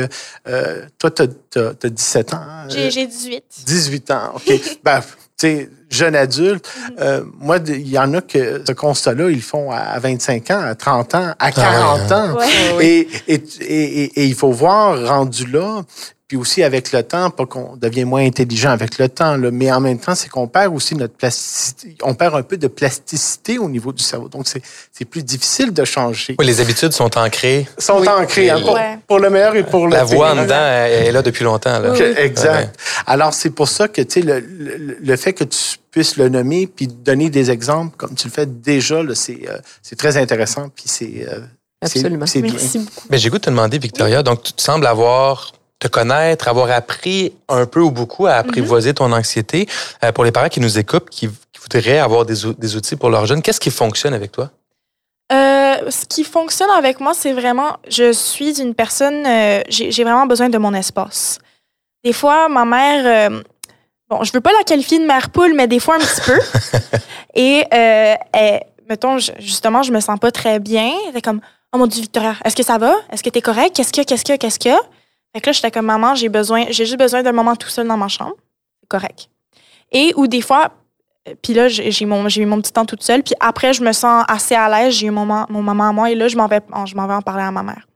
Euh, 0.46 0.84
toi, 0.98 1.10
tu 1.10 1.22
as, 1.58 1.88
17 1.88 2.34
ans. 2.34 2.36
Hein? 2.36 2.68
J'ai 2.68 3.06
18. 3.06 3.42
18 3.66 4.10
ans, 4.10 4.32
OK. 4.36 4.52
ben, 4.84 5.00
sais, 5.40 5.70
jeune 5.90 6.16
adulte. 6.16 6.68
Euh, 7.00 7.22
moi, 7.38 7.58
il 7.66 7.88
y 7.88 7.98
en 7.98 8.14
a 8.14 8.20
que 8.20 8.62
ce 8.66 8.72
constat-là, 8.72 9.30
ils 9.30 9.42
font 9.42 9.70
à 9.70 9.98
25 9.98 10.50
ans, 10.50 10.60
à 10.60 10.74
30 10.74 11.14
ans, 11.14 11.34
à 11.38 11.52
40 11.52 12.00
ah 12.10 12.16
ans. 12.16 12.38
Ah 12.40 12.82
et, 12.82 13.08
et, 13.28 13.42
et, 13.60 14.20
et, 14.20 14.26
il 14.26 14.34
faut 14.34 14.52
voir, 14.52 15.06
rendu 15.06 15.46
là, 15.46 15.82
puis 16.30 16.36
aussi 16.36 16.62
avec 16.62 16.92
le 16.92 17.02
temps, 17.02 17.28
pas 17.30 17.44
qu'on 17.44 17.76
devient 17.76 18.04
moins 18.04 18.24
intelligent 18.24 18.70
avec 18.70 18.98
le 18.98 19.08
temps, 19.08 19.36
là, 19.36 19.50
mais 19.50 19.72
en 19.72 19.80
même 19.80 19.98
temps, 19.98 20.14
c'est 20.14 20.28
qu'on 20.28 20.46
perd 20.46 20.72
aussi 20.72 20.94
notre 20.94 21.14
plasticité, 21.14 21.96
on 22.04 22.14
perd 22.14 22.36
un 22.36 22.44
peu 22.44 22.56
de 22.56 22.68
plasticité 22.68 23.58
au 23.58 23.68
niveau 23.68 23.92
du 23.92 24.04
cerveau. 24.04 24.28
Donc, 24.28 24.46
c'est 24.46 25.04
plus 25.06 25.24
difficile 25.24 25.72
de 25.72 25.84
changer. 25.84 26.36
Oui, 26.38 26.46
les 26.46 26.60
habitudes 26.60 26.92
sont 26.92 27.18
ancrées. 27.18 27.66
Sont 27.78 28.06
ancrées, 28.06 28.48
hein, 28.48 28.60
pour, 29.08 29.18
le 29.18 29.28
meilleur 29.28 29.56
et 29.56 29.64
pour 29.64 29.88
le 29.88 29.92
La 29.92 30.04
voix 30.04 30.30
en 30.30 30.42
dedans 30.44 30.54
est 30.54 31.10
là 31.10 31.20
depuis 31.22 31.42
longtemps. 31.42 31.80
Là. 31.80 31.96
Exact. 32.18 32.78
Alors, 33.08 33.34
c'est 33.34 33.50
pour 33.50 33.66
ça 33.66 33.88
que, 33.88 34.00
tu 34.00 34.20
sais, 34.20 34.24
le, 34.24 34.38
le, 35.02 35.16
fait 35.16 35.32
que 35.32 35.42
tu 35.42 35.58
puisses 35.90 36.16
le 36.16 36.28
nommer 36.28 36.68
puis 36.68 36.86
donner 36.86 37.28
des 37.28 37.50
exemples, 37.50 37.96
comme 37.96 38.14
tu 38.14 38.28
le 38.28 38.32
fais 38.32 38.46
déjà, 38.46 39.02
c'est 39.14 39.48
euh, 39.48 39.58
c'est 39.82 39.98
très 39.98 40.16
intéressant, 40.16 40.68
puis 40.68 40.84
c'est... 40.86 41.26
Euh, 41.28 41.40
Absolument. 41.82 42.26
C'est 42.26 42.42
bien. 42.42 42.52
Merci 42.52 42.78
beaucoup. 42.78 43.08
Mais 43.10 43.18
j'ai 43.18 43.30
goût 43.30 43.38
de 43.38 43.42
te 43.42 43.50
demander, 43.50 43.78
Victoria, 43.78 44.22
donc 44.22 44.44
tu 44.44 44.52
sembles 44.58 44.86
avoir 44.86 45.54
te 45.80 45.88
connaître, 45.88 46.46
avoir 46.46 46.70
appris 46.70 47.32
un 47.48 47.66
peu 47.66 47.80
ou 47.80 47.90
beaucoup 47.90 48.26
à 48.26 48.34
apprivoiser 48.34 48.94
ton 48.94 49.10
anxiété. 49.12 49.66
Euh, 50.04 50.12
pour 50.12 50.24
les 50.24 50.30
parents 50.30 50.48
qui 50.48 50.60
nous 50.60 50.78
écoutent, 50.78 51.10
qui, 51.10 51.28
voudraient 51.60 51.98
avoir 51.98 52.24
des, 52.24 52.34
des, 52.56 52.76
outils 52.76 52.96
pour 52.96 53.10
leurs 53.10 53.26
jeunes, 53.26 53.42
qu'est-ce 53.42 53.60
qui 53.60 53.70
fonctionne 53.70 54.14
avec 54.14 54.32
toi? 54.32 54.50
Euh, 55.32 55.90
ce 55.90 56.06
qui 56.06 56.24
fonctionne 56.24 56.70
avec 56.70 57.00
moi, 57.00 57.12
c'est 57.14 57.32
vraiment, 57.32 57.76
je 57.88 58.12
suis 58.12 58.60
une 58.60 58.74
personne, 58.74 59.26
euh, 59.26 59.62
j'ai 59.68 60.04
vraiment 60.04 60.26
besoin 60.26 60.48
de 60.48 60.58
mon 60.58 60.72
espace. 60.74 61.38
Des 62.02 62.14
fois, 62.14 62.48
ma 62.48 62.64
mère, 62.64 63.30
bon, 64.08 64.24
je 64.24 64.32
veux 64.32 64.40
pas 64.40 64.52
la 64.52 64.64
qualifier 64.64 64.98
de 64.98 65.04
mère 65.04 65.28
poule, 65.30 65.52
mais 65.54 65.66
des 65.66 65.80
fois 65.80 65.96
un 65.96 65.98
petit 65.98 66.22
peu. 66.22 66.38
Et, 67.34 67.64
elle, 67.70 68.60
mettons, 68.88 69.18
justement, 69.18 69.82
je 69.82 69.92
me 69.92 70.00
sens 70.00 70.18
pas 70.18 70.30
très 70.30 70.58
bien. 70.58 70.92
Elle 71.08 71.16
est 71.16 71.22
comme, 71.22 71.40
oh 71.74 71.78
mon 71.78 71.86
Dieu, 71.86 72.00
Victoria, 72.00 72.36
est-ce 72.44 72.56
que 72.56 72.62
ça 72.62 72.78
va? 72.78 72.94
Est-ce 73.12 73.22
que 73.22 73.28
tu 73.28 73.38
es 73.38 73.42
correct? 73.42 73.76
Qu'est-ce 73.76 74.00
a? 74.00 74.04
Qu'est-ce 74.04 74.32
a? 74.32 74.38
Qu'est-ce 74.38 74.68
a? 74.70 74.80
Fait 75.32 75.40
que 75.40 75.46
là, 75.46 75.52
j'étais 75.52 75.70
comme 75.70 75.86
maman, 75.86 76.14
j'ai 76.14 76.28
besoin, 76.28 76.64
j'ai 76.70 76.86
juste 76.86 76.98
besoin 76.98 77.22
d'un 77.22 77.32
moment 77.32 77.54
tout 77.54 77.68
seul 77.68 77.86
dans 77.86 77.96
ma 77.96 78.08
chambre. 78.08 78.34
C'est 78.80 78.88
correct. 78.88 79.28
Et 79.92 80.12
ou 80.16 80.26
des 80.26 80.40
fois, 80.40 80.72
euh, 81.28 81.34
puis 81.42 81.54
là, 81.54 81.68
j'ai 81.68 82.06
mon, 82.06 82.28
j'ai 82.28 82.42
eu 82.42 82.46
mon 82.46 82.60
petit 82.60 82.72
temps 82.72 82.86
toute 82.86 83.02
seule. 83.02 83.22
Puis 83.22 83.34
après, 83.40 83.72
je 83.72 83.82
me 83.82 83.92
sens 83.92 84.24
assez 84.28 84.54
à 84.54 84.68
l'aise. 84.68 84.94
J'ai 84.94 85.06
eu 85.06 85.10
mon, 85.10 85.26
mon 85.26 85.62
maman 85.62 85.88
à 85.88 85.92
moi. 85.92 86.10
Et 86.10 86.14
là, 86.14 86.28
je 86.28 86.36
m'en 86.36 86.46
vais, 86.46 86.60
je 86.86 86.94
m'en 86.94 87.06
vais 87.06 87.14
en 87.14 87.22
parler 87.22 87.44
à 87.44 87.50
ma 87.50 87.62
mère. 87.62 87.86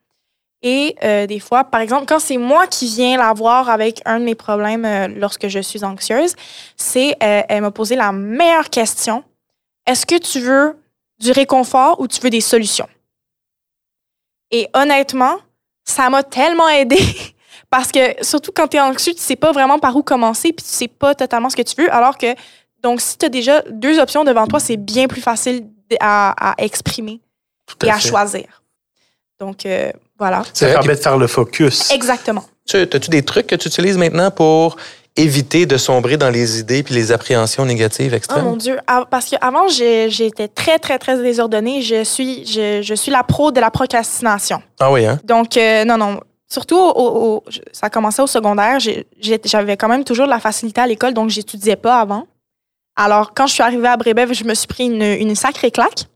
Et 0.63 0.97
euh, 1.05 1.27
des 1.27 1.41
fois, 1.41 1.65
par 1.65 1.81
exemple, 1.81 2.07
quand 2.07 2.19
c'est 2.19 2.39
moi 2.39 2.67
qui 2.67 2.87
viens 2.87 3.19
la 3.19 3.33
voir 3.35 3.69
avec 3.69 4.01
un 4.07 4.19
de 4.19 4.25
mes 4.25 4.35
problèmes 4.35 4.85
euh, 4.87 5.09
lorsque 5.09 5.49
je 5.49 5.59
suis 5.59 5.85
anxieuse, 5.85 6.35
c'est 6.77 7.17
elle 7.21 7.61
m'a 7.61 7.71
posé 7.71 7.97
la 7.97 8.13
meilleure 8.13 8.71
question. 8.71 9.25
Est-ce 9.87 10.07
que 10.07 10.17
tu 10.17 10.41
veux 10.41 10.79
du 11.21 11.33
réconfort 11.33 12.01
ou 12.01 12.09
tu 12.09 12.19
veux 12.21 12.31
des 12.31 12.41
solutions? 12.41 12.89
Et 14.51 14.69
honnêtement, 14.73 15.37
ça 15.85 16.11
m'a 16.11 16.23
tellement 16.23 16.69
aidé 16.69 16.99
parce 17.71 17.93
que 17.93 18.01
surtout 18.23 18.53
quand 18.55 18.69
tu 18.69 18.77
es 18.77 18.81
anxieux, 18.81 19.15
tu 19.15 19.21
sais 19.21 19.37
pas 19.37 19.53
vraiment 19.53 19.79
par 19.79 19.97
où 19.97 20.03
commencer 20.03 20.53
puis 20.53 20.65
tu 20.65 20.73
sais 20.73 20.89
pas 20.89 21.15
totalement 21.15 21.51
ce 21.51 21.57
que 21.57 21.63
tu 21.63 21.81
veux 21.81 21.93
alors 21.93 22.19
que 22.19 22.35
donc 22.83 23.01
si 23.01 23.17
tu 23.17 23.27
as 23.27 23.31
déjà 23.31 23.63
deux 23.71 23.99
options 23.99 24.25
devant 24.25 24.47
toi, 24.47 24.61
c'est 24.61 24.77
bien 24.77 25.09
plus 25.09 25.23
facile 25.23 25.67
à, 26.01 26.55
exprimer 26.59 27.21
et 27.83 27.91
à 27.91 27.99
choisir. 27.99 28.63
Donc 29.41 29.65
euh, 29.65 29.91
voilà. 30.19 30.43
Ça 30.53 30.67
permet 30.67 30.95
de 30.95 31.01
faire 31.01 31.17
le 31.17 31.27
focus. 31.27 31.91
Exactement. 31.91 32.45
As-tu 32.73 33.11
des 33.11 33.23
trucs 33.23 33.47
que 33.47 33.57
tu 33.57 33.69
utilises 33.69 33.97
maintenant 33.97 34.31
pour 34.31 34.77
éviter 35.17 35.67
de 35.67 35.77
sombrer 35.77 36.17
dans 36.17 36.31
les 36.31 36.59
idées 36.59 36.83
puis 36.83 36.95
les 36.95 37.13
appréhensions 37.13 37.65
négatives 37.65 38.15
extrêmes? 38.15 38.45
Oh 38.47 38.51
mon 38.51 38.57
Dieu. 38.57 38.79
Parce 39.11 39.31
qu'avant, 39.31 39.69
j'étais 39.69 40.49
très, 40.49 40.79
très, 40.79 40.99
très 40.99 41.23
désordonnée. 41.23 41.83
Je 41.83 42.05
suis, 42.05 42.45
je, 42.47 42.83
je, 42.83 42.95
suis 42.95 43.13
la 43.13 43.23
pro 43.23 43.53
de 43.53 43.61
la 43.61 43.71
procrastination. 43.71 44.63
Ah 44.81 44.91
oui, 44.91 45.07
hein? 45.07 45.21
Donc, 45.25 45.57
euh, 45.57 45.85
non, 45.85 45.97
non. 45.97 46.21
Surtout, 46.49 46.79
au, 46.79 47.43
ça 47.73 47.91
commençait 47.91 48.23
au 48.23 48.27
secondaire. 48.27 48.79
J'avais 49.45 49.77
quand 49.77 49.89
même 49.89 50.05
toujours 50.05 50.27
de 50.27 50.31
la 50.31 50.41
facilité 50.41 50.81
à 50.81 50.87
l'école, 50.87 51.15
donc 51.15 51.31
j'étudiais 51.31 51.77
pas 51.77 52.01
avant. 52.01 52.27
Alors, 52.97 53.35
quand 53.35 53.47
je 53.47 53.55
suis 53.55 53.63
arrivée 53.63 53.89
à 53.89 53.97
Brébeuf, 53.97 54.33
je 54.33 54.45
me 54.45 54.55
suis 54.55 54.69
pris 54.69 54.85
une, 54.85 55.03
une 55.03 55.35
sacrée 55.35 55.71
claque. 55.71 56.07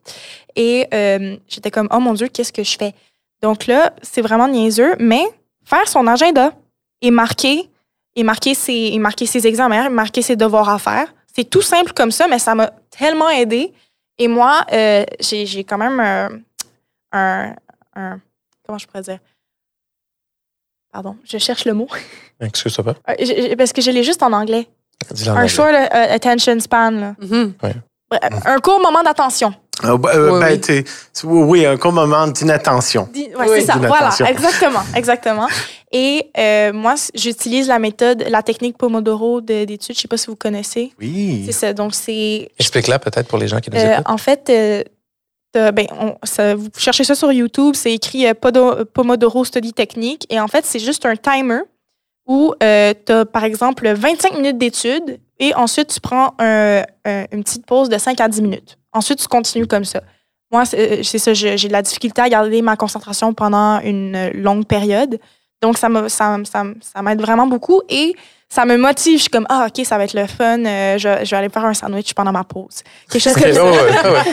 Et 0.55 0.87
euh, 0.93 1.37
j'étais 1.49 1.71
comme, 1.71 1.89
oh 1.93 1.99
mon 1.99 2.15
Dieu, 2.15 2.29
qu'est-ce 2.29 2.53
que 2.53 2.63
je 2.63 2.77
fais? 2.77 2.95
Donc 3.43 3.67
là, 3.67 3.93
c'est 4.03 4.23
vraiment 4.23 4.49
niaiseux, 4.49 4.95
mais 4.99 5.23
faire 5.65 5.87
son 5.87 6.07
agenda 6.07 6.53
et 7.03 7.11
marquer 7.11 7.69
et 8.19 8.25
marquer 8.25 8.55
ses, 8.55 8.99
marquer 8.99 9.27
ses 9.27 9.47
examens, 9.47 9.89
marquer 9.91 10.23
ses 10.23 10.35
devoirs 10.35 10.69
à 10.69 10.81
faire. 10.81 11.07
C'est 11.33 11.49
tout 11.49 11.63
simple 11.63 11.93
comme 11.93 12.11
ça, 12.11 12.27
mais 12.27 12.41
ça 12.41 12.53
m'a 12.57 12.73
tellement 12.91 13.31
aidé. 13.31 13.73
Et 14.19 14.27
moi, 14.27 14.65
euh, 14.73 15.05
j'ai 15.21 15.63
quand 15.63 15.79
même 15.79 16.01
un, 17.13 17.55
un, 17.95 18.21
Comment 18.67 18.77
je 18.77 18.87
pourrais 18.89 19.03
dire? 19.03 19.21
Pardon, 20.93 21.17
je 21.25 21.39
cherche 21.39 21.65
le 21.65 21.75
mot. 21.75 21.87
Excuse-moi. 22.41 22.97
Euh, 23.09 23.55
parce 23.57 23.73
que 23.73 23.81
je 23.81 23.93
l'ai 23.93 24.03
juste 24.03 24.23
en 24.25 24.33
anglais. 24.33 24.67
Un 25.29 25.47
short 25.47 25.73
euh, 25.73 26.15
attention 26.15 26.59
span. 26.59 26.91
Là. 26.91 27.15
Mm-hmm. 27.21 27.53
Un 28.47 28.59
court 28.59 28.81
moment 28.81 29.05
d'attention. 29.05 29.55
Bah, 29.83 30.11
euh, 30.15 30.41
ben, 30.41 30.85
oui, 31.25 31.65
un 31.65 31.77
court 31.77 31.93
moment 31.93 32.27
d'inattention. 32.27 33.09
Oui, 33.15 33.31
c'est 33.47 33.61
ça. 33.63 33.77
Voilà, 33.77 34.11
exactement, 34.29 34.83
exactement. 34.95 35.47
Et 35.93 36.31
euh, 36.37 36.73
moi, 36.73 36.97
j'utilise 37.15 37.69
la 37.69 37.79
méthode, 37.79 38.25
la 38.29 38.43
technique 38.43 38.77
Pomodoro 38.77 39.41
d'études. 39.41 39.95
Je 39.95 39.99
ne 39.99 40.03
sais 40.03 40.09
pas 40.09 40.17
si 40.17 40.27
vous 40.27 40.37
connaissez. 40.37 40.93
Oui. 41.01 41.45
C'est 41.47 41.53
ça. 41.53 41.73
Donc, 41.73 41.95
c'est. 41.95 42.51
Explique-la 42.59 42.99
peut-être 42.99 43.29
pour 43.29 43.39
les 43.39 43.49
gens 43.49 43.61
qui 43.61 43.71
nous 43.71 43.79
euh, 43.79 43.95
écoutent. 43.95 44.11
En 44.11 44.19
fait, 44.19 44.51
ben, 45.55 45.87
vous 46.57 46.69
cherchez 46.77 47.05
ça 47.05 47.15
sur 47.15 47.33
YouTube. 47.33 47.75
C'est 47.75 47.93
écrit 47.93 48.27
Pomodoro 48.93 49.45
Study 49.45 49.73
Technique. 49.73 50.27
Et 50.29 50.41
en 50.41 50.49
fait, 50.49 50.65
c'est 50.67 50.81
juste 50.81 51.07
un 51.07 51.17
timer 51.17 51.61
où 52.27 52.55
tu 52.61 52.67
as, 52.67 53.25
par 53.25 53.45
exemple, 53.45 53.89
25 53.89 54.35
minutes 54.35 54.59
d'études 54.59 55.21
et 55.41 55.55
ensuite, 55.55 55.89
tu 55.89 56.01
prends 56.01 56.35
une 56.39 57.45
petite 57.45 57.67
pause 57.67 57.89
de 57.89 57.99
5 57.99 58.21
à 58.21 58.29
10 58.29 58.43
minutes. 58.43 58.79
Ensuite, 58.99 59.21
tu 59.21 59.29
continues 59.29 59.67
comme 59.67 59.85
ça. 59.85 60.01
Moi, 60.51 60.65
c'est 60.65 61.01
euh, 61.01 61.19
ça, 61.19 61.35
j'ai 61.35 61.57
de 61.57 61.73
la 61.73 61.83
difficulté 61.83 62.21
à 62.21 62.29
garder 62.29 62.63
ma 62.63 62.77
concentration 62.77 63.33
pendant 63.33 63.81
une 63.81 64.31
longue 64.35 64.67
période. 64.67 65.21
Donc, 65.63 65.79
ça 65.79 65.89
m'aide 65.89 66.09
ça, 66.09 66.37
ça, 66.45 67.03
vraiment 67.19 67.47
beaucoup 67.47 67.83
et 67.89 68.15
ça 68.49 68.65
me 68.65 68.77
motive. 68.77 69.19
Je 69.19 69.23
suis 69.23 69.31
comme, 69.31 69.47
ah, 69.49 69.69
OK, 69.69 69.85
ça 69.85 69.99
va 69.99 70.05
être 70.05 70.15
le 70.15 70.27
fun. 70.27 70.65
Euh, 70.65 70.99
je, 70.99 71.25
je, 71.25 71.31
vais 71.31 71.37
aller 71.37 71.49
faire 71.49 71.65
un 71.65 71.75
sandwich 71.75 72.15
pendant 72.15 72.33
ma 72.33 72.45
pause. 72.45 72.83
Quelque 73.11 73.23
chose 73.23 73.35
comme 73.35 73.53
ça. 73.53 74.25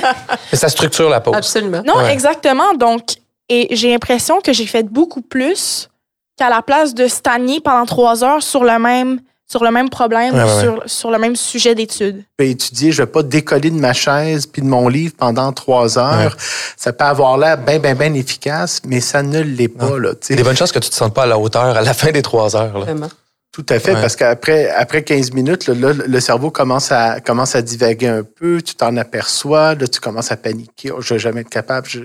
Et 0.52 0.56
ça 0.56 0.70
structure 0.70 1.10
la 1.10 1.20
pause. 1.20 1.36
Absolument. 1.36 1.82
Non, 1.86 2.00
exactement. 2.08 2.74
Donc, 2.74 3.18
et 3.50 3.76
j'ai 3.76 3.92
l'impression 3.92 4.42
que 4.42 4.54
j'ai 4.54 4.66
fait 4.66 4.84
beaucoup 4.84 5.22
plus 5.22 5.90
qu'à 6.38 6.50
la 6.50 6.62
place 6.62 6.94
de 6.94 7.08
stagner 7.08 7.60
pendant 7.60 7.86
trois 7.86 8.24
heures 8.24 8.42
sur 8.42 8.64
le 8.64 8.80
même 8.80 9.20
sur 9.48 9.64
le 9.64 9.72
même 9.72 9.90
problème, 9.90 10.34
Sur, 10.60 10.84
sur, 10.88 11.12
le 11.12 11.20
même 11.20 11.36
sujet 11.36 11.76
d'étude. 11.76 12.24
Je 12.40 12.46
vais 12.46 12.52
étudier, 12.52 12.92
je 12.92 13.04
vais 13.04 13.08
pas 13.08 13.22
décoller 13.22 13.70
de 13.70 13.80
ma 13.80 13.94
chaise 13.94 14.48
puis 14.48 14.62
de 14.62 14.68
mon 14.68 14.88
livre 14.88 15.14
pendant 15.18 15.52
trois 15.54 16.00
heures. 16.00 16.36
Ça 16.78 16.94
peut 16.94 17.06
avoir 17.06 17.38
l'air 17.38 17.58
bien, 17.58 17.80
bien, 17.80 17.94
bien 17.94 18.14
efficace, 18.14 18.82
mais 18.86 19.02
ça 19.02 19.22
ne 19.22 19.40
l'est 19.42 19.68
pas. 19.68 20.00
Là, 20.00 20.14
Il 20.24 20.32
y 20.32 20.34
a 20.34 20.36
des 20.38 20.44
bonnes 20.44 20.58
chances 20.58 20.72
que 20.72 20.80
tu 20.80 20.90
te 20.90 20.96
sentes 20.96 21.14
pas 21.14 21.24
à 21.24 21.28
la 21.28 21.38
hauteur 21.38 21.78
à 21.78 21.82
la 21.82 21.94
fin 21.94 22.12
des 22.12 22.22
trois 22.22 22.56
heures. 22.56 22.78
Là. 22.78 22.86
Vraiment. 22.86 23.10
Tout 23.56 23.66
à 23.70 23.80
fait, 23.80 23.94
parce 23.94 24.18
qu'après 24.18 24.70
après 24.70 25.02
15 25.02 25.32
minutes, 25.32 25.68
là, 25.68 25.94
le 26.06 26.20
cerveau 26.20 26.52
commence 26.52 26.92
à, 26.92 27.22
commence 27.22 27.56
à 27.56 27.62
divaguer 27.62 28.08
un 28.08 28.22
peu, 28.22 28.62
tu 28.62 28.76
t'en 28.76 28.98
aperçois, 28.98 29.76
là, 29.76 29.88
tu 29.88 30.02
commences 30.02 30.30
à 30.30 30.36
paniquer, 30.36 30.92
oh, 30.92 31.00
je 31.00 31.14
vais 31.14 31.20
jamais 31.22 31.40
être 31.40 31.50
capable. 31.50 31.88
Je, 31.88 32.02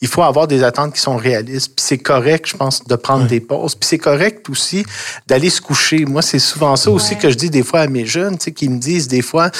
il 0.00 0.08
faut 0.08 0.22
avoir 0.22 0.48
des 0.48 0.64
attentes 0.64 0.94
qui 0.94 1.00
sont 1.00 1.16
réalistes. 1.16 1.76
Puis 1.76 1.84
c'est 1.86 1.98
correct, 1.98 2.48
je 2.48 2.56
pense, 2.56 2.82
de 2.82 2.96
prendre 2.96 3.28
des 3.28 3.38
pauses. 3.38 3.76
Puis 3.76 3.90
c'est 3.90 3.98
correct 3.98 4.50
aussi 4.50 4.84
d'aller 5.28 5.50
se 5.50 5.60
coucher. 5.60 6.04
Moi, 6.04 6.20
c'est 6.20 6.40
souvent 6.40 6.74
ça 6.74 6.90
aussi 6.90 7.16
que 7.16 7.30
je 7.30 7.36
dis 7.36 7.48
des 7.48 7.62
fois 7.62 7.82
à 7.82 7.86
mes 7.86 8.04
jeunes, 8.04 8.36
qui 8.36 8.68
me 8.68 8.80
disent 8.80 9.06
des 9.06 9.22
fois, 9.22 9.52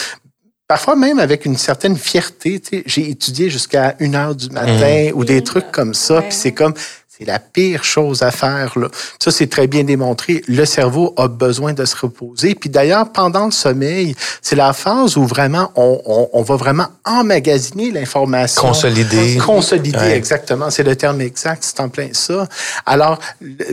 parfois 0.67 0.97
même 0.97 1.21
avec 1.21 1.45
une 1.45 1.57
certaine 1.57 1.97
fierté, 1.97 2.61
j'ai 2.85 3.11
étudié 3.11 3.49
jusqu'à 3.49 3.95
une 4.01 4.17
heure 4.17 4.35
du 4.35 4.51
matin 4.51 5.11
mmh. 5.11 5.17
ou 5.17 5.25
des 5.25 5.45
trucs 5.45 5.71
comme 5.71 5.95
ça. 5.95 6.21
Puis 6.23 6.33
c'est 6.35 6.53
comme, 6.53 6.75
c'est 7.23 7.31
la 7.31 7.39
pire 7.39 7.85
chose 7.85 8.23
à 8.23 8.31
faire. 8.31 8.77
Là. 8.77 8.89
Ça, 9.19 9.31
c'est 9.31 9.47
très 9.47 9.67
bien 9.67 9.85
démontré. 9.85 10.43
Le 10.49 10.65
cerveau 10.65 11.15
a 11.17 11.29
besoin 11.29 11.73
de 11.73 11.85
se 11.85 11.97
reposer. 11.97 12.55
Puis 12.55 12.69
d'ailleurs, 12.69 13.13
pendant 13.13 13.47
le 13.47 13.53
sommeil, 13.53 14.15
c'est 14.41 14.57
la 14.57 14.73
phase 14.73 15.17
où 15.17 15.25
vraiment 15.25 15.71
on, 15.77 16.01
on, 16.05 16.29
on 16.33 16.43
va 16.43 16.57
vraiment 16.57 16.87
emmagasiner 17.05 17.91
l'information. 17.91 18.63
Consolider. 18.63 19.37
Consolider, 19.37 20.11
exactement. 20.15 20.71
C'est 20.71 20.83
le 20.83 20.97
terme 20.97 21.21
exact. 21.21 21.63
C'est 21.63 21.81
en 21.81 21.89
plein 21.89 22.09
ça. 22.13 22.49
Alors, 22.87 23.21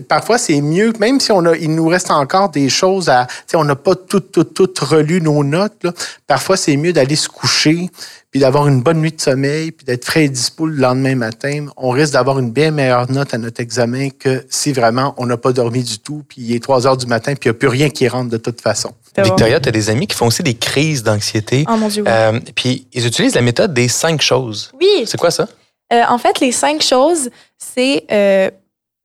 parfois, 0.07 0.38
c'est 0.38 0.62
mieux, 0.62 0.93
même 0.99 1.19
si 1.19 1.31
on 1.31 1.45
a, 1.45 1.55
il 1.55 1.73
nous 1.73 1.88
reste 1.88 2.12
encore 2.12 2.49
des 2.49 2.69
choses 2.69 3.09
à, 3.09 3.25
tu 3.25 3.33
sais, 3.47 3.57
on 3.57 3.65
n'a 3.65 3.75
pas 3.75 3.95
tout, 3.95 4.19
tout, 4.19 4.43
tout 4.43 4.69
relu 4.81 5.21
nos 5.21 5.43
notes. 5.43 5.83
Là. 5.83 5.91
Parfois, 6.27 6.55
c'est 6.55 6.77
mieux 6.77 6.93
d'aller 6.93 7.15
se 7.15 7.29
coucher 7.29 7.89
puis 8.31 8.39
d'avoir 8.39 8.67
une 8.67 8.81
bonne 8.81 9.01
nuit 9.01 9.11
de 9.11 9.19
sommeil, 9.19 9.71
puis 9.71 9.85
d'être 9.85 10.05
frais 10.05 10.25
et 10.25 10.29
dispo 10.29 10.67
le 10.67 10.75
lendemain 10.75 11.15
matin, 11.15 11.65
on 11.77 11.89
risque 11.89 12.13
d'avoir 12.13 12.37
une 12.37 12.51
bien 12.51 12.69
meilleure 12.69 13.09
note 13.09 13.33
à 13.33 13.39
notre 13.39 13.59
examen 13.59 14.09
que 14.09 14.45
si 14.49 14.71
vraiment 14.71 15.15
on 15.17 15.25
n'a 15.25 15.37
pas 15.37 15.51
dormi 15.51 15.83
du 15.83 15.97
tout, 15.97 16.23
puis 16.27 16.41
il 16.41 16.55
est 16.55 16.63
3 16.63 16.85
heures 16.85 16.97
du 16.97 17.07
matin, 17.07 17.33
puis 17.33 17.49
il 17.49 17.51
n'y 17.51 17.55
a 17.55 17.59
plus 17.59 17.67
rien 17.67 17.89
qui 17.89 18.07
rentre 18.07 18.29
de 18.29 18.37
toute 18.37 18.61
façon. 18.61 18.91
Victoria, 19.17 19.59
tu 19.59 19.69
as 19.69 19.71
des 19.71 19.89
amis 19.89 20.07
qui 20.07 20.15
font 20.15 20.27
aussi 20.27 20.43
des 20.43 20.53
crises 20.53 21.03
d'anxiété. 21.03 21.65
Oh 21.67 21.75
mon 21.75 21.87
Dieu. 21.87 22.03
Euh, 22.07 22.39
puis 22.55 22.87
ils 22.93 23.05
utilisent 23.05 23.35
la 23.35 23.41
méthode 23.41 23.73
des 23.73 23.87
cinq 23.87 24.21
choses. 24.21 24.71
Oui. 24.79 25.05
C'est 25.05 25.17
quoi 25.17 25.31
ça? 25.31 25.47
Euh, 25.91 26.03
en 26.07 26.19
fait, 26.19 26.39
les 26.39 26.51
cinq 26.51 26.83
choses, 26.83 27.29
c'est 27.57 28.05
euh, 28.11 28.51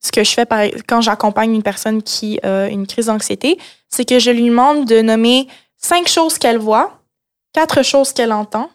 ce 0.05 0.13
que 0.13 0.23
je 0.23 0.31
fais 0.31 0.45
par, 0.45 0.65
quand 0.87 1.01
j'accompagne 1.01 1.55
une 1.55 1.63
personne 1.63 2.03
qui 2.03 2.39
a 2.43 2.69
une 2.69 2.87
crise 2.87 3.07
d'anxiété, 3.07 3.59
c'est 3.89 4.05
que 4.05 4.19
je 4.19 4.31
lui 4.31 4.49
demande 4.49 4.87
de 4.87 5.01
nommer 5.01 5.49
cinq 5.79 6.09
choses 6.09 6.39
qu'elle 6.39 6.59
voit, 6.59 7.01
quatre 7.55 7.83
choses 7.83 8.13
qu'elle 8.13 8.33
entend, 8.33 8.69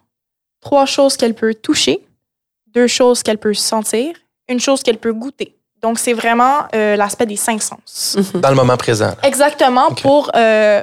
trois 0.62 0.86
choses 0.86 1.18
qu'elle 1.18 1.34
peut 1.34 1.54
toucher, 1.54 2.02
deux 2.68 2.88
choses 2.88 3.24
qu'elle 3.24 3.38
peut 3.38 3.54
sentir, 3.54 4.14
une 4.48 4.60
chose 4.60 4.84
qu'elle 4.84 4.98
peut 4.98 5.14
goûter. 5.14 5.56
Donc, 5.82 5.98
c'est 5.98 6.14
vraiment 6.14 6.66
euh, 6.76 6.96
l'aspect 6.96 7.26
des 7.26 7.38
cinq 7.38 7.62
sens. 7.62 8.18
Dans 8.34 8.50
le 8.50 8.56
moment 8.56 8.76
présent. 8.76 9.16
Exactement, 9.24 9.92
pour 9.94 10.30
euh, 10.36 10.82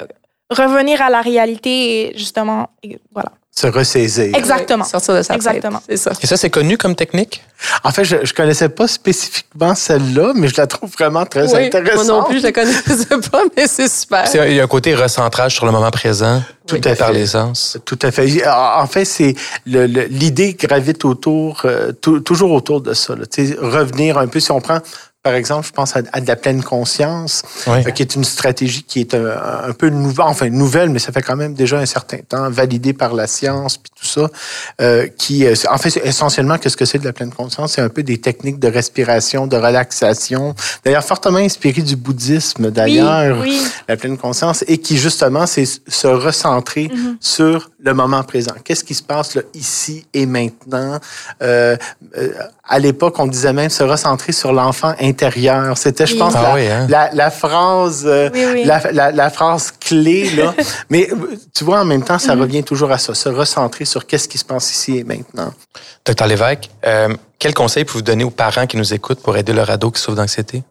revenir 0.50 1.02
à 1.02 1.10
la 1.10 1.20
réalité 1.20 2.10
et 2.10 2.18
justement, 2.18 2.70
et 2.82 2.98
voilà. 3.12 3.32
Se 3.58 3.66
ressaisir. 3.68 4.34
Exactement. 4.36 4.84
Sortir 4.84 5.14
de 5.14 5.22
sa 5.22 5.28
tête. 5.28 5.36
Exactement. 5.36 5.82
C'est 5.88 5.96
ça. 5.96 6.12
Et 6.20 6.26
ça, 6.26 6.36
c'est 6.36 6.50
connu 6.50 6.76
comme 6.76 6.94
technique? 6.94 7.42
En 7.84 7.90
fait, 7.90 8.04
je 8.04 8.16
ne 8.16 8.26
connaissais 8.36 8.68
pas 8.68 8.86
spécifiquement 8.86 9.74
celle-là, 9.74 10.32
mais 10.34 10.48
je 10.48 10.56
la 10.58 10.66
trouve 10.66 10.90
vraiment 10.90 11.24
très 11.24 11.50
Oui, 11.54 11.64
intéressante. 11.64 11.94
moi 12.06 12.18
non 12.18 12.24
plus, 12.24 12.40
je 12.40 12.42
la 12.42 12.52
connaissais 12.52 13.06
pas, 13.30 13.42
mais 13.56 13.66
c'est 13.66 13.88
super. 13.90 14.28
C'est- 14.28 14.50
Il 14.50 14.56
y 14.56 14.60
a 14.60 14.64
un 14.64 14.66
côté 14.66 14.94
recentrage 14.94 15.54
sur 15.54 15.64
le 15.64 15.72
moment 15.72 15.90
présent. 15.90 16.42
Tout 16.66 16.76
à 16.84 16.94
Par 16.96 17.08
fait. 17.08 17.14
les 17.14 17.26
sens. 17.28 17.78
Tout 17.86 17.98
à 18.02 18.10
fait. 18.10 18.46
En 18.46 18.86
fait, 18.86 19.06
c'est 19.06 19.34
le- 19.64 19.86
le- 19.86 20.04
l'idée 20.04 20.52
gravite 20.52 21.06
autour, 21.06 21.62
euh, 21.64 21.92
tou- 21.92 22.20
toujours 22.20 22.52
autour 22.52 22.82
de 22.82 22.92
ça. 22.92 23.14
là. 23.16 23.24
Tu 23.24 23.46
sais, 23.48 23.56
revenir 23.58 24.18
un 24.18 24.26
peu, 24.26 24.38
si 24.38 24.50
on 24.52 24.60
prend, 24.60 24.80
par 25.26 25.34
exemple, 25.34 25.66
je 25.66 25.72
pense 25.72 25.96
à, 25.96 26.02
à 26.12 26.20
de 26.20 26.28
la 26.28 26.36
pleine 26.36 26.62
conscience, 26.62 27.42
Oui. 27.66 27.78
euh, 27.84 27.90
qui 27.90 28.00
est 28.02 28.14
une 28.14 28.22
stratégie 28.22 28.84
qui 28.84 29.00
est 29.00 29.12
un, 29.14 29.26
un 29.70 29.72
peu 29.72 29.88
nouvelle, 29.88 30.26
enfin 30.26 30.48
nouvelle, 30.50 30.90
mais 30.90 31.00
ça 31.00 31.10
fait 31.10 31.22
quand 31.22 31.34
même 31.34 31.54
déjà 31.54 31.78
un 31.78 31.86
certain 31.86 32.18
temps, 32.18 32.48
validée 32.48 32.92
par 32.92 33.12
la 33.12 33.26
science, 33.26 33.76
puis 33.76 33.90
tout 33.98 34.06
ça, 34.06 34.28
euh, 34.80 35.08
qui, 35.18 35.44
euh, 35.44 35.54
en 35.68 35.78
fait, 35.78 35.96
essentiellement, 36.04 36.58
qu'est-ce 36.58 36.76
que 36.76 36.84
c'est 36.84 37.00
de 37.00 37.04
la 37.04 37.12
pleine 37.12 37.32
conscience? 37.32 37.72
C'est 37.72 37.80
un 37.82 37.88
peu 37.88 38.04
des 38.04 38.18
techniques 38.18 38.60
de 38.60 38.68
respiration, 38.68 39.48
de 39.48 39.56
relaxation, 39.56 40.54
d'ailleurs 40.84 41.04
fortement 41.04 41.38
inspiré 41.38 41.82
du 41.82 41.96
bouddhisme, 41.96 42.70
d'ailleurs 42.70 43.36
Oui, 43.40 43.58
oui. 43.60 43.68
la 43.88 43.96
pleine 43.96 44.16
conscience 44.16 44.64
et 44.68 44.78
qui 44.78 44.96
justement 44.96 45.46
c'est 45.46 45.64
se 45.66 46.06
recentrer 46.06 46.88
sur 47.20 47.70
le 47.80 47.92
moment 47.94 48.22
présent. 48.22 48.54
Qu'est-ce 48.64 48.84
qui 48.84 48.94
se 48.94 49.02
passe 49.02 49.34
là, 49.34 49.42
ici 49.54 50.06
et 50.14 50.24
maintenant? 50.26 51.00
Euh, 51.42 51.76
euh, 52.16 52.28
À 52.68 52.78
l'époque, 52.80 53.14
on 53.18 53.26
disait 53.28 53.52
même 53.52 53.70
se 53.70 53.84
recentrer 53.84 54.32
sur 54.32 54.52
l'enfant 54.52 54.92
intérieur. 55.00 55.78
C'était, 55.78 56.04
je 56.06 56.14
Oui. 56.14 56.18
pense, 56.18 56.34
Ah 56.36 56.42
la, 56.42 56.54
oui, 56.54 56.66
hein? 56.66 56.86
la, 56.88 57.10
la 57.12 57.30
phrase, 57.30 58.02
euh, 58.06 58.28
Oui, 58.34 58.44
oui. 58.52 58.64
La, 58.64 58.82
la- 58.92 59.12
la 59.12 59.30
phrase 59.30 59.70
clé 59.78 60.30
là. 60.30 60.52
Mais 60.90 61.08
euh, 61.12 61.36
tu 61.54 61.62
vois, 61.64 61.80
en 61.80 61.84
même 61.84 62.02
temps, 62.02 62.18
ça 62.18 62.34
revient 62.34 62.64
toujours 62.64 62.90
à 62.90 62.98
ça, 62.98 63.14
se 63.14 63.28
recentrer 63.28 63.84
sur 63.84 64.06
qu'est-ce 64.06 64.28
qui 64.28 64.38
se 64.38 64.44
passe 64.44 64.70
ici 64.72 64.98
et 64.98 65.04
maintenant. 65.04 65.52
Docteur 66.04 66.26
Lévesque, 66.26 66.68
euh, 66.84 67.14
quel 67.38 67.54
conseil 67.54 67.84
pouvez-vous 67.84 68.02
donner 68.02 68.24
aux 68.24 68.30
parents 68.30 68.66
qui 68.66 68.76
nous 68.76 68.92
écoutent 68.94 69.20
pour 69.22 69.36
aider 69.36 69.52
leur 69.52 69.70
ado 69.70 69.90
qui 69.92 70.00
souffre 70.00 70.16
d'anxiété? 70.16 70.62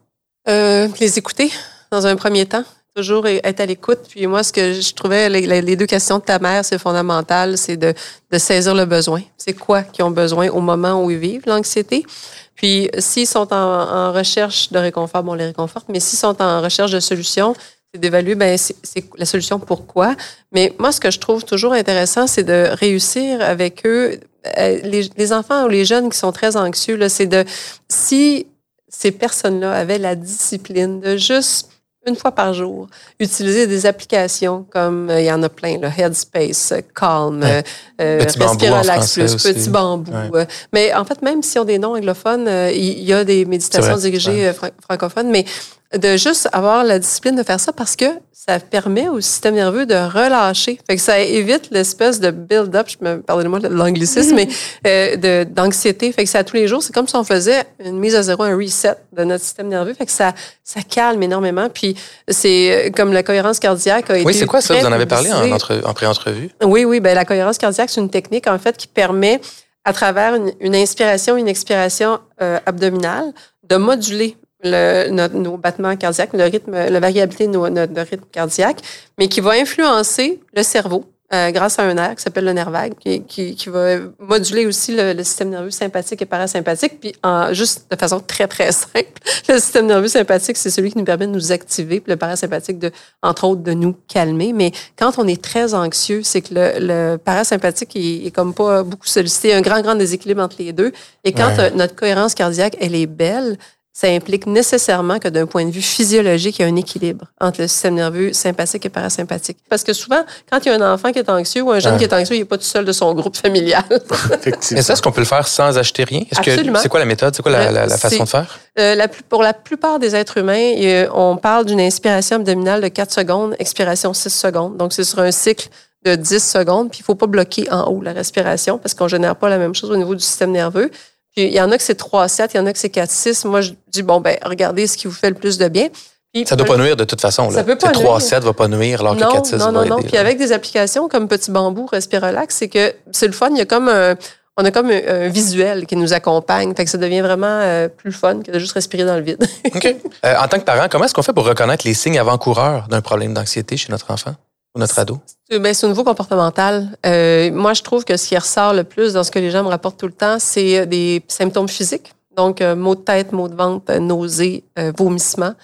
Euh, 0.48 0.88
les 1.00 1.18
écouter 1.18 1.50
dans 1.90 2.06
un 2.06 2.16
premier 2.16 2.44
temps. 2.46 2.64
Toujours 2.96 3.26
être 3.26 3.60
à 3.60 3.66
l'écoute. 3.66 4.00
Puis 4.08 4.26
moi, 4.26 4.42
ce 4.42 4.52
que 4.52 4.72
je 4.72 4.94
trouvais, 4.94 5.28
les, 5.28 5.76
deux 5.76 5.84
questions 5.84 6.18
de 6.18 6.24
ta 6.24 6.38
mère, 6.38 6.64
c'est 6.64 6.78
fondamental, 6.78 7.58
c'est 7.58 7.76
de, 7.76 7.92
de 8.32 8.38
saisir 8.38 8.74
le 8.74 8.86
besoin. 8.86 9.20
C'est 9.36 9.52
quoi 9.52 9.82
qu'ils 9.82 10.02
ont 10.04 10.10
besoin 10.10 10.48
au 10.48 10.60
moment 10.60 11.04
où 11.04 11.10
ils 11.10 11.18
vivent 11.18 11.42
l'anxiété. 11.46 12.06
Puis 12.54 12.88
s'ils 12.98 13.26
sont 13.26 13.52
en, 13.52 13.56
en 13.56 14.12
recherche 14.12 14.72
de 14.72 14.78
réconfort, 14.78 15.22
bon, 15.22 15.32
on 15.32 15.34
les 15.34 15.44
réconforte, 15.44 15.90
mais 15.90 16.00
s'ils 16.00 16.18
sont 16.18 16.40
en 16.40 16.62
recherche 16.62 16.90
de 16.90 17.00
solutions, 17.00 17.54
c'est 17.92 18.00
d'évaluer, 18.00 18.34
ben 18.34 18.56
c'est 18.56 18.76
c'est 18.82 19.04
la 19.18 19.26
solution 19.26 19.58
pourquoi. 19.58 20.14
Mais 20.52 20.72
moi, 20.78 20.90
ce 20.90 20.98
que 20.98 21.10
je 21.10 21.18
trouve 21.18 21.44
toujours 21.44 21.74
intéressant, 21.74 22.26
c'est 22.26 22.44
de 22.44 22.68
réussir 22.72 23.42
avec 23.42 23.84
eux, 23.84 24.18
euh, 24.58 24.80
les, 24.82 25.10
les 25.16 25.32
enfants 25.34 25.66
ou 25.66 25.68
les 25.68 25.84
jeunes 25.84 26.08
qui 26.08 26.16
sont 26.16 26.32
très 26.32 26.56
anxieux, 26.56 26.96
là, 26.96 27.10
c'est 27.10 27.26
de, 27.26 27.44
si 27.88 28.46
ces 28.88 29.12
personnes-là 29.12 29.72
avaient 29.72 29.98
la 29.98 30.14
discipline 30.14 31.00
de 31.00 31.18
juste 31.18 31.70
une 32.06 32.16
fois 32.16 32.32
par 32.32 32.54
jour, 32.54 32.86
utiliser 33.18 33.66
des 33.66 33.84
applications 33.86 34.64
comme 34.70 35.10
euh, 35.10 35.20
il 35.20 35.26
y 35.26 35.32
en 35.32 35.42
a 35.42 35.48
plein, 35.48 35.78
là, 35.78 35.90
Headspace, 35.96 36.72
euh, 36.72 36.80
Calm, 36.94 37.40
Ouais. 37.42 37.62
euh, 38.00 38.18
Respiralax 38.38 39.14
Plus. 39.14 39.34
Petit 39.36 39.68
Bambou. 39.68 40.12
Ouais. 40.32 40.46
mais 40.72 40.94
en 40.94 41.04
fait, 41.04 41.20
même 41.22 41.42
si 41.42 41.58
on 41.58 41.64
des 41.64 41.78
noms 41.78 41.94
anglophones, 41.96 42.48
il 42.72 43.02
y, 43.02 43.12
a 43.12 43.24
des 43.24 43.44
méditations 43.44 43.96
dirigées 43.96 44.52
fran- 44.52 44.68
francophones, 44.88 45.30
mais 45.30 45.44
de 45.94 46.16
juste 46.16 46.48
avoir 46.52 46.84
la 46.84 46.98
discipline 46.98 47.36
de 47.36 47.42
faire 47.42 47.60
ça 47.60 47.72
parce 47.72 47.94
que 47.96 48.06
ça 48.32 48.60
permet 48.60 49.08
au 49.08 49.20
système 49.20 49.54
nerveux 49.54 49.86
de 49.86 49.94
relâcher. 49.94 50.78
Fait 50.88 50.94
que 50.96 51.02
ça 51.02 51.18
évite 51.20 51.68
l'espèce 51.70 52.20
de 52.20 52.30
build-up, 52.30 52.86
je 52.88 52.96
me 53.04 53.20
pardonnez-moi 53.20 53.58
de 53.60 53.68
l'anglicisme, 53.68 54.36
mais 54.36 54.46
euh, 54.86 55.16
de- 55.16 55.44
d'anxiété. 55.50 56.12
Fait 56.12 56.24
que 56.24 56.36
à 56.36 56.44
tous 56.44 56.54
les 56.56 56.68
jours, 56.68 56.82
c'est 56.82 56.92
comme 56.94 57.08
si 57.08 57.16
on 57.16 57.24
faisait 57.24 57.64
une 57.84 57.98
mise 57.98 58.14
à 58.14 58.22
zéro, 58.22 58.42
un 58.44 58.56
reset 58.56 58.94
de 59.12 59.24
notre 59.24 59.42
système 59.42 59.68
nerveux. 59.68 59.94
Fait 59.94 60.06
que 60.06 60.12
ça, 60.12 60.32
ça 60.62 60.80
calme 60.82 61.22
énormément. 61.22 61.68
Puis 61.72 61.96
c'est 62.28 62.86
euh, 62.86 62.90
comme 62.90 63.12
la 63.12 63.22
cohérence 63.24 63.58
cardiaque 63.58 64.10
a 64.10 64.16
été 64.16 64.26
Oui, 64.26 64.34
c'est 64.34 64.46
quoi 64.46 64.60
ça? 64.60 64.74
Vous 64.74 64.86
en 64.86 64.92
avez 64.92 65.06
parlé 65.06 65.32
en, 65.32 65.50
entre- 65.52 65.80
en 65.84 65.92
pré-entrevue? 65.94 66.50
Oui, 66.62 66.84
oui. 66.84 67.00
Ben, 67.00 67.14
la 67.14 67.24
cohérence 67.24 67.58
cardiaque, 67.58 67.90
c'est 67.90 68.00
une 68.00 68.10
technique, 68.10 68.46
en 68.46 68.58
fait, 68.58 68.76
qui 68.76 68.86
permet, 68.86 69.40
à 69.84 69.92
travers 69.92 70.34
une, 70.34 70.52
une 70.60 70.74
inspiration, 70.76 71.36
une 71.36 71.48
expiration 71.48 72.20
euh, 72.42 72.58
abdominale, 72.66 73.32
de 73.68 73.76
moduler 73.76 74.36
le, 74.70 75.10
notre- 75.10 75.34
nos 75.36 75.56
battements 75.56 75.96
cardiaques, 75.96 76.32
le 76.32 76.44
rythme, 76.44 76.72
la 76.72 77.00
variabilité 77.00 77.46
de 77.46 77.52
nos- 77.52 77.68
notre, 77.68 78.00
rythme 78.10 78.24
cardiaque, 78.32 78.80
mais 79.18 79.28
qui 79.28 79.40
va 79.40 79.52
influencer 79.52 80.40
le 80.54 80.62
cerveau. 80.62 81.04
euh, 81.34 81.50
grâce 81.50 81.80
à 81.80 81.82
un 81.82 81.92
nerf 81.94 82.14
qui 82.14 82.22
s'appelle 82.22 82.44
le 82.44 82.52
nerf 82.52 82.70
vague, 82.70 82.94
qui, 83.00 83.20
qui, 83.24 83.56
qui 83.56 83.68
va 83.68 83.96
moduler 84.20 84.64
aussi 84.64 84.94
le, 84.94 85.12
le 85.12 85.24
système 85.24 85.50
nerveux 85.50 85.72
sympathique 85.72 86.22
et 86.22 86.24
parasympathique. 86.24 87.00
Puis, 87.00 87.14
en, 87.24 87.52
juste 87.52 87.90
de 87.90 87.96
façon 87.96 88.20
très, 88.20 88.46
très 88.46 88.70
simple, 88.70 89.10
le 89.48 89.58
système 89.58 89.86
nerveux 89.86 90.06
sympathique, 90.06 90.56
c'est 90.56 90.70
celui 90.70 90.92
qui 90.92 90.98
nous 90.98 91.04
permet 91.04 91.26
de 91.26 91.32
nous 91.32 91.50
activer, 91.50 91.98
puis 91.98 92.12
le 92.12 92.16
parasympathique, 92.16 92.78
de, 92.78 92.92
entre 93.24 93.42
autres, 93.48 93.62
de 93.62 93.72
nous 93.72 93.96
calmer. 94.06 94.52
Mais 94.52 94.70
quand 94.96 95.18
on 95.18 95.26
est 95.26 95.42
très 95.42 95.74
anxieux, 95.74 96.20
c'est 96.22 96.42
que 96.42 96.54
le, 96.54 96.70
le 96.78 97.16
parasympathique 97.16 97.96
est, 97.96 98.26
est 98.26 98.30
comme 98.30 98.54
pas 98.54 98.84
beaucoup 98.84 99.08
sollicité. 99.08 99.48
Il 99.48 99.54
un 99.54 99.62
grand, 99.62 99.80
grand 99.80 99.96
déséquilibre 99.96 100.40
entre 100.42 100.56
les 100.60 100.72
deux. 100.72 100.92
Et 101.24 101.32
quand 101.32 101.56
Ouais. 101.58 101.72
notre 101.72 101.96
cohérence 101.96 102.34
cardiaque, 102.36 102.76
elle 102.80 102.94
est 102.94 103.06
belle, 103.06 103.58
ça 103.98 104.08
implique 104.08 104.46
nécessairement 104.46 105.18
que 105.18 105.28
d'un 105.28 105.46
point 105.46 105.64
de 105.64 105.70
vue 105.70 105.80
physiologique, 105.80 106.58
il 106.58 106.62
y 106.62 106.64
a 106.66 106.68
un 106.68 106.76
équilibre 106.76 107.24
entre 107.40 107.62
le 107.62 107.66
système 107.66 107.94
nerveux 107.94 108.34
sympathique 108.34 108.84
et 108.84 108.90
parasympathique. 108.90 109.56
Parce 109.70 109.84
que 109.84 109.94
souvent, 109.94 110.22
quand 110.50 110.58
il 110.66 110.68
y 110.68 110.70
a 110.70 110.74
un 110.74 110.92
enfant 110.94 111.12
qui 111.12 111.18
est 111.18 111.30
anxieux 111.30 111.62
ou 111.62 111.70
un 111.70 111.78
jeune 111.78 111.96
qui 111.96 112.04
est 112.04 112.12
anxieux, 112.12 112.36
il 112.36 112.40
n'est 112.40 112.44
pas 112.44 112.58
tout 112.58 112.64
seul 112.64 112.84
de 112.84 112.92
son 112.92 113.14
groupe 113.14 113.34
familial. 113.38 113.82
Effectivement. 114.34 114.80
Et 114.80 114.82
ça, 114.82 114.92
est-ce 114.92 115.00
qu'on 115.00 115.12
peut 115.12 115.22
le 115.22 115.26
faire 115.26 115.48
sans 115.48 115.78
acheter 115.78 116.04
rien? 116.04 116.20
Est-ce 116.30 116.42
que 116.42 116.50
Absolument. 116.50 116.78
c'est 116.82 116.90
quoi 116.90 117.00
la 117.00 117.06
méthode? 117.06 117.34
C'est 117.34 117.40
quoi 117.42 117.50
la, 117.52 117.70
la- 117.72 117.86
la 117.86 117.96
façon 117.96 118.16
C'est- 118.18 118.22
de 118.24 118.28
faire? 118.28 118.58
Euh, 118.78 118.94
la 118.96 119.08
pour 119.08 119.42
la 119.42 119.54
plupart 119.54 119.98
des 119.98 120.14
êtres 120.14 120.36
humains, 120.36 120.74
euh, 120.78 121.08
on 121.14 121.38
parle 121.38 121.64
d'une 121.64 121.80
inspiration 121.80 122.36
abdominale 122.36 122.82
de 122.82 122.88
4 122.88 123.10
secondes, 123.14 123.56
expiration 123.58 124.12
6 124.12 124.28
secondes. 124.28 124.76
Donc, 124.76 124.92
c'est 124.92 125.04
sur 125.04 125.20
un 125.20 125.30
cycle 125.32 125.68
de 126.04 126.16
10 126.16 126.44
secondes. 126.46 126.90
Puis, 126.90 127.00
il 127.00 127.04
faut 127.04 127.14
pas 127.14 127.26
bloquer 127.28 127.66
en 127.72 127.84
haut 127.90 128.02
la 128.02 128.12
respiration 128.12 128.76
parce 128.76 128.92
qu'on 128.92 129.08
génère 129.08 129.36
pas 129.36 129.48
la 129.48 129.56
même 129.56 129.74
chose 129.74 129.90
au 129.90 129.96
niveau 129.96 130.14
du 130.14 130.22
système 130.22 130.50
nerveux. 130.52 130.90
Puis, 131.36 131.46
il 131.46 131.52
y 131.52 131.60
en 131.60 131.70
a 131.70 131.76
que 131.76 131.82
c'est 131.82 132.00
3-7, 132.00 132.48
il 132.54 132.56
y 132.56 132.60
en 132.60 132.66
a 132.66 132.72
que 132.72 132.78
c'est 132.78 132.92
4-6. 132.92 133.46
Moi, 133.46 133.60
je 133.60 133.72
dis, 133.88 134.02
bon, 134.02 134.20
ben 134.20 134.38
regardez 134.42 134.86
ce 134.86 134.96
qui 134.96 135.06
vous 135.06 135.12
fait 135.12 135.28
le 135.28 135.36
plus 135.36 135.58
de 135.58 135.68
bien. 135.68 135.88
Puis, 136.32 136.46
Ça 136.46 136.56
doit 136.56 136.66
pas 136.66 136.78
nuire 136.78 136.96
de 136.96 137.04
toute 137.04 137.20
façon. 137.20 137.50
Ça 137.50 137.62
peut 137.62 137.76
pas 137.76 137.92
C'est 137.92 138.00
nuire. 138.00 138.18
3-7 138.18 138.40
va 138.40 138.52
pas 138.54 138.68
nuire 138.68 139.00
alors 139.00 139.16
que 139.16 139.20
non, 139.22 139.42
4-6 139.42 139.56
non, 139.58 139.66
va 139.66 139.72
non, 139.72 139.80
aider. 139.82 139.90
non. 139.90 139.96
là. 139.98 140.02
Puis 140.02 140.16
avec 140.16 140.38
des 140.38 140.52
applications 140.52 141.08
comme 141.08 141.28
Petit 141.28 141.50
Bambou, 141.50 141.86
Respirolax, 141.86 142.56
c'est 142.56 142.68
que 142.68 142.94
c'est 143.12 143.26
le 143.26 143.32
fun. 143.34 143.50
Il 143.50 143.58
y 143.58 143.60
a 143.60 143.66
comme 143.66 143.88
un, 143.88 144.14
on 144.56 144.64
a 144.64 144.70
comme 144.70 144.90
un, 144.90 145.00
un 145.06 145.28
visuel 145.28 145.84
qui 145.86 145.96
nous 145.96 146.14
accompagne. 146.14 146.74
Fait 146.74 146.84
que 146.86 146.90
ça 146.90 146.96
devient 146.98 147.20
vraiment 147.20 147.46
euh, 147.46 147.88
plus 147.88 148.12
fun 148.12 148.40
que 148.40 148.50
de 148.50 148.58
juste 148.58 148.72
respirer 148.72 149.04
dans 149.04 149.16
le 149.16 149.22
vide. 149.22 149.46
OK. 149.74 149.96
Euh, 150.24 150.34
en 150.42 150.48
tant 150.48 150.58
que 150.58 150.64
parent, 150.64 150.86
comment 150.90 151.04
est-ce 151.04 151.14
qu'on 151.14 151.22
fait 151.22 151.34
pour 151.34 151.46
reconnaître 151.46 151.86
les 151.86 151.92
signes 151.94 152.18
avant-coureurs 152.18 152.88
d'un 152.88 153.02
problème 153.02 153.34
d'anxiété 153.34 153.76
chez 153.76 153.92
notre 153.92 154.10
enfant? 154.10 154.34
Ou 154.76 154.78
notre 154.78 154.98
ado? 154.98 155.18
Ben, 155.50 155.72
c'est 155.74 155.86
au 155.86 155.88
niveau 155.88 156.04
comportemental. 156.04 156.88
Euh, 157.06 157.50
moi, 157.52 157.72
je 157.74 157.82
trouve 157.82 158.04
que 158.04 158.16
ce 158.16 158.28
qui 158.28 158.36
ressort 158.36 158.74
le 158.74 158.84
plus 158.84 159.14
dans 159.14 159.24
ce 159.24 159.30
que 159.30 159.38
les 159.38 159.50
gens 159.50 159.62
me 159.64 159.68
rapportent 159.68 159.98
tout 159.98 160.06
le 160.06 160.12
temps, 160.12 160.36
c'est 160.38 160.80
euh, 160.80 160.86
des 160.86 161.22
symptômes 161.28 161.68
physiques. 161.68 162.12
Donc, 162.36 162.60
euh, 162.60 162.76
maux 162.76 162.94
de 162.94 163.00
tête, 163.00 163.32
maux 163.32 163.48
de 163.48 163.54
ventre, 163.54 163.84
euh, 163.90 163.98
nausées, 163.98 164.64
euh, 164.78 164.92
vomissements, 164.96 165.54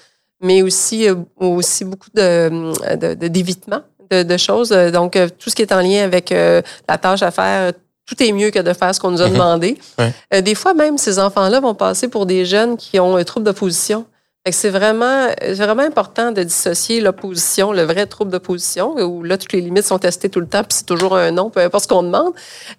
mais 0.41 0.63
aussi, 0.63 1.07
aussi 1.39 1.85
beaucoup 1.85 2.09
de, 2.15 2.73
de, 2.97 3.15
de- 3.15 3.29
d'évitement 3.29 3.83
de, 4.11 4.23
de 4.23 4.37
choses. 4.37 4.71
Donc, 4.71 5.17
tout 5.39 5.51
ce 5.51 5.55
qui 5.55 5.63
est 5.63 5.73
en 5.73 5.81
lien 5.81 6.03
avec 6.05 6.31
la 6.31 6.99
tâche 6.99 7.23
à 7.23 7.31
faire, 7.31 7.73
tout 8.07 8.21
est 8.23 8.33
mieux 8.33 8.51
que 8.51 8.59
de 8.59 8.73
faire 8.73 8.93
ce 8.95 8.99
qu'on 9.01 9.11
nous 9.13 9.23
a 9.23 9.27
Mhm. 9.29 9.33
demandé. 9.35 9.79
Ouais. 9.99 10.43
Des 10.43 10.55
fois, 10.57 10.75
même, 10.75 10.99
ces 10.99 11.19
enfants-là 11.19 11.61
vont 11.61 11.75
passer 11.75 12.09
pour 12.09 12.27
des 12.27 12.45
jeunes 12.45 12.77
qui 12.77 12.99
ont 12.99 13.17
un 13.17 13.25
trouble 13.25 13.47
d'opposition. 13.47 14.05
Fait 14.45 14.51
que 14.51 14.57
c'est 14.57 14.71
vraiment, 14.71 15.29
c'est 15.41 15.55
vraiment 15.55 15.85
important 15.85 16.33
de 16.33 16.43
dissocier 16.43 17.01
l'opposition, 17.01 17.71
le 17.71 17.83
vrai 17.83 18.07
trouble 18.07 18.33
d'opposition, 18.33 18.97
où 18.97 19.23
là, 19.23 19.39
toutes 19.39 19.53
les 19.53 19.61
limites 19.61 19.85
sont 19.85 20.01
testées 20.01 20.29
tout 20.31 20.41
le 20.41 20.49
temps, 20.49 20.65
puis 20.65 20.79
c'est 20.79 20.87
toujours 20.87 21.17
un 21.17 21.31
non, 21.31 21.49
peu 21.49 21.61
importe 21.61 21.85
ce 21.85 21.89
qu'on 21.89 22.03
demande, 22.03 22.33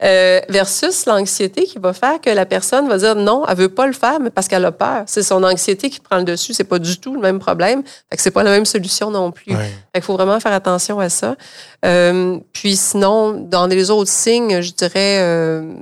euh, 0.03 0.41
versus 0.49 1.05
l'anxiété 1.05 1.63
qui 1.63 1.79
va 1.79 1.93
faire 1.93 2.19
que 2.19 2.29
la 2.29 2.45
personne 2.45 2.89
va 2.89 2.97
dire 2.97 3.15
non, 3.15 3.45
elle 3.47 3.55
veut 3.55 3.69
pas 3.69 3.87
le 3.87 3.93
faire, 3.93 4.19
mais 4.19 4.29
parce 4.29 4.49
qu'elle 4.49 4.65
a 4.65 4.73
peur. 4.73 5.03
C'est 5.05 5.23
son 5.23 5.41
anxiété 5.41 5.89
qui 5.89 6.01
prend 6.01 6.17
le 6.17 6.25
dessus, 6.25 6.53
c'est 6.53 6.65
pas 6.65 6.79
du 6.79 6.99
tout 6.99 7.13
le 7.13 7.21
même 7.21 7.39
problème. 7.39 7.81
Fait 8.09 8.17
que 8.17 8.21
c'est 8.21 8.31
pas 8.31 8.43
la 8.43 8.51
même 8.51 8.65
solution 8.65 9.09
non 9.09 9.31
plus. 9.31 9.55
Ouais. 9.55 9.71
Fait 9.93 10.01
qu'il 10.01 10.03
faut 10.03 10.17
vraiment 10.17 10.41
faire 10.41 10.51
attention 10.51 10.99
à 10.99 11.07
ça. 11.07 11.37
Euh, 11.85 12.39
puis 12.51 12.75
sinon, 12.75 13.31
dans 13.31 13.67
les 13.67 13.89
autres 13.89 14.11
signes, 14.11 14.59
je 14.59 14.73
dirais 14.73 15.19
euh, 15.21 15.75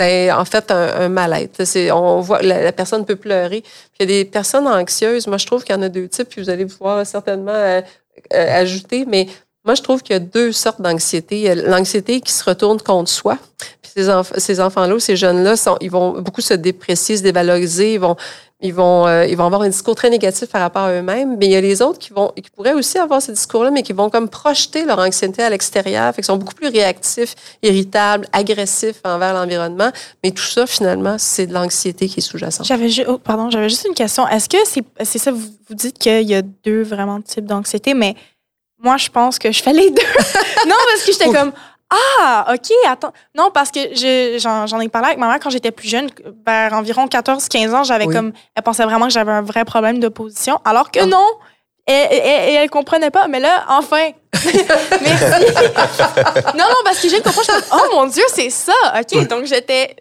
Ben, 0.00 0.32
en 0.32 0.46
fait, 0.46 0.70
un, 0.70 1.10
mal-être. 1.10 1.62
On 1.92 2.22
voit 2.22 2.40
la, 2.40 2.72
personne 2.72 3.04
peut 3.04 3.16
pleurer. 3.16 3.62
il 3.98 4.00
y 4.00 4.02
a 4.04 4.06
des 4.06 4.24
personnes 4.24 4.66
anxieuses. 4.66 5.26
Moi, 5.26 5.36
je 5.36 5.44
trouve 5.44 5.62
qu'il 5.62 5.76
y 5.76 5.78
en 5.78 5.82
a 5.82 5.90
deux 5.90 6.08
types, 6.08 6.30
puis 6.30 6.40
vous 6.40 6.48
allez 6.48 6.64
pouvoir 6.64 7.04
certainement 7.06 7.52
euh, 7.52 7.82
euh, 8.32 8.60
ajouter, 8.60 9.04
mais 9.06 9.26
moi, 9.64 9.74
je 9.74 9.82
trouve 9.82 10.02
qu'il 10.02 10.14
y 10.14 10.16
a 10.16 10.20
deux 10.20 10.52
sortes 10.52 10.80
d'anxiété. 10.80 11.54
L'anxiété 11.54 12.22
qui 12.22 12.32
se 12.32 12.42
retourne 12.44 12.80
contre 12.80 13.10
soi. 13.10 13.36
Puis 13.82 13.92
ces, 14.38 14.60
enfants-là, 14.60 14.98
ces 14.98 15.16
jeunes-là, 15.16 15.54
ils 15.82 15.90
vont 15.90 16.20
beaucoup 16.22 16.40
se 16.40 16.54
déprécier, 16.54 17.18
se 17.18 17.22
dévaloriser. 17.22 17.94
Ils 17.94 18.00
vont, 18.00 18.16
ils 18.62 18.72
vont, 18.72 19.06
euh, 19.06 19.26
ils 19.26 19.36
vont 19.36 19.44
avoir 19.44 19.60
un 19.60 19.68
discours 19.68 19.94
très 19.94 20.08
négatif 20.08 20.48
par 20.48 20.62
rapport 20.62 20.84
à 20.84 20.92
eux-mêmes. 20.94 21.36
Mais 21.36 21.44
il 21.44 21.52
y 21.52 21.56
a 21.56 21.60
les 21.60 21.82
autres 21.82 21.98
qui 21.98 22.10
vont, 22.10 22.32
qui 22.34 22.48
pourraient 22.48 22.72
aussi 22.72 22.96
avoir 22.96 23.20
ce 23.20 23.32
discours-là, 23.32 23.70
mais 23.70 23.82
qui 23.82 23.92
vont 23.92 24.08
comme 24.08 24.30
projeter 24.30 24.86
leur 24.86 24.98
anxiété 24.98 25.42
à 25.42 25.50
l'extérieur. 25.50 26.06
Fait 26.14 26.22
qu'ils 26.22 26.24
sont 26.24 26.38
beaucoup 26.38 26.54
plus 26.54 26.68
réactifs, 26.68 27.34
irritables, 27.62 28.26
agressifs 28.32 29.02
envers 29.04 29.34
l'environnement. 29.34 29.90
Mais 30.24 30.30
tout 30.30 30.42
ça, 30.42 30.66
finalement, 30.66 31.16
c'est 31.18 31.46
de 31.46 31.52
l'anxiété 31.52 32.08
qui 32.08 32.20
est 32.20 32.22
sous-jacente. 32.22 32.66
J'avais, 32.66 32.88
oh, 33.06 33.18
pardon, 33.18 33.50
j'avais 33.50 33.68
juste 33.68 33.86
une 33.86 33.94
question. 33.94 34.26
Est-ce 34.26 34.48
que 34.48 34.56
c'est, 34.64 34.84
c'est 35.04 35.18
ça, 35.18 35.32
vous 35.32 35.74
dites 35.74 35.98
qu'il 35.98 36.28
y 36.28 36.34
a 36.34 36.40
deux 36.40 36.82
vraiment 36.82 37.20
types 37.20 37.44
d'anxiété, 37.44 37.92
mais 37.92 38.16
moi, 38.82 38.96
je 38.96 39.08
pense 39.08 39.38
que 39.38 39.52
je 39.52 39.62
fais 39.62 39.72
les 39.72 39.90
deux. 39.90 40.02
non, 40.66 40.76
parce 40.90 41.04
que 41.04 41.12
j'étais 41.12 41.30
comme, 41.30 41.52
ah, 41.90 42.46
OK, 42.52 42.70
attends. 42.86 43.12
Non, 43.34 43.50
parce 43.52 43.70
que 43.70 43.80
j'en 44.38 44.80
ai 44.80 44.88
parlé 44.88 45.08
avec 45.08 45.18
ma 45.18 45.28
mère 45.28 45.38
quand 45.40 45.50
j'étais 45.50 45.70
plus 45.70 45.88
jeune, 45.88 46.08
vers 46.46 46.72
environ 46.72 47.06
14-15 47.06 47.74
ans, 47.74 47.84
j'avais 47.84 48.06
comme. 48.06 48.32
Elle 48.54 48.62
pensait 48.62 48.84
vraiment 48.84 49.06
que 49.06 49.12
j'avais 49.12 49.32
un 49.32 49.42
vrai 49.42 49.64
problème 49.64 49.98
d'opposition, 49.98 50.60
alors 50.64 50.90
que 50.90 51.00
ah. 51.00 51.06
non! 51.06 51.26
Et, 51.86 51.92
et, 51.92 52.54
elle 52.54 52.70
comprenait 52.70 53.10
pas. 53.10 53.26
Mais 53.26 53.40
là, 53.40 53.64
enfin, 53.68 54.10
merci. 54.34 55.24
non, 56.54 56.64
non, 56.64 56.76
parce 56.84 57.00
que 57.00 57.08
j'ai 57.08 57.20
compris, 57.20 57.40
je 57.44 57.52
oh 57.72 57.96
mon 57.96 58.06
Dieu, 58.06 58.22
c'est 58.32 58.50
ça. 58.50 58.72
OK, 58.96 59.26
donc 59.26 59.46
j'étais. 59.46 59.96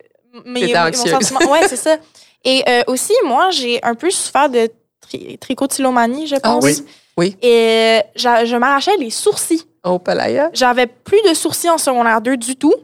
Mais 0.45 0.71
mon 0.71 0.93
sentiment. 0.93 1.51
Ouais, 1.51 1.67
c'est 1.67 1.75
ça. 1.75 1.97
Et 2.45 2.63
euh, 2.69 2.83
aussi, 2.87 3.13
moi, 3.25 3.49
j'ai 3.49 3.83
un 3.83 3.95
peu 3.95 4.09
souffert 4.09 4.49
de 4.49 4.69
tri 5.09 5.37
tricotylomanie, 5.37 6.27
je 6.27 6.35
ah 6.35 6.39
pense. 6.39 6.63
oui. 6.63 6.83
oui. 7.17 7.37
Et 7.41 8.01
je 8.15 8.57
m'arrachais 8.57 8.95
les 8.97 9.09
sourcils. 9.09 9.63
Au 9.83 9.97
Palaya. 9.97 10.49
J'avais 10.53 10.87
plus 10.87 11.21
de 11.29 11.33
sourcils 11.33 11.69
en 11.69 11.77
secondaire 11.77 12.21
2 12.21 12.37
du 12.37 12.55
tout. 12.55 12.75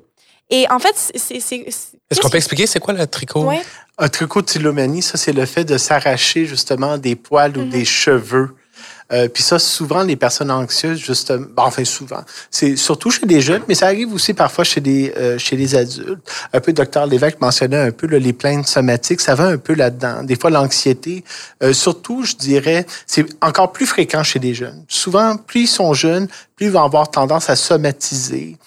Et 0.49 0.65
en 0.69 0.79
fait, 0.79 0.95
c'est. 1.15 1.35
Est-ce 1.35 2.21
qu'on 2.21 2.29
peut 2.29 2.37
expliquer 2.37 2.67
c'est 2.67 2.79
quoi 2.79 2.93
le 2.93 3.05
tricot? 3.07 3.43
Ouais. 3.43 3.61
Un 3.97 4.09
tricotylomanie, 4.09 5.01
ça, 5.01 5.17
c'est 5.17 5.33
le 5.33 5.45
fait 5.45 5.65
de 5.65 5.77
s'arracher 5.77 6.45
justement 6.45 6.97
des 6.97 7.15
poils 7.15 7.57
ou 7.57 7.61
mm-hmm. 7.61 7.69
des 7.69 7.85
cheveux 7.85 8.55
euh, 9.11 9.27
puis 9.27 9.43
ça, 9.43 9.59
souvent, 9.59 10.03
les 10.03 10.15
personnes 10.15 10.49
anxieuses, 10.49 10.99
justement, 10.99 11.45
ben, 11.55 11.63
enfin 11.63 11.85
souvent, 11.85 12.23
c'est 12.49 12.75
surtout 12.75 13.11
chez 13.11 13.25
les 13.25 13.39
jeunes, 13.39 13.61
mais 13.67 13.75
ça 13.75 13.87
arrive 13.87 14.11
aussi 14.13 14.33
parfois 14.33 14.63
chez 14.63 14.81
les, 14.81 15.13
euh, 15.17 15.37
chez 15.37 15.55
les 15.55 15.75
adultes. 15.75 16.27
Un 16.53 16.59
peu, 16.59 16.73
docteur 16.73 17.05
Lévesque 17.05 17.39
mentionnait 17.39 17.79
un 17.79 17.91
peu 17.91 18.07
les 18.07 18.33
plaintes 18.33 18.67
somatiques, 18.67 19.21
ça 19.21 19.35
va 19.35 19.45
un 19.45 19.57
peu 19.57 19.75
là-dedans. 19.75 20.23
Des 20.23 20.35
fois, 20.35 20.49
l'anxiété, 20.49 21.23
euh, 21.61 21.73
surtout, 21.73 22.23
je 22.23 22.35
dirais, 22.35 22.85
c'est 23.05 23.25
encore 23.41 23.71
plus 23.71 23.85
fréquent 23.85 24.23
chez 24.23 24.39
les 24.39 24.55
jeunes. 24.55 24.83
Souvent, 24.87 25.37
plus 25.37 25.61
ils 25.61 25.67
sont 25.67 25.93
jeunes, 25.93 26.27
plus 26.55 26.67
ils 26.67 26.71
vont 26.71 26.83
avoir 26.83 27.09
tendance 27.11 27.49
à 27.49 27.55
somatiser. 27.55 28.57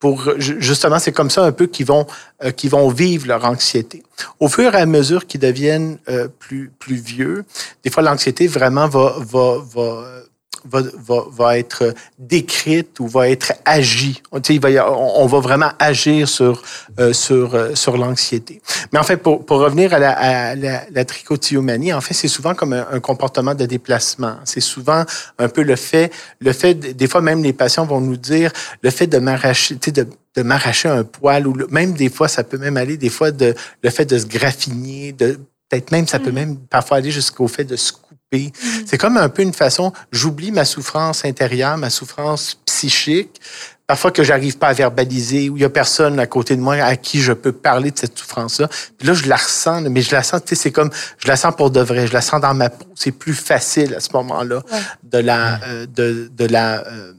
Pour 0.00 0.30
justement, 0.38 0.98
c'est 0.98 1.12
comme 1.12 1.30
ça 1.30 1.44
un 1.44 1.52
peu 1.52 1.66
qu'ils 1.66 1.86
vont 1.86 2.06
euh, 2.44 2.50
qu'ils 2.50 2.70
vont 2.70 2.88
vivre 2.88 3.26
leur 3.26 3.44
anxiété. 3.44 4.02
Au 4.38 4.48
fur 4.48 4.74
et 4.74 4.78
à 4.78 4.86
mesure 4.86 5.26
qu'ils 5.26 5.40
deviennent 5.40 5.98
euh, 6.08 6.28
plus 6.28 6.70
plus 6.78 6.96
vieux, 6.96 7.44
des 7.82 7.90
fois 7.90 8.02
l'anxiété 8.02 8.46
vraiment 8.46 8.88
va 8.88 9.16
va 9.18 9.58
va 9.74 10.22
va, 10.70 10.82
va, 10.96 11.24
va, 11.30 11.58
être 11.58 11.94
décrite 12.18 13.00
ou 13.00 13.06
va 13.06 13.28
être 13.28 13.52
agie. 13.64 14.22
On, 14.32 14.38
va, 14.38 14.92
on, 14.92 15.26
va 15.26 15.40
vraiment 15.40 15.70
agir 15.78 16.28
sur, 16.28 16.62
euh, 16.98 17.12
sur, 17.12 17.54
euh, 17.54 17.74
sur 17.74 17.96
l'anxiété. 17.96 18.60
Mais 18.92 18.98
en 18.98 19.02
fait, 19.02 19.16
pour, 19.16 19.44
pour 19.44 19.58
revenir 19.58 19.94
à 19.94 19.98
la, 19.98 20.12
à 20.12 20.54
la, 20.54 20.82
la 20.90 21.04
trichotillomanie, 21.04 21.92
en 21.92 22.00
fait, 22.00 22.14
c'est 22.14 22.28
souvent 22.28 22.54
comme 22.54 22.72
un, 22.72 23.00
comportement 23.00 23.54
de 23.54 23.66
déplacement. 23.66 24.36
C'est 24.44 24.60
souvent 24.60 25.04
un 25.38 25.48
peu 25.48 25.62
le 25.62 25.76
fait, 25.76 26.12
le 26.40 26.52
fait, 26.52 26.74
des 26.74 27.06
fois 27.06 27.20
même 27.20 27.42
les 27.42 27.52
patients 27.52 27.86
vont 27.86 28.00
nous 28.00 28.16
dire 28.16 28.52
le 28.82 28.90
fait 28.90 29.06
de 29.06 29.18
m'arracher, 29.18 29.76
de, 29.76 30.06
de 30.36 30.42
m'arracher 30.42 30.88
un 30.88 31.04
poil 31.04 31.46
ou 31.46 31.54
même 31.70 31.92
des 31.92 32.10
fois, 32.10 32.28
ça 32.28 32.44
peut 32.44 32.58
même 32.58 32.76
aller 32.76 32.96
des 32.96 33.08
fois 33.08 33.30
de 33.30 33.54
le 33.82 33.90
fait 33.90 34.04
de 34.04 34.18
se 34.18 34.26
graffiner, 34.26 35.12
de 35.12 35.38
peut-être 35.68 35.90
même, 35.90 36.06
ça 36.06 36.18
peut 36.18 36.30
mm. 36.30 36.34
même 36.34 36.56
parfois 36.56 36.98
aller 36.98 37.10
jusqu'au 37.10 37.48
fait 37.48 37.64
de 37.64 37.76
se 37.76 37.92
Mm. 38.32 38.48
C'est 38.86 38.98
comme 38.98 39.16
un 39.16 39.28
peu 39.28 39.42
une 39.42 39.54
façon, 39.54 39.92
j'oublie 40.12 40.52
ma 40.52 40.64
souffrance 40.64 41.24
intérieure, 41.24 41.76
ma 41.78 41.90
souffrance 41.90 42.58
psychique, 42.66 43.40
parfois 43.86 44.10
que 44.10 44.22
j'arrive 44.22 44.58
pas 44.58 44.68
à 44.68 44.72
verbaliser, 44.74 45.48
où 45.48 45.56
il 45.56 45.62
y 45.62 45.64
a 45.64 45.70
personne 45.70 46.20
à 46.20 46.26
côté 46.26 46.54
de 46.54 46.60
moi 46.60 46.74
à 46.74 46.96
qui 46.96 47.20
je 47.20 47.32
peux 47.32 47.52
parler 47.52 47.90
de 47.90 47.98
cette 47.98 48.18
souffrance-là. 48.18 48.68
Puis 48.98 49.08
là, 49.08 49.14
je 49.14 49.26
la 49.26 49.36
ressens, 49.36 49.82
mais 49.82 50.02
je 50.02 50.12
la 50.12 50.22
sens, 50.22 50.42
tu 50.44 50.54
sais, 50.54 50.62
c'est 50.62 50.72
comme, 50.72 50.90
je 51.18 51.26
la 51.26 51.36
sens 51.36 51.54
pour 51.56 51.70
de 51.70 51.80
vrai, 51.80 52.06
je 52.06 52.12
la 52.12 52.20
sens 52.20 52.40
dans 52.40 52.54
ma 52.54 52.68
peau. 52.68 52.86
C'est 52.94 53.12
plus 53.12 53.34
facile 53.34 53.94
à 53.94 54.00
ce 54.00 54.10
moment-là 54.12 54.62
de 55.02 55.18
la, 55.18 55.62
euh, 55.64 55.86
de, 55.86 56.30
de 56.36 56.44
la, 56.44 56.86
euh, 56.86 57.14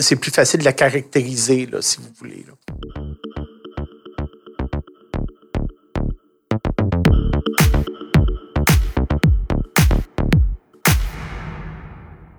c'est 0.00 0.16
plus 0.16 0.30
facile 0.30 0.60
de 0.60 0.64
la 0.64 0.72
caractériser, 0.72 1.66
là, 1.66 1.82
si 1.82 1.98
vous 1.98 2.10
voulez. 2.16 2.46
Là. 2.46 2.54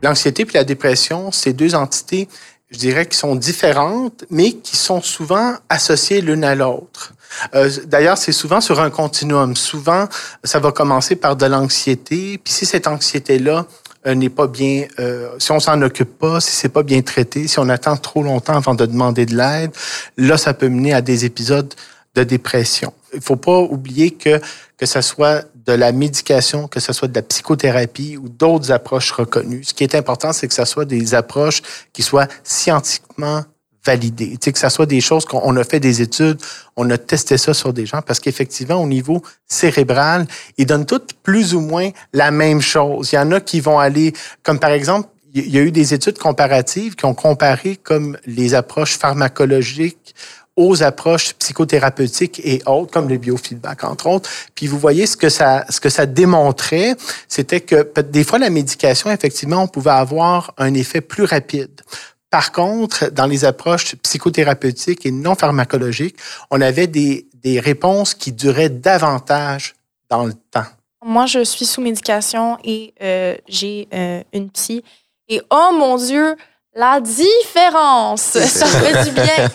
L'anxiété 0.01 0.45
puis 0.45 0.55
la 0.55 0.63
dépression, 0.63 1.31
c'est 1.31 1.53
deux 1.53 1.75
entités, 1.75 2.27
je 2.71 2.77
dirais, 2.77 3.05
qui 3.05 3.17
sont 3.17 3.35
différentes, 3.35 4.25
mais 4.29 4.53
qui 4.53 4.77
sont 4.77 5.01
souvent 5.01 5.55
associées 5.69 6.21
l'une 6.21 6.43
à 6.43 6.55
l'autre. 6.55 7.13
Euh, 7.55 7.69
D'ailleurs, 7.85 8.17
c'est 8.17 8.31
souvent 8.31 8.61
sur 8.61 8.79
un 8.79 8.89
continuum. 8.89 9.55
Souvent, 9.55 10.07
ça 10.43 10.59
va 10.59 10.71
commencer 10.71 11.15
par 11.15 11.35
de 11.35 11.45
l'anxiété, 11.45 12.39
puis 12.43 12.53
si 12.53 12.65
cette 12.65 12.87
anxiété-là 12.87 13.65
euh, 14.07 14.15
n'est 14.15 14.29
pas 14.29 14.47
bien, 14.47 14.85
euh, 14.99 15.29
si 15.39 15.51
on 15.51 15.59
s'en 15.59 15.81
occupe 15.81 16.17
pas, 16.17 16.39
si 16.39 16.51
c'est 16.51 16.69
pas 16.69 16.83
bien 16.83 17.01
traité, 17.01 17.47
si 17.47 17.59
on 17.59 17.69
attend 17.69 17.97
trop 17.97 18.23
longtemps 18.23 18.55
avant 18.55 18.75
de 18.75 18.85
demander 18.85 19.25
de 19.25 19.35
l'aide, 19.35 19.71
là, 20.17 20.37
ça 20.37 20.53
peut 20.53 20.69
mener 20.69 20.93
à 20.93 21.01
des 21.01 21.25
épisodes 21.25 21.73
de 22.15 22.23
dépression. 22.23 22.93
Il 23.13 23.21
faut 23.21 23.35
pas 23.35 23.59
oublier 23.59 24.11
que 24.11 24.39
que 24.77 24.85
ce 24.85 25.01
soit 25.01 25.43
de 25.69 25.73
la 25.75 25.91
médication, 25.91 26.67
que 26.67 26.79
ce 26.79 26.93
soit 26.93 27.07
de 27.07 27.13
la 27.13 27.21
psychothérapie 27.21 28.17
ou 28.17 28.27
d'autres 28.27 28.71
approches 28.71 29.11
reconnues. 29.11 29.63
Ce 29.63 29.73
qui 29.73 29.83
est 29.83 29.93
important, 29.93 30.33
c'est 30.33 30.47
que 30.47 30.53
ce 30.53 30.65
soit 30.65 30.85
des 30.85 31.13
approches 31.13 31.61
qui 31.93 32.01
soient 32.01 32.27
scientifiquement 32.43 33.43
validées. 33.85 34.31
Tu 34.31 34.45
sais, 34.45 34.51
que 34.51 34.57
ce 34.57 34.69
soit 34.69 34.87
des 34.87 34.99
choses 34.99 35.25
qu'on 35.25 35.55
a 35.55 35.63
fait 35.63 35.79
des 35.79 36.01
études, 36.01 36.39
on 36.75 36.89
a 36.89 36.97
testé 36.97 37.37
ça 37.37 37.53
sur 37.53 37.71
des 37.71 37.85
gens, 37.85 38.01
parce 38.01 38.19
qu'effectivement, 38.19 38.81
au 38.81 38.87
niveau 38.87 39.21
cérébral, 39.47 40.25
ils 40.57 40.65
donnent 40.65 40.87
toutes 40.87 41.13
plus 41.21 41.53
ou 41.53 41.61
moins 41.61 41.89
la 42.13 42.31
même 42.31 42.61
chose. 42.61 43.11
Il 43.11 43.15
y 43.15 43.19
en 43.19 43.31
a 43.31 43.39
qui 43.39 43.59
vont 43.59 43.77
aller, 43.77 44.13
comme 44.41 44.59
par 44.59 44.71
exemple, 44.71 45.07
il 45.35 45.49
y 45.49 45.59
a 45.59 45.61
eu 45.61 45.71
des 45.71 45.93
études 45.93 46.17
comparatives 46.17 46.95
qui 46.95 47.05
ont 47.05 47.13
comparé 47.13 47.75
comme 47.75 48.17
les 48.25 48.55
approches 48.55 48.97
pharmacologiques 48.97 50.15
aux 50.55 50.83
approches 50.83 51.33
psychothérapeutiques 51.35 52.41
et 52.43 52.61
autres, 52.65 52.91
comme 52.91 53.07
le 53.07 53.17
biofeedback, 53.17 53.83
entre 53.83 54.07
autres. 54.07 54.29
Puis 54.55 54.67
vous 54.67 54.77
voyez 54.77 55.05
ce 55.05 55.15
que 55.15 55.29
ça, 55.29 55.65
ce 55.69 55.79
que 55.79 55.89
ça 55.89 56.05
démontrait, 56.05 56.95
c'était 57.27 57.61
que 57.61 57.89
des 58.01 58.23
fois, 58.23 58.39
la 58.39 58.49
médication, 58.49 59.09
effectivement, 59.11 59.63
on 59.63 59.67
pouvait 59.67 59.91
avoir 59.91 60.53
un 60.57 60.73
effet 60.73 61.01
plus 61.01 61.23
rapide. 61.23 61.81
Par 62.29 62.51
contre, 62.51 63.09
dans 63.11 63.25
les 63.25 63.45
approches 63.45 63.95
psychothérapeutiques 63.95 65.05
et 65.05 65.11
non 65.11 65.35
pharmacologiques, 65.35 66.17
on 66.51 66.61
avait 66.61 66.87
des, 66.87 67.27
des 67.35 67.59
réponses 67.59 68.13
qui 68.13 68.31
duraient 68.31 68.69
davantage 68.69 69.75
dans 70.09 70.25
le 70.25 70.33
temps. 70.33 70.65
Moi, 71.03 71.25
je 71.25 71.43
suis 71.43 71.65
sous 71.65 71.81
médication 71.81 72.57
et 72.63 72.93
euh, 73.01 73.35
j'ai 73.47 73.87
euh, 73.93 74.21
une 74.33 74.49
psy. 74.49 74.83
Et 75.29 75.41
oh 75.49 75.69
mon 75.73 75.97
Dieu, 75.97 76.35
la 76.79 77.01
différence. 77.01 78.21
Ça 78.21 78.65
fait 78.65 79.03
du 79.03 79.11
bien. 79.11 79.49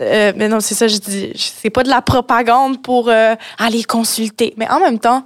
Euh, 0.00 0.32
mais 0.34 0.48
non, 0.48 0.60
c'est 0.60 0.74
ça, 0.74 0.88
je 0.88 0.96
dis. 0.96 1.32
C'est 1.36 1.68
pas 1.68 1.82
de 1.82 1.90
la 1.90 2.00
propagande 2.00 2.82
pour 2.82 3.10
euh, 3.10 3.34
aller 3.58 3.84
consulter. 3.84 4.54
Mais 4.56 4.66
en 4.70 4.80
même 4.80 4.98
temps. 4.98 5.24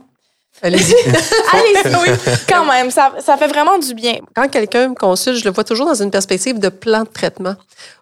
Allez-y. 0.63 0.95
Allez-y, 1.53 1.95
oui. 1.95 2.35
Quand 2.49 2.65
même, 2.65 2.91
ça, 2.91 3.13
ça 3.21 3.37
fait 3.37 3.47
vraiment 3.47 3.79
du 3.79 3.95
bien. 3.95 4.17
Quand 4.35 4.49
quelqu'un 4.49 4.89
me 4.89 4.95
consulte, 4.95 5.39
je 5.39 5.45
le 5.45 5.53
vois 5.53 5.63
toujours 5.63 5.87
dans 5.87 6.03
une 6.03 6.11
perspective 6.11 6.59
de 6.59 6.69
plan 6.69 7.03
de 7.03 7.09
traitement 7.09 7.55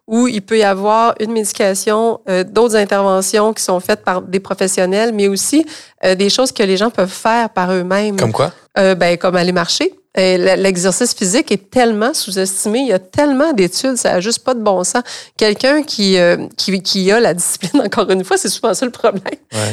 où 0.07 0.29
il 0.29 0.41
peut 0.41 0.59
y 0.59 0.62
avoir 0.64 1.14
une 1.20 1.33
médication, 1.33 2.20
euh, 2.31 2.45
d'autres 2.45 2.77
interventions 2.77 3.53
qui 3.53 3.62
sont 3.62 3.81
faites 3.81 4.03
par 4.03 4.22
des 4.22 4.41
professionnels, 4.41 5.12
mais 5.12 5.29
aussi 5.29 5.66
des 6.03 6.31
choses 6.31 6.53
que 6.53 6.62
les 6.62 6.77
gens 6.77 6.91
peuvent 6.91 7.09
faire 7.09 7.51
par 7.51 7.72
eux-mêmes. 7.72 8.16
Comme 8.16 8.33
quoi? 8.33 8.51
ben, 8.74 9.16
comme 9.18 9.37
aller 9.37 9.53
marcher 9.53 9.93
L'exercice 10.15 11.15
physique 11.15 11.51
est 11.51 11.71
tellement 11.71 12.13
sous-estimé. 12.13 12.81
Il 12.81 12.89
y 12.89 12.93
a 12.93 12.99
tellement 12.99 13.53
d'études, 13.53 13.97
ça 13.97 14.13
n'a 14.13 14.21
juste 14.21 14.45
pas 14.45 14.55
de 14.55 14.61
bon 14.61 14.85
sens. 14.85 15.03
Quelqu'un 15.39 15.83
qui, 15.83 16.19
euh, 16.19 16.49
qui, 16.57 16.83
qui, 16.83 17.11
a 17.11 17.19
la 17.19 17.33
discipline, 17.33 17.81
encore 17.85 18.11
une 18.11 18.23
fois, 18.25 18.37
c'est 18.37 18.51
souvent 18.51 18.75
ça 18.75 18.85
le 18.85 18.93
problème, 18.93 19.23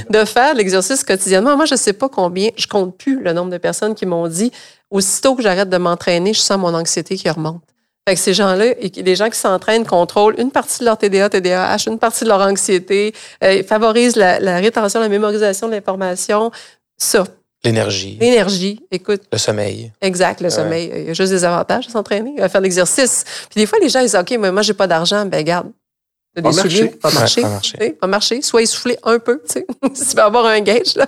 de 0.10 0.26
faire 0.26 0.54
l'exercice 0.54 1.04
quotidiennement. 1.04 1.58
Moi, 1.58 1.66
je 1.66 1.74
ne 1.74 1.80
sais 1.80 1.94
pas 1.94 2.08
combien, 2.08 2.50
je 2.56 2.68
compte 2.68 2.98
plus 2.98 3.22
le 3.22 3.34
nombre 3.34 3.52
de 3.52 3.58
personnes 3.58 3.96
qui 3.96 4.06
m'ont 4.06 4.28
dit, 4.28 4.52
aussitôt 4.90 5.36
que 5.36 5.44
j'arrête 5.44 5.70
de 5.70 5.78
m'entraîner, 5.78 6.34
je 6.34 6.40
sens 6.40 6.58
mon 6.58 6.74
anxiété 6.74 7.18
qui 7.18 7.30
remonte. 7.30 7.62
Fait 8.08 8.16
que 8.16 8.22
ces 8.22 8.34
gens-là, 8.34 8.74
les 8.96 9.16
gens 9.16 9.30
qui 9.30 9.38
s'entraînent 9.38 9.86
contrôlent 9.86 10.36
une 10.40 10.52
partie 10.52 10.80
de 10.80 10.86
leur 10.86 10.98
TDA, 10.98 11.30
TDAH, 11.30 11.88
une 11.88 12.00
partie 12.00 12.24
de 12.24 12.30
leur 12.30 12.42
anxiété, 12.42 13.14
euh, 13.44 13.62
favorisent 13.64 14.16
la, 14.16 14.40
la, 14.40 14.58
rétention, 14.58 15.00
la 15.00 15.10
mémorisation 15.10 15.68
de 15.68 15.74
l'information. 15.74 16.50
Ça. 16.98 17.26
L'énergie. 17.64 18.18
L'énergie, 18.20 18.80
écoute. 18.90 19.22
Le 19.32 19.38
sommeil. 19.38 19.92
Exact, 20.02 20.40
le 20.40 20.50
sommeil. 20.50 20.92
Il 20.96 21.04
y 21.08 21.10
a 21.10 21.14
juste 21.14 21.32
des 21.32 21.44
avantages 21.44 21.88
à 21.88 21.92
s'entraîner, 21.92 22.40
à 22.42 22.48
faire 22.48 22.62
l'exercice. 22.62 23.26
Puis 23.50 23.60
des 23.60 23.66
fois, 23.66 23.80
les 23.80 23.90
gens, 23.90 24.00
ils 24.00 24.06
disent, 24.06 24.16
OK, 24.16 24.32
mais 24.40 24.52
moi, 24.52 24.62
j'ai 24.62 24.74
pas 24.74 24.88
d'argent. 24.88 25.26
Ben, 25.26 25.44
garde, 25.44 25.70
des 26.36 26.42
pas 26.42 26.54
souliers, 26.54 26.88
pas 26.88 27.12
marcher. 27.12 27.42
pas 27.42 27.50
marcher. 27.50 27.90
Pas 27.92 28.08
marcher. 28.08 28.42
Soit 28.42 28.62
essoufflé 28.62 28.98
un 29.04 29.20
peu, 29.20 29.42
tu 29.46 29.54
sais, 29.54 29.68
si 29.94 30.06
tu 30.10 30.16
veux 30.16 30.22
avoir 30.22 30.46
un 30.46 30.62
gauge. 30.62 30.96
Là. 30.96 31.08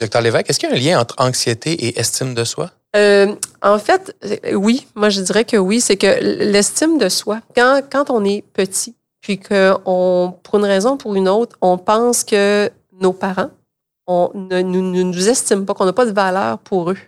Docteur 0.00 0.22
Lévesque, 0.22 0.50
est-ce 0.50 0.58
qu'il 0.58 0.70
y 0.70 0.72
a 0.72 0.74
un 0.74 0.78
lien 0.78 1.00
entre 1.00 1.14
anxiété 1.18 1.72
et 1.72 1.98
estime 1.98 2.34
de 2.34 2.44
soi? 2.44 2.70
Euh, 2.96 3.34
en 3.62 3.78
fait, 3.78 4.16
oui. 4.54 4.86
Moi, 4.94 5.10
je 5.10 5.20
dirais 5.20 5.44
que 5.44 5.56
oui. 5.56 5.80
C'est 5.80 5.96
que 5.96 6.18
l'estime 6.20 6.98
de 6.98 7.08
soi, 7.08 7.40
quand, 7.54 7.82
quand 7.90 8.10
on 8.10 8.24
est 8.24 8.42
petit, 8.52 8.94
puis 9.20 9.38
qu'on, 9.38 10.34
pour 10.42 10.58
une 10.58 10.64
raison 10.64 10.92
ou 10.92 10.96
pour 10.96 11.14
une 11.14 11.28
autre, 11.28 11.56
on 11.60 11.78
pense 11.78 12.24
que 12.24 12.70
nos 13.00 13.12
parents 13.12 13.50
on 14.06 14.30
ne, 14.34 14.60
nous 14.62 15.28
estiment 15.28 15.64
pas, 15.64 15.74
qu'on 15.74 15.86
n'a 15.86 15.92
pas 15.92 16.06
de 16.06 16.12
valeur 16.12 16.58
pour 16.58 16.90
eux. 16.90 16.98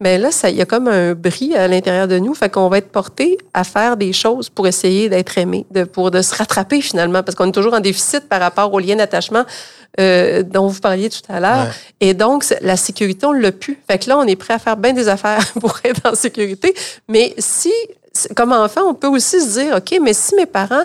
Mais 0.00 0.16
là, 0.18 0.30
il 0.44 0.56
y 0.56 0.62
a 0.62 0.66
comme 0.66 0.88
un 0.88 1.14
bris 1.14 1.54
à 1.54 1.68
l'intérieur 1.68 2.08
de 2.08 2.18
nous, 2.18 2.34
fait 2.34 2.48
qu'on 2.48 2.68
va 2.68 2.78
être 2.78 2.90
porté 2.90 3.36
à 3.52 3.64
faire 3.64 3.96
des 3.96 4.12
choses 4.12 4.48
pour 4.48 4.66
essayer 4.66 5.08
d'être 5.08 5.36
aimé, 5.36 5.66
de, 5.70 5.84
pour 5.84 6.10
de 6.10 6.22
se 6.22 6.34
rattraper 6.34 6.80
finalement, 6.80 7.22
parce 7.22 7.34
qu'on 7.34 7.48
est 7.48 7.52
toujours 7.52 7.74
en 7.74 7.80
déficit 7.80 8.28
par 8.28 8.40
rapport 8.40 8.72
au 8.72 8.78
lien 8.78 8.96
d'attachement 8.96 9.44
euh, 10.00 10.42
dont 10.42 10.68
vous 10.68 10.80
parliez 10.80 11.10
tout 11.10 11.20
à 11.28 11.40
l'heure. 11.40 11.66
Et 12.00 12.14
donc, 12.14 12.44
la 12.60 12.76
sécurité, 12.76 13.26
on 13.26 13.32
l'a 13.32 13.52
plus. 13.52 13.78
Fait 13.88 13.98
que 13.98 14.08
là, 14.08 14.18
on 14.18 14.24
est 14.24 14.36
prêt 14.36 14.54
à 14.54 14.58
faire 14.58 14.76
bien 14.76 14.92
des 14.92 15.08
affaires 15.08 15.44
pour 15.60 15.78
être 15.84 16.10
en 16.10 16.14
sécurité. 16.14 16.74
Mais 17.08 17.34
si, 17.38 17.72
comme 18.36 18.52
enfant, 18.52 18.82
on 18.86 18.94
peut 18.94 19.08
aussi 19.08 19.40
se 19.40 19.60
dire, 19.60 19.76
OK, 19.76 19.98
mais 20.00 20.12
si 20.12 20.34
mes 20.36 20.46
parents 20.46 20.84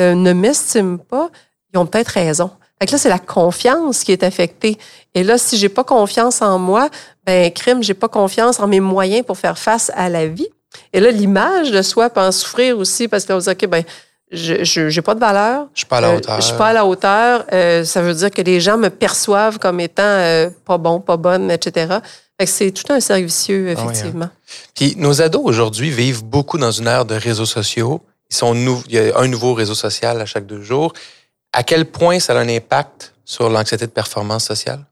euh, 0.00 0.14
ne 0.14 0.32
m'estiment 0.32 0.98
pas, 0.98 1.30
ils 1.72 1.78
ont 1.78 1.86
peut-être 1.86 2.08
raison. 2.08 2.50
Fait 2.80 2.86
que 2.86 2.92
là, 2.92 2.98
c'est 2.98 3.10
la 3.10 3.18
confiance 3.18 4.04
qui 4.04 4.12
est 4.12 4.22
affectée. 4.22 4.78
Et 5.14 5.22
là, 5.22 5.36
si 5.36 5.58
j'ai 5.58 5.68
pas 5.68 5.84
confiance 5.84 6.40
en 6.40 6.58
moi, 6.58 6.88
ben, 7.26 7.52
crime, 7.52 7.82
j'ai 7.82 7.94
pas 7.94 8.08
confiance 8.08 8.58
en 8.58 8.66
mes 8.66 8.80
moyens 8.80 9.24
pour 9.26 9.36
faire 9.36 9.58
face 9.58 9.92
à 9.94 10.08
la 10.08 10.26
vie. 10.26 10.48
Et 10.94 11.00
là, 11.00 11.10
l'image 11.10 11.70
de 11.72 11.82
soi 11.82 12.08
peut 12.08 12.20
en 12.20 12.32
souffrir 12.32 12.78
aussi 12.78 13.06
parce 13.06 13.24
que 13.24 13.32
là, 13.32 13.36
on 13.36 13.40
dit, 13.40 13.50
OK, 13.50 13.66
ben, 13.66 13.84
je 14.32 14.94
n'ai 14.94 15.02
pas 15.02 15.14
de 15.14 15.20
valeur. 15.20 15.66
Je 15.74 15.80
suis 15.80 15.86
pas 15.86 15.98
à 15.98 16.00
la 16.00 16.08
euh, 16.08 16.16
hauteur. 16.16 16.40
je 16.40 16.46
suis 16.46 16.56
pas 16.56 16.68
à 16.68 16.72
la 16.72 16.86
hauteur. 16.86 17.44
Euh, 17.52 17.84
ça 17.84 18.00
veut 18.00 18.14
dire 18.14 18.30
que 18.30 18.42
les 18.42 18.60
gens 18.60 18.78
me 18.78 18.88
perçoivent 18.88 19.58
comme 19.58 19.80
étant 19.80 20.02
euh, 20.02 20.48
pas 20.64 20.78
bon, 20.78 21.00
pas 21.00 21.16
bonne, 21.16 21.50
etc. 21.50 21.98
c'est 22.46 22.70
tout 22.70 22.90
un 22.92 23.00
servicieux, 23.00 23.66
ah 23.68 23.80
hein. 23.80 23.82
effectivement. 23.82 24.28
Puis 24.74 24.94
nos 24.96 25.20
ados 25.20 25.42
aujourd'hui 25.44 25.90
vivent 25.90 26.24
beaucoup 26.24 26.58
dans 26.58 26.70
une 26.70 26.86
ère 26.86 27.04
de 27.04 27.14
réseaux 27.14 27.46
sociaux. 27.46 28.00
Ils 28.30 28.36
sont 28.36 28.54
Il 28.88 28.94
y 28.94 28.98
a 28.98 29.18
un 29.18 29.26
nouveau 29.26 29.52
réseau 29.54 29.74
social 29.74 30.20
à 30.20 30.26
chaque 30.26 30.46
deux 30.46 30.62
jours. 30.62 30.92
À 31.52 31.62
quel 31.62 31.84
point 31.84 32.20
ça 32.20 32.32
a 32.32 32.40
un 32.40 32.48
impact 32.48 33.12
sur 33.24 33.48
l'anxiété 33.48 33.86
de 33.86 33.90
performance 33.90 34.44
sociale? 34.44 34.84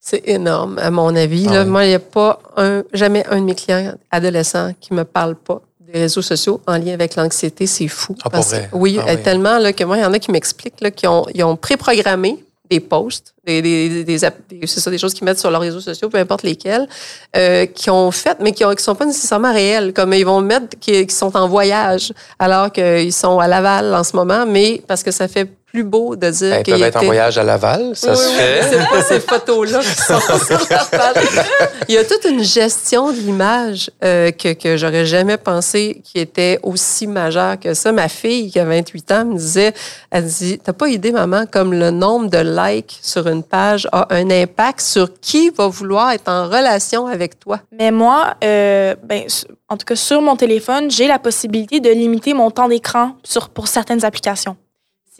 C'est 0.00 0.22
énorme, 0.28 0.78
à 0.78 0.90
mon 0.90 1.14
avis. 1.14 1.46
Ah 1.48 1.64
moi, 1.64 1.84
il 1.84 1.88
n'y 1.90 1.94
a 1.94 2.00
pas 2.00 2.40
un, 2.56 2.82
jamais 2.92 3.24
un 3.28 3.40
de 3.40 3.44
mes 3.44 3.54
clients 3.54 3.94
adolescents 4.10 4.72
qui 4.80 4.94
me 4.94 5.04
parle 5.04 5.36
pas 5.36 5.60
des 5.80 6.00
réseaux 6.00 6.22
sociaux 6.22 6.60
en 6.66 6.76
lien 6.76 6.94
avec 6.94 7.14
l'anxiété, 7.16 7.66
c'est 7.66 7.88
fou. 7.88 8.16
Ah, 8.24 8.30
pour 8.30 8.42
vrai? 8.42 8.68
oui, 8.72 8.98
ah 9.06 9.16
tellement 9.16 9.58
là, 9.58 9.72
que 9.72 9.84
moi, 9.84 9.98
il 9.98 10.02
y 10.02 10.04
en 10.04 10.12
a 10.12 10.18
qui 10.18 10.32
m'expliquent 10.32 10.94
qu'ils 10.94 11.08
ont, 11.08 11.26
ils 11.34 11.44
ont 11.44 11.56
préprogrammé 11.56 12.44
des 12.72 12.80
posts, 12.80 13.34
des, 13.44 13.60
des, 13.60 14.18
c'est 14.18 14.80
ça, 14.80 14.90
des 14.90 14.98
choses 14.98 15.14
qu'ils 15.14 15.24
mettent 15.24 15.38
sur 15.38 15.50
leurs 15.50 15.60
réseaux 15.60 15.80
sociaux, 15.80 16.08
peu 16.08 16.18
importe 16.18 16.42
lesquels, 16.42 16.88
euh, 17.36 17.66
qui 17.66 17.90
ont 17.90 18.10
fait, 18.10 18.38
mais 18.40 18.52
qui 18.52 18.64
ne 18.64 18.76
sont 18.76 18.94
pas 18.94 19.04
nécessairement 19.04 19.52
réels. 19.52 19.92
Comme 19.92 20.12
ils 20.14 20.24
vont 20.24 20.40
mettre 20.40 20.78
qu'ils 20.80 21.10
sont 21.10 21.36
en 21.36 21.48
voyage 21.48 22.12
alors 22.38 22.72
qu'ils 22.72 23.12
sont 23.12 23.38
à 23.38 23.48
Laval 23.48 23.94
en 23.94 24.04
ce 24.04 24.16
moment, 24.16 24.46
mais 24.46 24.82
parce 24.86 25.02
que 25.02 25.10
ça 25.10 25.28
fait 25.28 25.48
plus 25.72 25.84
beau 25.84 26.16
de 26.16 26.28
dire 26.28 26.50
ben, 26.56 26.62
qu'ils 26.62 26.74
peuvent 26.74 26.82
être 26.82 26.96
en 26.96 27.04
voyage 27.04 27.38
à 27.38 27.44
Laval, 27.44 27.92
ça 27.94 28.14
se 28.14 28.28
fait. 28.28 28.62
C'est 28.62 28.88
pas 28.90 29.02
ces 29.02 29.20
photos-là 29.20 29.80
qui 29.80 30.02
sont 30.02 30.20
sur 30.20 30.38
Il 31.88 31.94
y 31.94 31.98
a 31.98 32.04
toute 32.04 32.24
une 32.26 32.44
gestion 32.44 33.10
de 33.10 33.16
l'image 33.16 33.90
euh, 34.04 34.30
que, 34.32 34.52
que 34.52 34.76
j'aurais 34.76 35.06
jamais 35.06 35.38
pensé 35.38 36.02
qui 36.04 36.18
était 36.18 36.58
aussi 36.62 37.06
majeure 37.06 37.58
que 37.58 37.72
ça. 37.72 37.90
Ma 37.90 38.08
fille, 38.08 38.50
qui 38.50 38.58
a 38.58 38.66
28 38.66 39.12
ans, 39.12 39.24
me 39.24 39.36
disait, 39.36 39.72
elle 40.10 40.26
dit, 40.26 40.58
t'as 40.62 40.74
pas 40.74 40.88
idée, 40.88 41.10
maman, 41.10 41.44
comme 41.50 41.72
le 41.72 41.90
nombre 41.90 42.28
de 42.28 42.38
likes 42.38 42.98
sur 43.00 43.26
une 43.26 43.42
page 43.42 43.88
a 43.92 44.06
un 44.14 44.30
impact 44.30 44.80
sur 44.82 45.08
qui 45.20 45.48
va 45.50 45.68
vouloir 45.68 46.10
être 46.10 46.28
en 46.28 46.48
relation 46.48 47.06
avec 47.06 47.40
toi. 47.40 47.60
Mais 47.72 47.90
moi, 47.90 48.34
euh, 48.44 48.94
ben, 49.02 49.22
en 49.70 49.78
tout 49.78 49.86
cas, 49.86 49.96
sur 49.96 50.20
mon 50.20 50.36
téléphone, 50.36 50.90
j'ai 50.90 51.06
la 51.06 51.18
possibilité 51.18 51.80
de 51.80 51.88
limiter 51.88 52.34
mon 52.34 52.50
temps 52.50 52.68
d'écran 52.68 53.16
pour 53.54 53.68
certaines 53.68 54.04
applications. 54.04 54.56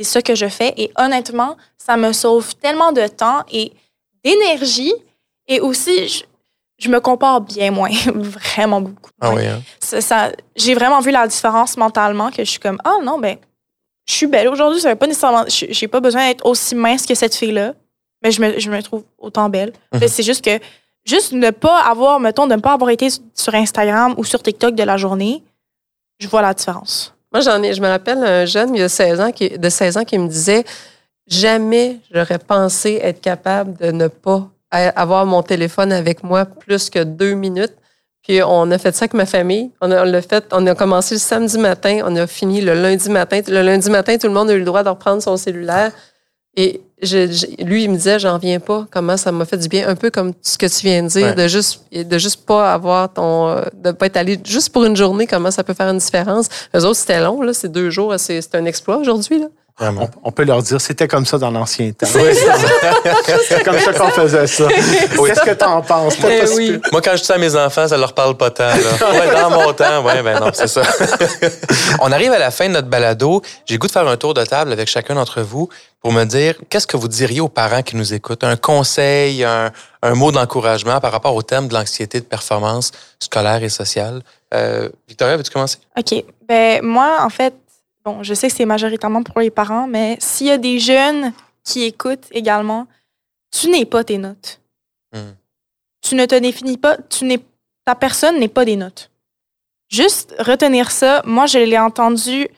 C'est 0.02 0.18
ce 0.18 0.18
que 0.18 0.34
je 0.34 0.48
fais. 0.48 0.74
Et 0.76 0.90
honnêtement, 0.96 1.56
ça 1.78 1.96
me 1.96 2.12
sauve 2.12 2.54
tellement 2.56 2.92
de 2.92 3.06
temps 3.06 3.44
et 3.50 3.72
d'énergie. 4.24 4.92
Et 5.48 5.60
aussi, 5.60 6.24
je, 6.78 6.88
me 6.88 7.00
compare 7.00 7.40
bien 7.40 7.70
moins, 7.70 7.90
vraiment 8.14 8.80
beaucoup. 8.80 9.10
Ah 9.20 9.34
oui, 9.34 9.46
hein? 9.46 9.62
ça, 9.80 10.30
j'ai 10.56 10.74
vraiment 10.74 11.00
vu 11.00 11.10
la 11.10 11.26
différence 11.26 11.76
mentalement 11.76 12.30
que 12.30 12.44
je 12.44 12.50
suis 12.50 12.60
comme, 12.60 12.78
ah 12.84 12.96
non, 13.02 13.18
ben, 13.18 13.36
je 14.06 14.14
suis 14.14 14.26
belle 14.26 14.48
aujourd'hui. 14.48 14.80
Ça 14.80 14.90
veut 14.90 14.96
pas 14.96 15.06
nécessairement, 15.06 15.44
j'ai 15.48 15.88
pas 15.88 16.00
besoin 16.00 16.28
d'être 16.28 16.44
aussi 16.46 16.74
mince 16.74 17.06
que 17.06 17.14
cette 17.14 17.34
fille-là. 17.34 17.74
Mais 18.22 18.30
je 18.30 18.40
me, 18.40 18.58
je 18.58 18.70
me 18.70 18.80
trouve 18.82 19.04
autant 19.18 19.48
belle. 19.48 19.72
Mhm. 19.92 20.06
C'est 20.06 20.22
juste 20.22 20.44
que, 20.44 20.60
juste 21.04 21.32
ne 21.32 21.50
pas 21.50 21.80
avoir, 21.82 22.20
mettons, 22.20 22.46
de 22.46 22.54
ne 22.54 22.60
pas 22.60 22.72
avoir 22.72 22.90
été 22.90 23.08
sur 23.34 23.54
Instagram 23.54 24.14
ou 24.16 24.24
sur 24.24 24.42
TikTok 24.42 24.76
de 24.76 24.82
la 24.84 24.96
journée, 24.96 25.42
je 26.20 26.28
vois 26.28 26.42
la 26.42 26.54
différence. 26.54 27.14
Moi, 27.32 27.40
j'en 27.40 27.62
ai, 27.62 27.72
je 27.72 27.80
me 27.80 27.88
rappelle 27.88 28.18
un 28.18 28.44
jeune 28.44 28.74
il 28.74 28.80
y 28.80 28.82
a 28.82 28.88
16 28.88 29.20
ans 29.20 29.32
qui, 29.32 29.50
de 29.50 29.68
16 29.68 29.96
ans 29.96 30.04
qui 30.04 30.18
me 30.18 30.28
disait 30.28 30.64
Jamais 31.26 31.98
j'aurais 32.12 32.38
pensé 32.38 33.00
être 33.02 33.20
capable 33.20 33.78
de 33.78 33.90
ne 33.90 34.08
pas 34.08 34.50
avoir 34.70 35.24
mon 35.24 35.42
téléphone 35.42 35.92
avec 35.92 36.22
moi 36.24 36.44
plus 36.44 36.90
que 36.90 37.02
deux 37.02 37.34
minutes. 37.34 37.74
Puis 38.22 38.42
on 38.42 38.70
a 38.70 38.78
fait 38.78 38.94
ça 38.94 39.04
avec 39.04 39.14
ma 39.14 39.26
famille. 39.26 39.70
On 39.80 39.90
a, 39.90 40.22
fait, 40.22 40.44
on 40.52 40.66
a 40.66 40.74
commencé 40.74 41.14
le 41.14 41.20
samedi 41.20 41.58
matin, 41.58 42.00
on 42.04 42.14
a 42.16 42.26
fini 42.26 42.60
le 42.60 42.74
lundi 42.74 43.08
matin. 43.08 43.40
Le 43.48 43.62
lundi 43.62 43.90
matin, 43.90 44.16
tout 44.18 44.28
le 44.28 44.32
monde 44.32 44.50
a 44.50 44.54
eu 44.54 44.58
le 44.58 44.64
droit 44.64 44.82
de 44.82 44.88
reprendre 44.88 45.22
son 45.22 45.36
cellulaire. 45.36 45.92
Et 46.56 46.82
je, 47.02 47.62
lui, 47.64 47.84
il 47.84 47.90
me 47.90 47.96
disait, 47.96 48.18
j'en 48.18 48.38
viens 48.38 48.60
pas, 48.60 48.86
comment 48.90 49.16
ça 49.16 49.32
m'a 49.32 49.44
fait 49.44 49.58
du 49.58 49.68
bien, 49.68 49.88
un 49.88 49.96
peu 49.96 50.10
comme 50.10 50.32
ce 50.42 50.56
que 50.56 50.66
tu 50.66 50.86
viens 50.86 51.02
de 51.02 51.08
dire, 51.08 51.34
de 51.34 51.48
juste 51.48 51.82
de 51.92 52.18
juste 52.18 52.46
pas 52.46 52.72
avoir 52.72 53.12
ton, 53.12 53.56
de 53.74 53.92
pas 53.92 54.06
être 54.06 54.16
allé 54.16 54.38
juste 54.44 54.70
pour 54.70 54.84
une 54.84 54.96
journée, 54.96 55.26
comment 55.26 55.50
ça 55.50 55.64
peut 55.64 55.74
faire 55.74 55.88
une 55.88 55.98
différence. 55.98 56.48
Eux 56.74 56.84
autres, 56.84 56.96
c'était 56.96 57.20
long, 57.20 57.42
là, 57.42 57.52
c'est 57.52 57.70
deux 57.70 57.90
jours, 57.90 58.14
c'est 58.18 58.54
un 58.54 58.64
exploit 58.64 58.98
aujourd'hui, 58.98 59.40
là. 59.40 59.46
On, 59.80 60.30
peut 60.30 60.44
leur 60.44 60.62
dire, 60.62 60.80
c'était 60.80 61.08
comme 61.08 61.26
ça 61.26 61.38
dans 61.38 61.50
l'ancien 61.50 61.90
temps. 61.92 62.06
C'est 62.06 63.64
comme 63.64 63.78
ça 63.78 63.92
qu'on 63.92 64.10
faisait 64.10 64.46
ça. 64.46 64.68
Qu'est-ce 64.68 65.40
que 65.40 65.54
tu 65.54 65.64
en 65.64 65.82
penses? 65.82 66.16
Eh 66.28 66.80
Moi, 66.92 67.00
quand 67.00 67.16
je 67.16 67.22
dis 67.22 67.32
à 67.32 67.38
mes 67.38 67.56
enfants, 67.56 67.88
ça 67.88 67.96
leur 67.96 68.12
parle 68.12 68.36
pas 68.36 68.50
tant. 68.50 68.70
dans 68.70 69.50
mon 69.50 69.72
temps, 69.72 70.04
ouais, 70.04 70.22
ben 70.22 70.38
non, 70.38 70.50
c'est 70.52 70.68
ça. 70.68 70.82
On 72.00 72.12
arrive 72.12 72.32
à 72.32 72.38
la 72.38 72.50
fin 72.50 72.68
de 72.68 72.74
notre 72.74 72.88
balado. 72.88 73.42
J'ai 73.66 73.78
goût 73.78 73.86
de 73.86 73.92
faire 73.92 74.06
un 74.06 74.16
tour 74.16 74.34
de 74.34 74.44
table 74.44 74.72
avec 74.72 74.88
chacun 74.88 75.14
d'entre 75.14 75.40
vous 75.40 75.68
pour 76.00 76.12
me 76.12 76.24
dire 76.24 76.56
qu'est-ce 76.68 76.86
que 76.86 76.96
vous 76.96 77.08
diriez 77.08 77.40
aux 77.40 77.48
parents 77.48 77.82
qui 77.82 77.96
nous 77.96 78.12
écoutent? 78.12 78.44
Un 78.44 78.56
conseil, 78.56 79.44
un, 79.44 79.70
mot 80.14 80.32
d'encouragement 80.32 81.00
par 81.00 81.12
rapport 81.12 81.34
au 81.34 81.42
thème 81.42 81.68
de 81.68 81.74
l'anxiété 81.74 82.20
de 82.20 82.24
performance 82.24 82.92
scolaire 83.18 83.62
et 83.62 83.68
sociale. 83.68 84.22
Euh, 84.52 84.88
Victoria, 85.08 85.36
veux-tu 85.36 85.50
commencer? 85.50 85.78
OK. 85.98 86.24
Ben, 86.46 86.82
moi, 86.82 87.18
en 87.20 87.30
fait, 87.30 87.54
bon, 88.04 88.22
je 88.22 88.34
sais 88.34 88.48
que 88.48 88.54
c'est 88.54 88.64
majoritairement 88.64 89.22
pour 89.22 89.40
les 89.40 89.50
parents, 89.50 89.86
mais 89.86 90.16
s'il 90.20 90.48
y 90.48 90.50
a 90.50 90.58
des 90.58 90.78
jeunes 90.78 91.32
qui 91.64 91.82
écoutent 91.84 92.26
également, 92.32 92.86
tu 93.50 93.68
n'es 93.68 93.84
pas 93.84 94.04
tes 94.04 94.18
notes. 94.18 94.60
Hmm. 95.12 95.32
Tu 96.00 96.14
ne 96.14 96.26
te 96.26 96.34
définis 96.34 96.78
pas, 96.78 96.96
tu 96.98 97.24
n'es, 97.24 97.38
ta 97.84 97.94
personne 97.94 98.38
n'est 98.38 98.48
pas 98.48 98.64
des 98.64 98.76
notes. 98.76 99.10
Juste 99.88 100.34
retenir 100.38 100.90
ça. 100.90 101.22
Moi, 101.24 101.46
je 101.46 101.58
l'ai 101.58 101.78
entendu 101.78 102.48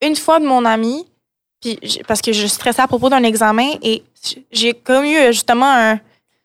une 0.00 0.16
fois 0.16 0.38
de 0.38 0.46
mon 0.46 0.64
ami, 0.64 1.06
puis 1.60 1.78
parce 2.06 2.22
que 2.22 2.32
je 2.32 2.46
stressais 2.46 2.82
à 2.82 2.86
propos 2.86 3.08
d'un 3.08 3.24
examen 3.24 3.72
et 3.82 4.04
j'ai 4.52 4.74
comme 4.74 5.04
eu 5.04 5.32
justement 5.32 5.70
un 5.70 6.00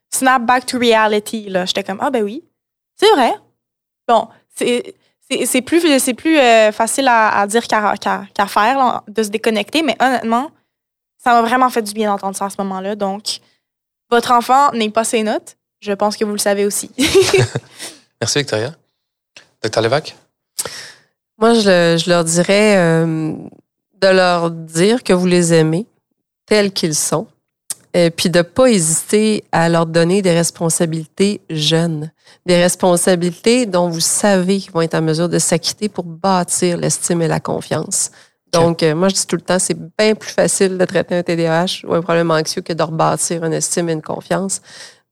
snap 0.09 0.43
back 0.45 0.65
to 0.65 0.79
reality. 0.79 1.49
Là. 1.49 1.65
J'étais 1.65 1.83
comme, 1.83 1.99
ah 2.01 2.09
ben 2.09 2.23
oui, 2.23 2.43
c'est 2.95 3.11
vrai. 3.11 3.33
Bon, 4.07 4.27
c'est, 4.55 4.95
c'est 5.45 5.61
plus, 5.61 5.99
c'est 5.99 6.13
plus 6.13 6.37
euh, 6.37 6.71
facile 6.71 7.07
à, 7.07 7.45
dire 7.47 7.67
qu'à 7.67 8.47
faire, 8.47 9.03
de 9.07 9.23
se 9.23 9.29
déconnecter, 9.29 9.83
mais 9.83 9.95
honnêtement, 9.99 10.51
ça 11.17 11.33
m'a 11.33 11.41
vraiment 11.41 11.69
fait 11.69 11.81
du 11.81 11.93
bien 11.93 12.09
d'entendre 12.09 12.35
ça 12.35 12.45
à 12.45 12.49
ce 12.49 12.55
moment-là. 12.59 12.95
Donc, 12.95 13.39
votre 14.09 14.31
enfant 14.31 14.71
n'est 14.71 14.89
pas 14.89 15.03
ses 15.03 15.23
notes. 15.23 15.57
Je 15.81 15.93
pense 15.93 16.17
que 16.17 16.25
vous 16.25 16.31
le 16.31 16.39
savez 16.39 16.65
aussi. 16.65 16.91
Merci, 18.21 18.39
Victoria. 18.39 18.75
Docteur 19.61 19.83
Levac? 19.83 20.15
Moi, 21.37 21.53
je, 21.53 22.09
leur 22.09 22.23
dirais 22.23 22.77
euh, 22.77 23.33
de 24.01 24.07
leur 24.07 24.51
dire 24.51 25.03
que 25.03 25.13
vous 25.13 25.27
les 25.27 25.53
aimez 25.53 25.85
tels 26.45 26.71
qu'ils 26.71 26.95
sont 26.95 27.27
et 27.93 28.11
puis 28.11 28.29
de 28.29 28.41
pas 28.41 28.67
hésiter 28.67 29.43
à 29.51 29.69
leur 29.69 29.85
donner 29.85 30.21
des 30.21 30.33
responsabilités 30.33 31.41
jeunes, 31.49 32.11
des 32.45 32.61
responsabilités 32.61 33.65
dont 33.65 33.89
vous 33.89 33.99
savez 33.99 34.59
qu'ils 34.59 34.71
vont 34.71 34.81
être 34.81 34.95
en 34.95 35.01
mesure 35.01 35.29
de 35.29 35.39
s'acquitter 35.39 35.89
pour 35.89 36.03
bâtir 36.03 36.77
l'estime 36.77 37.21
et 37.21 37.27
la 37.27 37.39
confiance. 37.39 38.11
Donc, 38.51 38.81
euh, 38.81 38.95
moi, 38.95 39.09
je 39.09 39.15
dis 39.15 39.27
tout 39.27 39.35
le 39.35 39.41
temps, 39.41 39.59
c'est 39.59 39.77
bien 39.97 40.15
plus 40.15 40.31
facile 40.31 40.77
de 40.77 40.85
traiter 40.85 41.15
un 41.15 41.23
TDAH 41.23 41.85
ou 41.87 41.93
un 41.93 42.01
problème 42.01 42.31
anxieux 42.31 42.61
que 42.61 42.73
de 42.73 42.81
rebâtir 42.81 43.43
une 43.43 43.53
estime 43.53 43.89
et 43.89 43.93
une 43.93 44.01
confiance. 44.01 44.61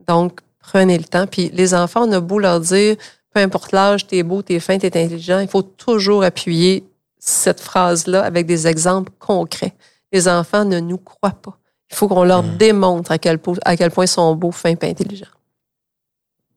Donc, 0.07 0.39
prenez 0.59 0.97
le 0.97 1.03
temps. 1.03 1.27
Puis 1.27 1.49
les 1.53 1.73
enfants, 1.73 2.07
on 2.07 2.11
a 2.11 2.19
beau 2.19 2.39
leur 2.39 2.59
dire, 2.59 2.95
peu 3.33 3.39
importe 3.39 3.71
l'âge, 3.71 4.07
t'es 4.07 4.23
beau, 4.23 4.41
t'es 4.41 4.59
fin, 4.59 4.77
t'es 4.77 4.87
intelligent, 4.87 5.39
il 5.39 5.47
faut 5.47 5.61
toujours 5.61 6.23
appuyer 6.23 6.83
cette 7.19 7.59
phrase-là 7.59 8.23
avec 8.23 8.45
des 8.45 8.67
exemples 8.67 9.11
concrets. 9.19 9.73
Les 10.11 10.27
enfants 10.27 10.65
ne 10.65 10.79
nous 10.79 10.97
croient 10.97 11.31
pas. 11.41 11.57
Il 11.91 11.95
faut 11.95 12.07
qu'on 12.07 12.23
leur 12.23 12.43
hmm. 12.43 12.57
démontre 12.57 13.11
à 13.11 13.17
quel, 13.17 13.39
à 13.63 13.77
quel 13.77 13.91
point 13.91 14.05
ils 14.05 14.09
sont 14.09 14.35
beaux, 14.35 14.51
fins 14.51 14.75
et 14.81 14.89
intelligents. 14.89 15.25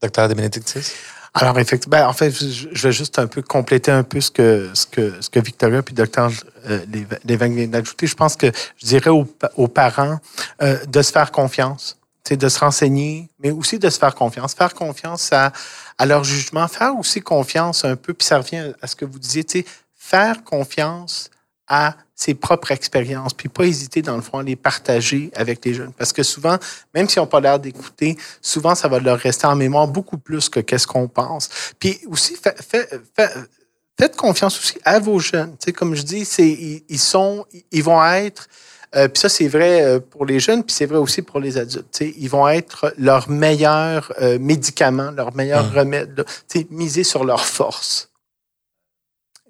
Docteur 0.03 0.28
de 0.28 0.35
Benedictis? 0.35 0.93
Alors, 1.33 1.59
effectivement, 1.61 1.99
ben, 1.99 2.09
en 2.09 2.12
fait, 2.12 2.31
je 2.31 2.83
vais 2.83 2.93
juste 2.93 3.18
un 3.18 3.28
peu 3.28 3.41
compléter 3.41 3.93
un 3.93 4.03
peu 4.03 4.20
ce 4.20 4.31
que, 4.31 4.70
ce 4.74 4.87
que, 4.87 5.20
ce 5.20 5.31
que 5.31 5.39
Victoria 5.39 5.81
puis 5.83 5.95
Docteur 5.95 6.31
euh, 6.68 6.85
Lévesque 7.24 7.53
viennent 7.53 7.70
d'ajouter. 7.70 8.09
Je 8.09 8.16
pense 8.16 8.35
que 8.35 8.51
je 8.78 8.87
dirais 8.87 9.11
aux, 9.11 9.68
parents 9.68 10.18
euh, 10.61 10.85
de 10.87 11.03
se 11.03 11.12
faire 11.12 11.31
confiance, 11.31 11.97
de 12.28 12.49
se 12.49 12.59
renseigner, 12.59 13.28
mais 13.39 13.53
aussi 13.53 13.78
de 13.78 13.89
se 13.91 13.99
faire 13.99 14.14
confiance. 14.14 14.55
Faire 14.55 14.74
confiance 14.74 15.33
à, 15.33 15.53
à 15.99 16.07
leur 16.07 16.24
jugement, 16.24 16.66
faire 16.66 16.97
aussi 16.99 17.20
confiance 17.20 17.85
un 17.85 17.95
peu, 17.95 18.12
puis 18.12 18.26
ça 18.26 18.39
revient 18.39 18.72
à 18.83 18.87
ce 18.89 18.97
que 18.97 19.05
vous 19.05 19.18
disiez, 19.20 19.64
faire 19.95 20.43
confiance 20.43 21.31
à 21.71 21.97
ses 22.16 22.35
propres 22.35 22.73
expériences, 22.73 23.33
puis 23.33 23.49
pas 23.49 23.64
hésiter, 23.64 24.03
dans 24.03 24.16
le 24.16 24.23
fond, 24.23 24.39
à 24.39 24.43
les 24.43 24.57
partager 24.57 25.31
avec 25.35 25.64
les 25.64 25.73
jeunes. 25.73 25.93
Parce 25.97 26.12
que 26.12 26.25
souvent, 26.25 26.59
même 26.93 27.09
s'ils 27.09 27.23
n'ont 27.23 27.29
pas 27.29 27.41
l'air 27.41 27.59
d'écouter, 27.61 28.18
souvent, 28.43 28.75
ça 28.75 28.89
va 28.89 28.99
leur 28.99 29.18
rester 29.18 29.47
en 29.47 29.55
mémoire 29.55 29.87
beaucoup 29.87 30.18
plus 30.18 30.49
que 30.49 30.61
qu'est-ce 30.61 30.87
qu'on 30.87 31.09
pense. 31.09 31.49
Puis 31.79 32.01
aussi, 32.09 32.37
faites 32.37 34.16
confiance 34.16 34.59
aussi 34.59 34.79
à 34.85 34.99
vos 34.99 35.21
jeunes. 35.21 35.53
Tu 35.53 35.66
sais, 35.66 35.73
comme 35.73 35.95
je 35.95 36.03
dis, 36.03 36.25
c'est, 36.25 36.83
ils, 36.89 36.99
sont, 36.99 37.47
ils 37.71 37.85
vont 37.85 38.05
être, 38.05 38.49
euh, 38.97 39.07
puis 39.07 39.21
ça, 39.21 39.29
c'est 39.29 39.49
vrai 39.49 39.83
euh, 39.83 40.01
pour 40.01 40.27
les 40.27 40.41
jeunes, 40.41 40.64
puis 40.64 40.75
c'est 40.75 40.87
vrai 40.87 40.99
aussi 40.99 41.23
pour 41.23 41.39
les 41.39 41.57
adultes. 41.57 41.87
Tu 41.93 42.07
sais, 42.07 42.14
ils 42.18 42.29
vont 42.29 42.49
être 42.49 42.93
leur 42.99 43.31
meilleur 43.31 44.12
euh, 44.21 44.41
médicament, 44.41 45.12
leur 45.12 45.37
meilleur 45.37 45.71
mmh. 45.71 45.79
remède. 45.79 46.25
Miser 46.71 47.05
sur 47.05 47.23
leur 47.25 47.47
force. 47.47 48.11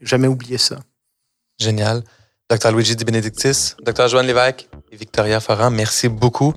Jamais 0.03 0.29
oublier 0.29 0.59
ça. 0.59 0.79
Génial. 1.61 2.03
Dr. 2.49 2.73
Luigi 2.73 2.97
Di 2.97 3.05
Benedictis, 3.05 3.77
Dr. 3.85 4.09
Joanne 4.09 4.27
Lévesque 4.27 4.69
et 4.91 4.97
Victoria 4.97 5.39
Foran, 5.39 5.71
merci 5.71 6.09
beaucoup. 6.09 6.53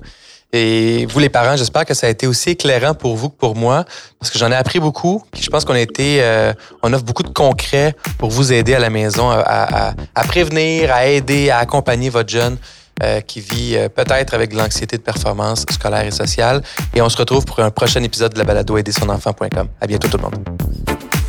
Et 0.52 1.06
vous, 1.06 1.18
les 1.18 1.28
parents, 1.28 1.56
j'espère 1.56 1.84
que 1.84 1.94
ça 1.94 2.06
a 2.06 2.10
été 2.10 2.26
aussi 2.26 2.50
éclairant 2.50 2.94
pour 2.94 3.16
vous 3.16 3.28
que 3.28 3.36
pour 3.36 3.56
moi, 3.56 3.84
parce 4.20 4.30
que 4.30 4.38
j'en 4.38 4.50
ai 4.52 4.54
appris 4.54 4.78
beaucoup. 4.78 5.24
je 5.36 5.48
pense 5.50 5.64
qu'on 5.64 5.74
a 5.74 5.80
été, 5.80 6.18
euh, 6.22 6.52
on 6.82 6.92
offre 6.92 7.04
beaucoup 7.04 7.24
de 7.24 7.28
concret 7.28 7.94
pour 8.18 8.30
vous 8.30 8.52
aider 8.52 8.72
à 8.74 8.78
la 8.78 8.88
maison 8.88 9.30
à, 9.30 9.94
prévenir, 10.28 10.92
à 10.92 11.06
aider, 11.06 11.50
à 11.50 11.58
accompagner 11.58 12.08
votre 12.08 12.28
jeune 12.28 12.56
euh, 13.02 13.20
qui 13.20 13.40
vit 13.40 13.76
euh, 13.76 13.88
peut-être 13.88 14.34
avec 14.34 14.52
de 14.52 14.56
l'anxiété 14.56 14.96
de 14.96 15.02
performance 15.02 15.64
scolaire 15.68 16.06
et 16.06 16.12
sociale. 16.12 16.62
Et 16.94 17.02
on 17.02 17.08
se 17.08 17.16
retrouve 17.16 17.44
pour 17.44 17.58
un 17.58 17.70
prochain 17.70 18.02
épisode 18.04 18.32
de 18.32 18.38
la 18.38 18.44
balado 18.44 18.76
aider 18.78 18.92
son 18.92 19.08
enfant.com. 19.08 19.68
À 19.80 19.86
bientôt 19.88 20.06
tout 20.06 20.18
le 20.18 20.22
monde. 20.22 21.23